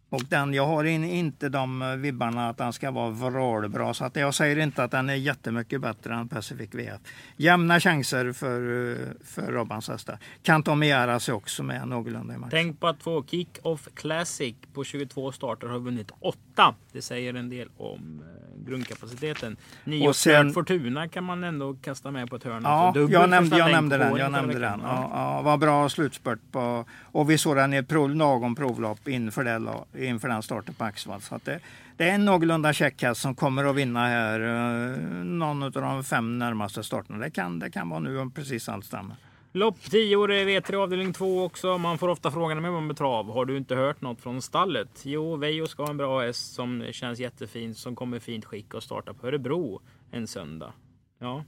och 0.10 0.24
den, 0.30 0.54
jag 0.54 0.66
har 0.66 0.84
in, 0.84 1.04
inte 1.04 1.50
de 1.50 2.02
vibbarna 2.02 2.50
att 2.50 2.58
den 2.58 2.74
ska 2.74 2.92
vara 2.92 3.10
vrålbra. 3.10 3.94
Så 3.94 4.06
att 4.06 4.16
jag 4.16 4.34
säger 4.34 4.60
inte 4.60 4.84
att 4.84 4.92
den 4.92 5.10
är 5.10 5.16
jättemycket 5.16 5.82
bättre 5.82 6.14
än 6.14 6.28
Pacific 6.28 6.70
VF. 6.74 7.02
Jämna 7.38 7.80
chanser 7.80 8.32
för, 8.32 8.98
för 9.24 9.52
Robbans 9.52 9.88
hästar. 9.88 10.18
Kan 10.44 10.64
Tommy 10.64 10.90
Miara 10.90 11.20
sig 11.20 11.34
också 11.34 11.64
med 11.64 11.88
någorlunda 11.88 12.34
i 12.34 12.38
matchen. 12.38 12.52
Tänk 12.52 12.80
på 12.80 12.88
att 12.88 13.00
två 13.00 13.24
Kick-Off 13.24 13.88
Classic 13.94 14.56
på 14.74 14.84
22 14.84 15.32
starter 15.32 15.68
har 15.68 15.80
vunnit 15.80 16.12
8. 16.20 16.76
Det 16.92 17.02
säger 17.02 17.34
en 17.34 17.50
del 17.50 17.70
om 17.78 18.24
eh, 18.24 18.39
grundkapaciteten. 18.66 19.58
Nio 19.84 20.08
Och 20.08 20.16
sen- 20.16 20.54
Fortuna 20.54 21.08
kan 21.08 21.24
man 21.24 21.44
ändå 21.44 21.74
kasta 21.74 22.12
med 22.12 22.30
på 22.30 22.36
ett 22.36 22.44
hörn. 22.44 22.62
Ja. 22.64 22.92
Dubbel 22.96 23.14
jag 23.14 23.30
nämnde, 23.30 23.58
jag 23.58 23.72
nämnde 23.72 23.98
den. 23.98 24.16
Jag 24.18 24.32
nämnde 24.32 24.60
den. 24.60 24.80
Ja, 24.84 25.10
ja, 25.14 25.42
vad 25.42 25.60
bra 25.60 25.90
slutspurt 25.90 26.40
på, 26.52 26.86
och 27.12 27.30
vi 27.30 27.38
såg 27.38 27.56
den 27.56 27.74
i 27.74 27.78
ett 27.78 27.88
prov, 27.88 28.16
lagom 28.16 28.56
provlopp 28.56 29.08
inför, 29.08 29.44
det, 29.44 30.08
inför 30.08 30.28
den 30.28 30.42
starten 30.44 30.74
på 30.74 30.84
Axvall. 30.84 31.22
Så 31.22 31.40
det, 31.44 31.60
det 31.98 32.10
är 32.10 32.16
en 32.16 32.26
någorlunda 32.26 32.74
check 32.74 33.02
häst 33.04 33.22
som 33.22 33.36
kommer 33.36 33.66
att 33.66 33.76
vinna 33.76 34.08
här 34.08 34.40
eh, 34.40 34.98
någon 35.24 35.64
av 35.64 35.72
de 35.72 36.04
fem 36.04 36.40
närmaste 36.40 36.84
starterna. 36.84 37.18
Det 37.20 37.30
kan, 37.32 37.60
det 37.60 37.72
kan 37.72 37.90
vara 37.90 38.00
nu 38.00 38.20
om 38.20 38.32
precis 38.32 38.70
allt 38.70 38.86
stämmer. 38.86 39.16
Lopp 39.52 39.82
10 39.82 40.28
det 40.28 40.36
är 40.36 40.46
V3 40.46 40.76
avdelning 40.76 41.14
2 41.14 41.44
också. 41.44 41.78
Man 41.78 41.98
får 41.98 42.08
ofta 42.08 42.32
frågan 42.32 42.62
med 42.62 42.84
med 42.84 42.98
trav. 42.98 43.32
Har 43.32 43.46
du 43.46 43.58
inte 43.58 43.76
hört 43.76 44.02
något 44.02 44.22
från 44.22 44.42
stallet? 44.42 45.02
Jo, 45.06 45.36
Veijo 45.36 45.68
ska 45.68 45.84
ha 45.84 45.90
en 45.90 45.98
bra 45.98 46.22
häst 46.22 46.54
som 46.54 46.86
känns 46.92 47.20
jättefin, 47.20 47.76
som 47.76 47.96
kommer 47.96 48.18
i 48.18 48.20
fint 48.20 48.46
skick 48.46 48.74
och 48.74 48.84
starta 48.84 49.14
på 49.14 49.28
Örebro 49.28 49.82
en 50.12 50.28
söndag. 50.28 50.74
Ja, 51.20 51.44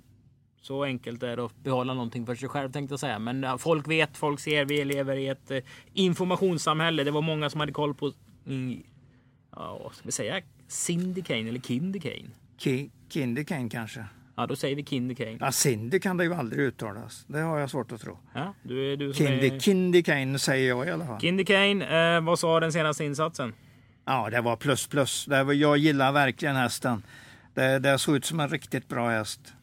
så 0.62 0.84
enkelt 0.84 1.24
är 1.24 1.38
det 1.38 1.46
att 1.46 1.64
behålla 1.64 1.94
någonting 1.94 2.26
för 2.26 2.36
sig 2.36 2.50
själv 2.50 2.72
tänkte 2.72 2.94
jag 2.94 3.00
säga. 3.00 3.20
Men 3.20 3.60
folk 3.60 3.88
vet, 3.88 4.18
folk 4.18 4.40
ser. 4.40 4.66
Vi 4.66 4.86
lever 4.86 5.16
i 5.16 5.28
ett 5.28 5.52
eh, 5.52 5.60
informationssamhälle. 5.94 7.04
Det 7.04 7.12
var 7.12 7.22
många 7.22 7.50
som 7.50 7.60
hade 7.60 7.72
koll 7.72 7.94
på, 7.94 8.12
mm, 8.48 8.84
ja, 9.52 9.80
vad 9.84 9.94
ska 9.94 10.06
vi 10.06 10.12
säga, 10.12 10.42
Cindy 10.68 11.22
Kane 11.22 11.50
eller 11.50 11.60
Kindy 11.60 12.00
Kane. 12.00 12.30
Ki, 12.58 12.90
Kindy 13.10 13.46
Kane 13.46 13.70
kanske. 13.70 14.06
Ja, 14.42 14.48
då 14.48 14.56
säger 14.56 14.76
vi 14.76 14.84
Kindy. 14.84 15.38
Ja, 15.40 15.52
Cindy 15.52 16.00
kan 16.00 16.18
det 16.18 16.24
ju 16.24 16.34
aldrig 16.34 16.62
uttalas. 16.62 17.26
Det 17.28 17.40
har 17.40 17.60
jag 17.60 17.70
svårt 17.70 17.92
att 17.92 18.02
tro. 18.02 18.18
Ja, 18.34 18.54
du 18.64 18.94
är 18.94 18.98
du 18.98 19.14
som 19.14 19.26
Kindy, 19.26 19.48
är... 19.48 19.60
Kindy 19.60 20.04
Kane 20.04 20.40
säger 20.40 20.70
jag 20.70 20.88
i 20.88 20.92
alla 20.92 21.06
fall. 21.06 21.20
Kindy 21.20 21.46
Kane, 21.46 22.16
eh, 22.16 22.22
vad 22.22 22.40
sa 22.40 22.60
den 22.60 22.72
senaste 22.72 23.06
insatsen? 23.06 23.54
Ja, 24.06 24.30
det 24.30 24.42
var 24.42 24.56
plus 24.56 24.88
plus. 24.88 25.26
Det 25.26 25.44
var, 25.44 25.54
jag 25.54 25.78
gillar 25.78 26.12
verkligen 26.12 26.56
hästen. 26.56 27.04
Det, 27.54 27.80
det 27.80 27.98
såg 27.98 28.16
ut 28.16 28.26
som 28.26 28.40
en 28.40 28.50
riktigt 28.50 28.88
bra 28.88 29.10
häst. 29.10 29.54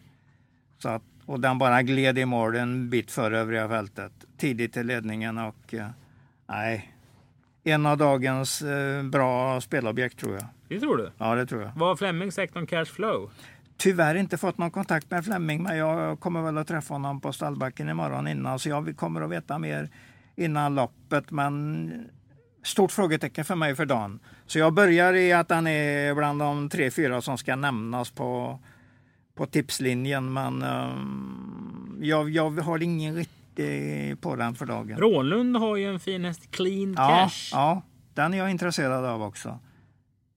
Så 0.78 0.88
att, 0.88 1.02
och 1.26 1.40
den 1.40 1.58
bara 1.58 1.82
gled 1.82 2.18
i 2.18 2.24
mål 2.24 2.56
en 2.56 2.90
bit 2.90 3.10
före 3.10 3.38
övriga 3.38 3.68
fältet. 3.68 4.12
Tidigt 4.36 4.76
i 4.76 4.84
ledningen 4.84 5.38
och 5.38 5.74
eh, 5.74 5.86
nej. 6.48 6.92
En 7.64 7.86
av 7.86 7.98
dagens 7.98 8.62
eh, 8.62 9.02
bra 9.02 9.60
spelobjekt 9.60 10.18
tror 10.18 10.34
jag. 10.34 10.46
Det 10.68 10.80
tror 10.80 10.96
du? 10.96 11.10
Ja, 11.18 11.34
det 11.34 11.46
tror 11.46 11.72
jag. 11.76 11.98
Flemming 11.98 12.32
sagt 12.32 12.56
om 12.56 12.66
cash 12.66 12.84
flow? 12.84 13.30
Tyvärr 13.78 14.14
inte 14.14 14.38
fått 14.38 14.58
någon 14.58 14.70
kontakt 14.70 15.10
med 15.10 15.24
Flemming, 15.24 15.62
men 15.62 15.76
jag 15.76 16.20
kommer 16.20 16.42
väl 16.42 16.58
att 16.58 16.68
träffa 16.68 16.94
honom 16.94 17.20
på 17.20 17.32
stallbacken 17.32 17.88
imorgon 17.88 18.28
innan, 18.28 18.58
så 18.58 18.68
jag 18.68 18.96
kommer 18.96 19.20
att 19.20 19.30
veta 19.30 19.58
mer 19.58 19.90
innan 20.36 20.74
loppet. 20.74 21.30
Men 21.30 21.90
stort 22.62 22.92
frågetecken 22.92 23.44
för 23.44 23.54
mig 23.54 23.74
för 23.76 23.86
dagen. 23.86 24.20
Så 24.46 24.58
jag 24.58 24.74
börjar 24.74 25.14
i 25.14 25.32
att 25.32 25.50
han 25.50 25.66
är 25.66 26.14
bland 26.14 26.40
de 26.40 26.68
tre, 26.68 26.90
fyra 26.90 27.20
som 27.20 27.38
ska 27.38 27.56
nämnas 27.56 28.10
på, 28.10 28.58
på 29.34 29.46
tipslinjen, 29.46 30.32
men 30.32 30.62
ehm, 30.62 31.98
jag, 32.02 32.30
jag 32.30 32.50
har 32.50 32.82
ingen 32.82 33.14
riktig 33.14 34.20
på 34.20 34.36
den 34.36 34.54
för 34.54 34.66
dagen. 34.66 34.98
Rånlund 34.98 35.56
har 35.56 35.76
ju 35.76 35.84
en 35.86 36.00
fin 36.00 36.24
häst, 36.24 36.50
Clean 36.50 36.94
Ja, 36.96 37.08
Cash. 37.08 37.50
ja, 37.52 37.82
den 38.14 38.34
är 38.34 38.38
jag 38.38 38.50
intresserad 38.50 39.04
av 39.04 39.22
också. 39.22 39.58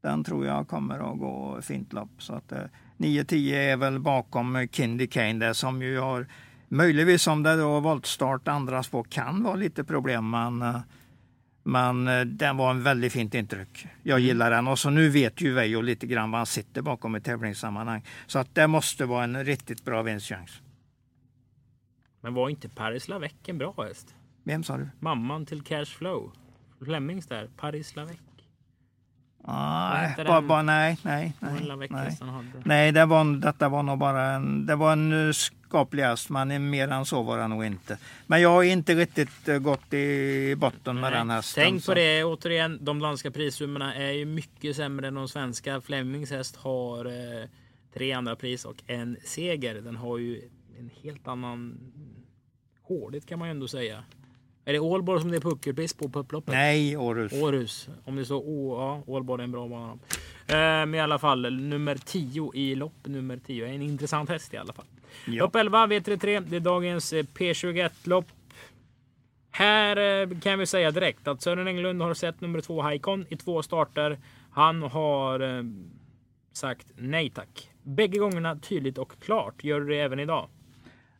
Den 0.04 0.24
tror 0.24 0.46
jag 0.46 0.68
kommer 0.68 1.12
att 1.14 1.20
gå 1.20 1.60
fint 1.62 1.94
lopp. 1.94 2.12
Så 2.18 2.34
att, 2.34 2.52
eh, 2.52 2.60
9-10 3.02 3.54
är 3.54 3.78
väl 3.78 4.00
bakom 4.00 4.68
Kindy 4.72 5.08
Kane 5.08 5.34
där 5.34 5.54
som 5.54 5.82
ju 5.82 6.00
har 6.00 6.28
möjligtvis 6.68 7.28
om 7.28 7.44
det 7.44 7.56
då 7.56 7.80
voltstart 7.80 8.48
andra 8.48 8.84
spår 8.84 9.04
kan 9.04 9.44
vara 9.44 9.56
lite 9.56 9.84
problem. 9.84 10.30
Men, 10.30 10.62
eh, 10.62 10.82
men 11.64 12.08
eh, 12.08 12.22
den 12.22 12.58
var 12.58 12.72
en 12.72 12.84
väldigt 12.84 13.14
fint 13.14 13.34
intryck. 13.34 13.88
Jag 14.04 14.20
gillar 14.20 14.52
den 14.52 14.68
och 14.68 14.80
så 14.80 14.90
nu 14.90 15.10
vet 15.10 15.42
ju 15.42 15.54
Veijo 15.54 15.82
lite 15.82 16.08
grann 16.08 16.32
vad 16.32 16.40
han 16.40 16.46
sitter 16.46 16.82
bakom 16.82 17.16
i 17.16 17.22
tävlingssammanhang. 17.22 18.06
Så 18.28 18.40
att 18.40 18.56
det 18.56 18.68
måste 18.68 19.06
vara 19.06 19.24
en 19.24 19.46
riktigt 19.46 19.86
bra 19.86 20.02
vinstchans. 20.02 20.62
Men 22.22 22.34
var 22.34 22.50
inte 22.50 22.70
Paris 22.70 23.08
Lavec 23.08 23.34
en 23.46 23.58
bra 23.58 23.74
häst? 23.78 24.16
Vem 24.44 24.64
sa 24.64 24.78
du? 24.78 24.90
Mamman 25.00 25.46
till 25.46 25.62
cash 25.62 25.86
flow. 25.86 26.32
Flemmings 26.86 27.28
där, 27.28 27.50
Paris 27.58 27.96
Lavec. 27.96 28.18
Nej, 29.48 30.16
bara, 30.26 30.42
bara, 30.42 30.62
nej, 30.62 30.98
nej, 31.04 31.34
nej. 31.40 31.88
Nej. 31.90 32.18
Nej, 32.64 32.92
det 32.92 33.06
var, 33.06 33.42
detta 33.42 33.70
var 33.70 33.84
nog 33.84 33.98
bara 33.98 34.24
en, 34.24 34.66
det 34.66 34.76
var 34.76 34.94
en 34.94 35.34
skaplig 35.34 36.04
häst, 36.04 36.30
men 36.30 36.70
mer 36.70 36.88
än 36.88 37.06
så 37.06 37.22
var 37.22 37.38
det 37.38 37.48
nog 37.48 37.66
inte. 37.66 37.98
Men 38.28 38.42
jag 38.42 38.50
har 38.50 38.64
inte 38.64 38.96
riktigt 38.96 39.48
eh, 39.48 39.58
gått 39.58 39.94
i 39.94 40.56
botten 40.56 40.96
med 41.00 41.12
Nej, 41.12 41.20
den 41.20 41.30
hästen. 41.30 41.64
Tänk 41.64 41.86
på 41.86 41.94
det 41.94 42.24
återigen. 42.24 42.80
De 42.82 43.00
danska 43.00 43.32
prissummorna 43.32 43.96
är 43.96 44.12
ju 44.12 44.26
mycket 44.26 44.76
sämre 44.76 45.08
än 45.08 45.14
de 45.14 45.28
svenska. 45.28 45.82
Flemmings 45.82 46.32
häst 46.32 46.56
har 46.56 47.06
eh, 47.06 47.48
tre 47.94 48.12
andra 48.12 48.36
pris 48.36 48.66
och 48.66 48.84
en 48.88 49.18
seger. 49.24 49.76
Den 49.76 49.96
har 49.96 50.18
ju 50.18 50.42
en 50.80 50.90
helt 51.04 51.28
annan 51.28 51.80
hårdhet 52.82 53.26
kan 53.26 53.40
man 53.40 53.48
ju 53.48 53.52
ändå 53.52 53.68
säga. 53.68 54.04
Är 54.66 54.74
det 54.74 54.80
Ålborg 54.80 55.22
som 55.22 55.32
det 55.32 55.38
är 55.38 55.42
puckelpris 55.42 55.94
på 55.94 56.10
på 56.10 56.20
upploppet? 56.20 56.54
Nej, 56.54 56.98
Århus. 56.98 57.34
Århus. 57.34 57.90
Om 58.06 58.16
det 58.16 58.26
står 58.26 58.40
O, 58.40 58.76
ja, 58.78 59.14
Ålborg 59.14 59.42
är 59.42 59.44
en 59.44 59.52
bra 59.52 59.68
bana. 59.68 59.92
Eh, 59.92 60.86
men 60.86 60.96
i 60.96 61.00
alla 61.00 61.20
fall 61.20 61.54
nummer 61.54 61.96
10 61.96 62.52
i 62.54 62.76
lopp 62.76 62.94
nummer 63.04 63.38
10. 63.38 63.68
En 63.68 63.82
intressant 63.82 64.30
häst 64.30 64.54
i 64.54 64.58
alla 64.58 64.74
fall. 64.74 64.86
Ja. 65.26 65.44
Lopp 65.44 65.56
11 65.56 65.88
V33. 65.88 66.46
Det 66.50 66.56
är 66.56 66.60
dagens 66.60 67.14
eh, 67.14 67.24
P21-lopp. 67.24 68.26
Här 69.52 69.98
eh, 69.98 70.40
kan 70.40 70.60
vi 70.60 70.66
säga 70.66 70.92
direkt 70.92 71.28
att 71.28 71.42
Sören 71.42 71.68
Englund 71.68 72.02
har 72.02 72.14
sett 72.14 72.42
nummer 72.42 72.62
2 72.62 72.82
Haikon 72.82 73.26
i 73.30 73.38
två 73.38 73.64
starter. 73.64 74.20
Han 74.52 74.84
har 74.84 75.40
eh, 75.40 75.64
sagt 76.54 76.88
nej 76.96 77.30
tack. 77.30 77.70
Bägge 77.84 78.20
gångerna 78.20 78.56
tydligt 78.56 78.98
och 78.98 79.14
klart. 79.22 79.64
Gör 79.64 79.80
du 79.80 79.88
det 79.88 80.00
även 80.00 80.20
idag? 80.20 80.50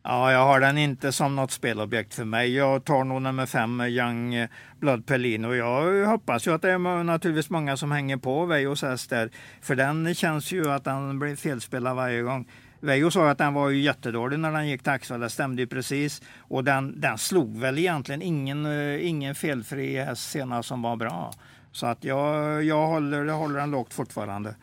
Ja, 0.04 0.32
jag 0.32 0.46
har 0.46 0.60
den 0.60 0.78
inte 0.78 1.12
som 1.12 1.36
något 1.36 1.52
spelobjekt 1.52 2.14
för 2.14 2.26
mig. 2.26 2.56
Jag 2.56 2.86
tar 2.86 3.04
nog 3.04 3.22
nummer 3.22 3.46
fem, 3.46 3.82
Young 3.82 4.48
Blood 4.80 5.06
Blood 5.06 5.46
Och 5.46 5.56
Jag 5.56 6.08
hoppas 6.08 6.48
ju 6.48 6.54
att 6.54 6.62
det 6.62 6.72
är 6.72 7.04
naturligtvis 7.04 7.50
många 7.50 7.78
som 7.78 7.92
hänger 7.92 8.18
på 8.18 8.46
Veijos 8.46 8.82
häst 8.82 9.10
där. 9.10 9.30
För 9.62 9.76
den 9.76 10.16
känns 10.16 10.52
ju 10.52 10.72
att 10.72 10.84
den 10.84 11.20
blir 11.20 11.36
felspelad 11.36 11.96
varje 11.96 12.22
gång. 12.22 12.48
Veijo 12.80 13.12
sa 13.12 13.30
att 13.30 13.38
den 13.38 13.54
var 13.54 13.70
ju 13.70 13.82
jättedålig 13.82 14.40
när 14.40 14.52
den 14.52 14.68
gick 14.68 14.84
till 14.84 14.92
Axvall. 14.92 15.20
Det 15.20 15.30
stämde 15.30 15.62
ju 15.62 15.68
precis. 15.68 16.22
Och 16.38 16.64
den, 16.64 17.02
den 17.02 17.18
slog 17.18 17.60
väl 17.60 17.80
egentligen 17.80 18.22
ingen, 18.22 18.66
eh, 18.66 19.08
ingen 19.08 19.36
felfri 19.36 19.98
häst 19.98 20.32
senast 20.32 20.70
som 20.70 20.82
var 20.82 20.96
bra. 20.96 21.34
Så 21.72 21.88
att 21.88 22.04
jag, 22.04 22.64
jag, 22.64 22.88
håller, 22.88 23.26
jag 23.26 23.38
håller 23.38 23.60
den 23.60 23.72
lågt 23.72 23.94
fortfarande. 23.94 24.56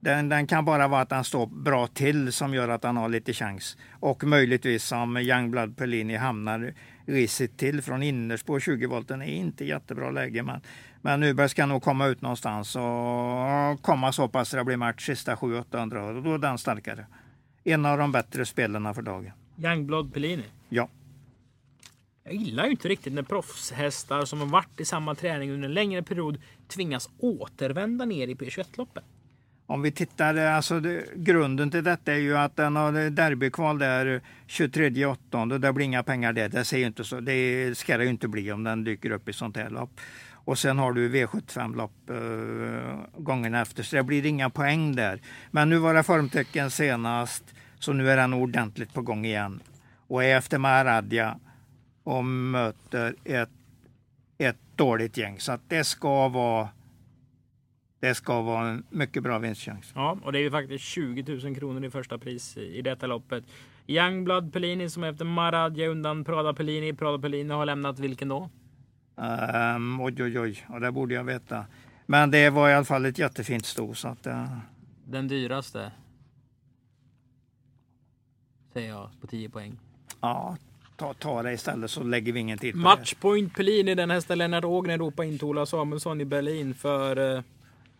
Den, 0.00 0.28
den 0.28 0.46
kan 0.46 0.64
bara 0.64 0.88
vara 0.88 1.00
att 1.00 1.08
den 1.08 1.24
står 1.24 1.46
bra 1.46 1.86
till 1.86 2.32
som 2.32 2.54
gör 2.54 2.68
att 2.68 2.84
han 2.84 2.96
har 2.96 3.08
lite 3.08 3.32
chans. 3.32 3.76
Och 3.92 4.24
möjligtvis 4.24 4.84
som 4.84 5.16
Youngblood 5.16 5.76
Pellini 5.76 6.16
hamnar 6.16 6.74
risigt 7.06 7.58
till 7.58 7.82
från 7.82 8.02
innerspår 8.02 8.60
20 8.60 8.86
volten 8.86 9.22
är 9.22 9.26
inte 9.26 9.64
jättebra 9.64 10.10
läge. 10.10 10.42
Men, 10.42 10.60
men 11.02 11.20
Nuberg 11.20 11.48
ska 11.48 11.66
nog 11.66 11.82
komma 11.82 12.06
ut 12.06 12.20
någonstans 12.20 12.76
och 12.76 13.82
komma 13.82 14.12
så 14.12 14.28
pass 14.28 14.50
det 14.50 14.64
blir 14.64 14.76
match 14.76 15.06
sista 15.06 15.34
700-800 15.34 16.16
och 16.16 16.22
då 16.22 16.34
är 16.34 16.38
den 16.38 16.58
starkare. 16.58 17.06
En 17.64 17.86
av 17.86 17.98
de 17.98 18.12
bättre 18.12 18.46
spelarna 18.46 18.94
för 18.94 19.02
dagen. 19.02 19.32
Youngblood 19.58 20.14
Pellini. 20.14 20.44
Ja. 20.68 20.88
Jag 22.24 22.34
gillar 22.34 22.64
ju 22.64 22.70
inte 22.70 22.88
riktigt 22.88 23.12
när 23.12 23.22
proffshästar 23.22 24.24
som 24.24 24.40
har 24.40 24.46
varit 24.46 24.80
i 24.80 24.84
samma 24.84 25.14
träning 25.14 25.50
under 25.50 25.68
en 25.68 25.74
längre 25.74 26.02
period 26.02 26.40
tvingas 26.68 27.10
återvända 27.18 28.04
ner 28.04 28.28
i 28.28 28.34
P21-loppet. 28.34 29.04
Om 29.70 29.82
vi 29.82 29.90
tittar, 29.90 30.34
eh, 30.34 30.56
alltså 30.56 30.80
det, 30.80 31.04
grunden 31.14 31.70
till 31.70 31.84
detta 31.84 32.12
är 32.12 32.16
ju 32.16 32.36
att 32.36 32.56
den 32.56 32.76
har 32.76 33.10
derbykval 33.10 33.78
där 33.78 34.20
23 34.46 35.06
8 35.06 35.46
det 35.46 35.72
blir 35.72 35.84
inga 35.84 36.02
pengar 36.02 36.32
där. 36.32 36.48
Det, 36.48 36.64
ser 36.64 36.78
ju 36.78 36.86
inte 36.86 37.04
så, 37.04 37.20
det 37.20 37.78
ska 37.78 37.96
det 37.96 38.04
ju 38.04 38.10
inte 38.10 38.28
bli 38.28 38.52
om 38.52 38.64
den 38.64 38.84
dyker 38.84 39.10
upp 39.10 39.28
i 39.28 39.32
sånt 39.32 39.56
här 39.56 39.70
lopp. 39.70 40.00
Och 40.32 40.58
sen 40.58 40.78
har 40.78 40.92
du 40.92 41.08
V75-lopp 41.08 42.10
eh, 42.10 43.22
gången 43.22 43.54
efter, 43.54 43.82
så 43.82 43.96
det 43.96 44.02
blir 44.02 44.26
inga 44.26 44.50
poäng 44.50 44.96
där. 44.96 45.20
Men 45.50 45.70
nu 45.70 45.78
var 45.78 45.94
det 45.94 46.02
formtecken 46.02 46.70
senast, 46.70 47.44
så 47.78 47.92
nu 47.92 48.10
är 48.10 48.16
den 48.16 48.32
ordentligt 48.32 48.94
på 48.94 49.02
gång 49.02 49.24
igen. 49.24 49.60
Och 50.06 50.24
är 50.24 50.36
efter 50.36 50.58
Maradja 50.58 51.38
och 52.04 52.24
möter 52.24 53.14
ett, 53.24 53.50
ett 54.38 54.58
dåligt 54.76 55.16
gäng. 55.16 55.40
Så 55.40 55.52
att 55.52 55.62
det 55.68 55.84
ska 55.84 56.28
vara 56.28 56.68
det 58.00 58.14
ska 58.14 58.42
vara 58.42 58.68
en 58.68 58.84
mycket 58.90 59.22
bra 59.22 59.38
vinstchans. 59.38 59.92
Ja, 59.94 60.18
och 60.22 60.32
det 60.32 60.38
är 60.38 60.42
ju 60.42 60.50
faktiskt 60.50 60.84
20 60.84 61.34
000 61.44 61.54
kronor 61.56 61.84
i 61.84 61.90
första 61.90 62.18
pris 62.18 62.56
i 62.56 62.82
detta 62.82 63.06
loppet. 63.06 63.44
Youngblood 63.86 64.52
Pellini 64.52 64.90
som 64.90 65.04
efter 65.04 65.24
Maradja 65.24 65.88
undan 65.88 66.24
Prada 66.24 66.54
Pellini. 66.54 66.92
Prada 66.92 67.18
Pellini 67.18 67.54
har 67.54 67.66
lämnat 67.66 67.98
vilken 67.98 68.28
då? 68.28 68.50
Um, 69.16 70.00
oj, 70.00 70.22
oj, 70.22 70.40
oj, 70.40 70.66
och 70.68 70.80
det 70.80 70.92
borde 70.92 71.14
jag 71.14 71.24
veta. 71.24 71.64
Men 72.06 72.30
det 72.30 72.50
var 72.50 72.68
i 72.68 72.74
alla 72.74 72.84
fall 72.84 73.06
ett 73.06 73.18
jättefint 73.18 73.66
sto. 73.66 73.94
Så 73.94 74.08
att, 74.08 74.26
uh... 74.26 74.58
Den 75.04 75.28
dyraste? 75.28 75.92
Säger 78.72 78.88
jag 78.88 79.10
på 79.20 79.26
10 79.26 79.48
poäng. 79.48 79.78
Ja, 80.20 80.56
ta, 80.96 81.14
ta 81.14 81.42
det 81.42 81.52
istället 81.52 81.90
så 81.90 82.02
lägger 82.02 82.32
vi 82.32 82.40
ingen 82.40 82.58
tid 82.58 82.72
på 82.72 82.78
Matchpoint 82.78 83.54
Pellini, 83.54 83.94
den 83.94 84.10
hästen 84.10 84.38
Lennart 84.38 84.64
Ågren 84.64 84.98
ropade 84.98 85.28
in 85.28 85.38
Ola 85.42 85.66
Samuelsson 85.66 86.20
i 86.20 86.24
Berlin 86.24 86.74
för 86.74 87.42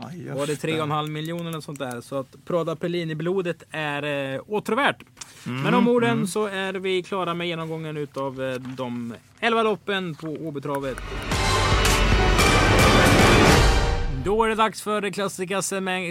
Ja, 0.01 0.35
var 0.35 0.47
det 0.47 0.55
3,5 0.55 1.09
miljoner 1.09 1.51
eller 1.51 1.61
sånt 1.61 1.79
där. 1.79 2.01
Så 2.01 2.17
att 2.17 2.37
Prada 2.45 2.77
Pellini-blodet 2.77 3.63
är 3.71 4.35
eh, 4.35 4.41
åtråvärt. 4.47 5.03
Mm, 5.47 5.63
Men 5.63 5.75
om 5.75 5.89
orden 5.89 6.11
mm. 6.11 6.27
så 6.27 6.47
är 6.47 6.73
vi 6.73 7.03
klara 7.03 7.35
med 7.35 7.47
genomgången 7.49 7.97
utav 7.97 8.43
eh, 8.43 8.55
de 8.55 9.15
11 9.41 9.63
loppen 9.63 10.15
på 10.15 10.27
Åbytravet. 10.27 11.03
Då 14.25 14.45
är 14.45 14.49
det 14.49 14.55
dags 14.55 14.83
för 14.83 15.01
det 15.01 15.11
klassiska 15.11 15.63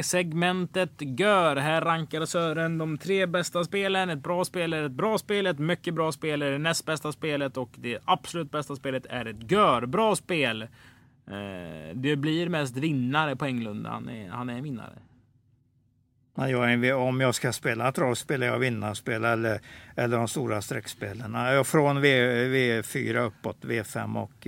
segmentet 0.04 0.92
GÖR. 1.00 1.56
Här 1.56 1.82
rankar 1.82 2.26
Sören 2.26 2.78
de 2.78 2.98
tre 2.98 3.26
bästa 3.26 3.64
spelen. 3.64 4.10
Ett 4.10 4.20
bra 4.20 4.46
spel 4.46 4.74
är 4.74 4.84
ett 4.84 4.92
bra 4.92 5.18
spel, 5.18 5.48
ett 5.48 5.60
mycket 5.60 5.94
bra 5.94 6.12
spel 6.12 6.42
är 6.42 6.52
det 6.52 6.58
näst 6.58 6.86
bästa 6.86 7.12
spelet 7.12 7.58
och 7.58 7.70
det 7.76 7.98
absolut 8.06 8.52
bästa 8.52 8.76
spelet 8.76 9.06
är 9.10 9.26
ett 9.26 9.52
GÖR-bra 9.52 10.16
spel. 10.16 10.68
Eh, 11.30 11.96
det 11.96 12.16
blir 12.16 12.50
mest 12.50 12.78
vinnare 12.78 13.36
på 13.36 13.46
Englund. 13.46 13.88
Han 13.88 14.10
är, 14.10 14.30
han 14.30 14.50
är 14.50 14.54
en 14.54 14.64
vinnare. 14.64 15.00
Ja, 16.36 16.50
jag 16.50 16.74
är, 16.74 16.94
om 16.96 17.22
jag 17.22 17.36
ska 17.36 17.54
spela 17.54 17.92
trav 17.92 18.16
spelar 18.16 18.48
jag 18.48 18.60
vinnarspel 18.60 19.26
eller, 19.26 19.62
eller 19.96 20.18
de 20.18 20.28
stora 20.28 20.62
streckspelen. 20.62 21.64
Från 21.66 22.02
v, 22.02 22.34
V4 22.48 23.18
uppåt, 23.18 23.58
V5 23.62 24.24
och 24.24 24.48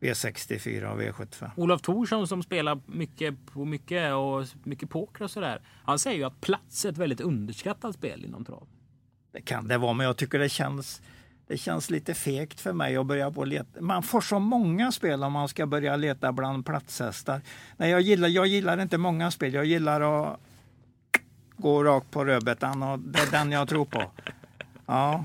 V64 0.00 0.84
och 0.84 1.00
V75. 1.00 1.50
Olof 1.56 1.82
Thorsson 1.82 2.28
som 2.28 2.42
spelar 2.42 2.80
mycket 2.86 3.34
på 3.52 3.64
mycket 3.64 4.14
och 4.14 4.46
mycket 4.64 4.90
poker 4.90 5.24
och 5.24 5.30
sådär. 5.30 5.60
Han 5.84 5.98
säger 5.98 6.16
ju 6.16 6.24
att 6.24 6.40
plats 6.40 6.84
är 6.84 6.88
ett 6.88 6.98
väldigt 6.98 7.20
underskattat 7.20 7.94
spel 7.94 8.24
inom 8.24 8.44
trav. 8.44 8.68
Det 9.32 9.40
kan 9.40 9.68
det 9.68 9.78
vara, 9.78 9.92
men 9.92 10.06
jag 10.06 10.16
tycker 10.16 10.38
det 10.38 10.48
känns 10.48 11.02
det 11.48 11.56
känns 11.56 11.90
lite 11.90 12.14
fegt 12.14 12.60
för 12.60 12.72
mig 12.72 12.96
att 12.96 13.06
börja 13.06 13.30
på 13.30 13.44
leta. 13.44 13.80
Man 13.80 14.02
får 14.02 14.20
så 14.20 14.38
många 14.38 14.92
spel 14.92 15.22
om 15.22 15.32
man 15.32 15.48
ska 15.48 15.66
börja 15.66 15.96
leta 15.96 16.32
bland 16.32 16.66
platshästar. 16.66 17.40
Nej, 17.76 17.90
jag, 17.90 18.00
gillar, 18.00 18.28
jag 18.28 18.46
gillar 18.46 18.82
inte 18.82 18.98
många 18.98 19.30
spel. 19.30 19.54
Jag 19.54 19.64
gillar 19.64 20.00
att 20.00 20.40
gå 21.56 21.84
rakt 21.84 22.10
på 22.10 22.24
rödbetan 22.24 22.82
och 22.82 22.98
det 22.98 23.18
är 23.18 23.30
den 23.30 23.52
jag 23.52 23.68
tror 23.68 23.84
på. 23.84 24.02
Ja. 24.86 25.24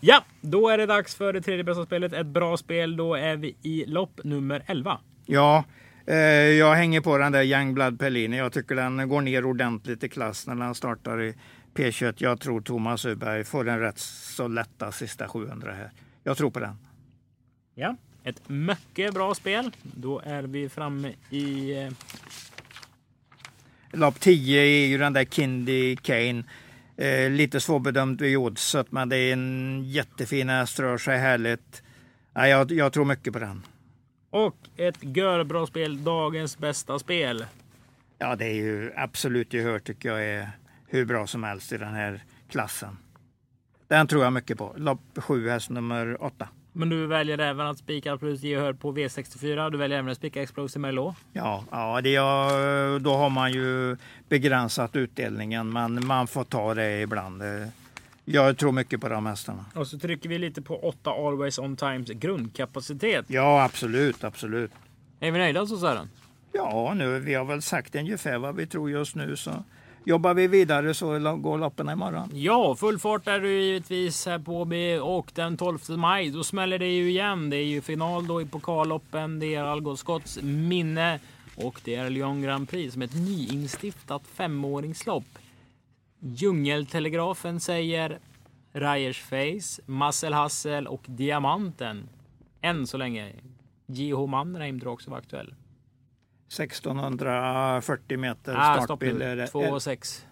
ja, 0.00 0.24
då 0.40 0.68
är 0.68 0.78
det 0.78 0.86
dags 0.86 1.14
för 1.14 1.32
det 1.32 1.42
tredje 1.42 1.64
bästa 1.64 1.84
spelet. 1.84 2.12
Ett 2.12 2.26
bra 2.26 2.56
spel. 2.56 2.96
Då 2.96 3.14
är 3.14 3.36
vi 3.36 3.56
i 3.62 3.84
lopp 3.86 4.20
nummer 4.24 4.62
11. 4.66 4.98
Ja, 5.26 5.64
eh, 6.06 6.16
jag 6.16 6.74
hänger 6.74 7.00
på 7.00 7.18
den 7.18 7.32
där 7.32 7.42
Youngblood 7.42 7.98
Pellini. 7.98 8.36
Jag 8.36 8.52
tycker 8.52 8.74
den 8.74 9.08
går 9.08 9.20
ner 9.20 9.44
ordentligt 9.44 10.04
i 10.04 10.08
klass 10.08 10.46
när 10.46 10.54
den 10.54 10.74
startar 10.74 11.22
i 11.22 11.34
P21. 11.76 12.14
Jag 12.18 12.40
tror 12.40 12.60
Thomas 12.60 13.04
Uberg 13.04 13.44
får 13.44 13.68
en 13.68 13.80
rätt 13.80 13.98
så 13.98 14.48
lätta 14.48 14.92
sista 14.92 15.28
700 15.28 15.72
här. 15.72 15.90
Jag 16.22 16.36
tror 16.36 16.50
på 16.50 16.60
den. 16.60 16.78
Ja, 17.74 17.96
ett 18.24 18.48
mycket 18.48 19.14
bra 19.14 19.34
spel. 19.34 19.70
Då 19.82 20.20
är 20.24 20.42
vi 20.42 20.68
framme 20.68 21.12
i... 21.30 21.74
Eh... 21.82 21.92
Lopp 23.92 24.20
10 24.20 24.60
är 24.60 24.86
ju 24.86 24.98
den 24.98 25.12
där 25.12 25.24
Kindy 25.24 25.96
Kane. 25.96 26.44
Eh, 26.96 27.30
lite 27.30 27.60
svårbedömt 27.60 28.20
vid 28.20 28.36
oddset, 28.36 28.92
men 28.92 29.08
det 29.08 29.16
är 29.16 29.32
en 29.32 29.82
jättefin 29.84 30.48
häst, 30.48 30.80
rör 30.80 30.98
sig 30.98 31.18
härligt. 31.18 31.82
Ja, 32.34 32.48
jag, 32.48 32.72
jag 32.72 32.92
tror 32.92 33.04
mycket 33.04 33.32
på 33.32 33.38
den. 33.38 33.62
Och 34.30 34.56
ett 34.76 34.98
görbra 35.00 35.66
spel, 35.66 36.04
dagens 36.04 36.58
bästa 36.58 36.98
spel. 36.98 37.44
Ja, 38.18 38.36
det 38.36 38.44
är 38.44 38.54
ju 38.54 38.92
absolut 38.96 39.52
gehör 39.52 39.78
tycker 39.78 40.08
jag 40.08 40.24
är 40.24 40.50
hur 40.88 41.04
bra 41.04 41.26
som 41.26 41.44
helst 41.44 41.72
i 41.72 41.76
den 41.76 41.94
här 41.94 42.24
klassen. 42.48 42.96
Den 43.88 44.06
tror 44.06 44.24
jag 44.24 44.32
mycket 44.32 44.58
på. 44.58 44.74
Lopp 44.76 45.00
7, 45.16 45.48
häst 45.48 45.70
nummer 45.70 46.22
8. 46.22 46.48
Men 46.72 46.88
du 46.88 47.06
väljer 47.06 47.38
även 47.38 47.66
att 47.66 47.78
spika 47.78 48.16
plus 48.16 48.42
gehör 48.42 48.72
på 48.72 48.92
V64. 48.92 49.70
Du 49.70 49.78
väljer 49.78 49.98
även 49.98 50.10
att 50.10 50.16
spika 50.16 50.42
Explosive 50.42 50.80
Merlot. 50.80 51.14
Ja, 51.32 51.64
ja 51.70 52.00
det 52.00 52.16
är, 52.16 52.98
då 52.98 53.14
har 53.14 53.30
man 53.30 53.52
ju 53.52 53.96
begränsat 54.28 54.96
utdelningen, 54.96 55.72
men 55.72 56.06
man 56.06 56.26
får 56.26 56.44
ta 56.44 56.74
det 56.74 57.00
ibland. 57.00 57.42
Jag 58.24 58.58
tror 58.58 58.72
mycket 58.72 59.00
på 59.00 59.08
de 59.08 59.26
hästarna. 59.26 59.64
Och 59.74 59.86
så 59.86 59.98
trycker 59.98 60.28
vi 60.28 60.38
lite 60.38 60.62
på 60.62 60.78
8 60.78 61.10
Always 61.10 61.58
On 61.58 61.76
Times 61.76 62.10
grundkapacitet. 62.10 63.24
Ja, 63.28 63.64
absolut, 63.64 64.24
absolut. 64.24 64.70
Är 65.20 65.30
vi 65.30 65.38
nöjda 65.38 65.66
så 65.66 65.76
Sören? 65.76 66.10
Ja, 66.52 66.94
nu, 66.94 67.18
vi 67.18 67.34
har 67.34 67.44
väl 67.44 67.62
sagt 67.62 67.94
ungefär 67.94 68.38
vad 68.38 68.56
vi 68.56 68.66
tror 68.66 68.90
just 68.90 69.14
nu. 69.14 69.36
Så 69.36 69.64
jobbar 70.06 70.34
vi 70.34 70.46
vidare 70.46 70.94
så 70.94 71.36
går 71.36 71.58
loppen 71.58 71.88
imorgon. 71.88 72.30
Ja, 72.34 72.74
full 72.74 72.98
fart 72.98 73.26
är 73.26 73.40
du 73.40 73.62
givetvis 73.62 74.26
här 74.26 74.38
på 74.38 74.60
Åby 74.60 74.98
och 74.98 75.32
den 75.34 75.56
12 75.56 75.78
maj 75.88 76.30
då 76.30 76.44
smäller 76.44 76.78
det 76.78 76.86
ju 76.86 77.10
igen. 77.10 77.50
Det 77.50 77.56
är 77.56 77.64
ju 77.64 77.80
final 77.80 78.26
då 78.26 78.42
i 78.42 78.46
pokalloppen. 78.46 79.38
Det 79.38 79.54
är 79.54 79.62
Algot 79.62 79.98
Scotts 79.98 80.38
minne 80.42 81.20
och 81.56 81.80
det 81.84 81.94
är 81.94 82.10
Lyon 82.10 82.42
Grand 82.42 82.68
Prix 82.68 82.92
som 82.92 83.02
ett 83.02 83.14
nyinstiftat 83.14 84.22
femåringslopp. 84.26 85.38
Djungeltelegrafen 86.20 87.60
säger 87.60 88.18
Ryers 88.72 89.22
Face, 89.22 89.82
Massel 89.86 90.32
Hassel 90.32 90.86
och 90.86 91.02
Diamanten. 91.06 92.08
Än 92.60 92.86
så 92.86 92.96
länge. 92.96 93.32
J.H. 93.86 94.26
Mannheim 94.26 94.80
tror 94.80 94.92
också 94.92 95.10
vara 95.10 95.20
aktuell. 95.20 95.54
1640 96.48 98.18
meter 98.18 98.54
ah, 98.58 98.82
startbil. 98.82 99.22
2,6. 99.22 100.24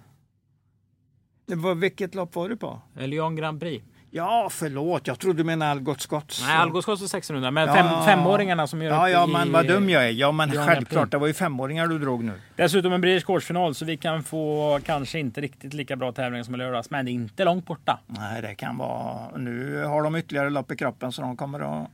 Det 1.47 1.55
var, 1.55 1.75
vilket 1.75 2.15
lopp 2.15 2.35
var 2.35 2.49
du 2.49 2.57
på? 2.57 2.81
Lyon 2.95 3.37
Grand 3.37 3.61
Prix. 3.61 3.85
Ja, 4.17 4.49
förlåt. 4.51 5.07
Jag 5.07 5.19
trodde 5.19 5.39
du 5.39 5.45
menade 5.45 5.71
Algot 5.71 6.01
Scotts. 6.01 6.43
Nej, 6.47 6.57
Algot 6.57 6.83
Scotts 6.83 7.03
är 7.03 7.07
1600. 7.07 7.51
Men 7.51 7.69
ja. 7.69 7.75
fem, 7.75 8.05
femåringarna 8.05 8.67
som 8.67 8.83
gör 8.83 8.91
Ja, 8.91 9.11
ja, 9.11 9.27
men 9.27 9.53
vad 9.53 9.67
dum 9.67 9.91
jag 9.91 10.05
är. 10.05 10.11
Ja, 10.11 10.33
men 10.33 10.51
självklart. 10.51 11.11
Det 11.11 11.19
var 11.19 11.27
ju 11.27 11.33
femåringar 11.33 11.87
du 11.87 11.99
drog 11.99 12.25
nu. 12.25 12.33
Dessutom 12.57 12.93
en 12.93 13.01
British 13.01 13.27
Course-final, 13.27 13.75
så 13.75 13.85
vi 13.85 13.97
kan 13.97 14.23
få 14.23 14.81
kanske 14.85 15.19
inte 15.19 15.41
riktigt 15.41 15.75
lika 15.75 15.97
bra 15.97 16.13
tävlingar 16.13 16.45
som 16.45 16.55
i 16.55 16.59
lördags. 16.59 16.91
Men 16.91 17.05
det 17.05 17.11
är 17.11 17.13
inte 17.13 17.45
långt 17.45 17.67
borta. 17.67 18.01
Nej, 18.07 18.43
det 18.43 18.55
kan 18.55 18.77
vara... 18.77 19.37
Nu 19.37 19.85
har 19.85 20.03
de 20.03 20.17
ytterligare 20.17 20.51
lopp 20.51 20.73
i 20.73 20.77
kroppen, 20.77 21.13
så 21.13 21.23
de 21.23 21.37
kommer 21.37 21.61
att 21.61 21.91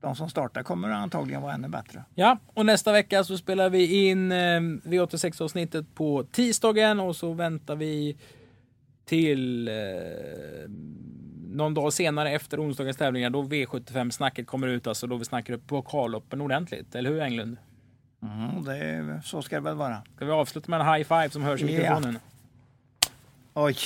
de 0.00 0.16
som 0.16 0.30
startar 0.30 0.62
kommer 0.62 0.90
antagligen 0.90 1.42
vara 1.42 1.54
ännu 1.54 1.68
bättre. 1.68 2.04
Ja, 2.14 2.38
och 2.46 2.66
nästa 2.66 2.92
vecka 2.92 3.24
så 3.24 3.38
spelar 3.38 3.70
vi 3.70 4.08
in 4.08 4.32
eh, 4.32 4.36
V86 4.36 5.42
avsnittet 5.42 5.94
på 5.94 6.24
tisdagen 6.32 7.00
och 7.00 7.16
så 7.16 7.32
väntar 7.32 7.76
vi 7.76 8.16
till 9.04 9.68
eh, 9.68 9.74
någon 11.50 11.74
dag 11.74 11.92
senare 11.92 12.30
efter 12.30 12.62
onsdagens 12.62 12.96
tävlingar 12.96 13.30
då 13.30 13.42
V75-snacket 13.42 14.46
kommer 14.46 14.66
ut, 14.66 14.86
alltså 14.86 15.06
då 15.06 15.16
vi 15.16 15.24
snackar 15.24 15.54
upp 15.54 15.66
pokalloppen 15.66 16.40
ordentligt. 16.40 16.94
Eller 16.94 17.10
hur 17.10 17.20
Englund? 17.20 17.56
Mm, 18.22 18.64
det, 18.64 19.20
så 19.24 19.42
ska 19.42 19.56
det 19.56 19.62
väl 19.62 19.76
vara. 19.76 20.02
Ska 20.16 20.24
vi 20.24 20.30
avsluta 20.30 20.70
med 20.70 20.80
en 20.80 20.94
high 20.94 21.08
five 21.08 21.30
som 21.30 21.42
hörs 21.42 21.62
i 21.62 21.64
mikrofonen? 21.64 22.18
Ja. 23.04 23.10
Oj. 23.54 23.76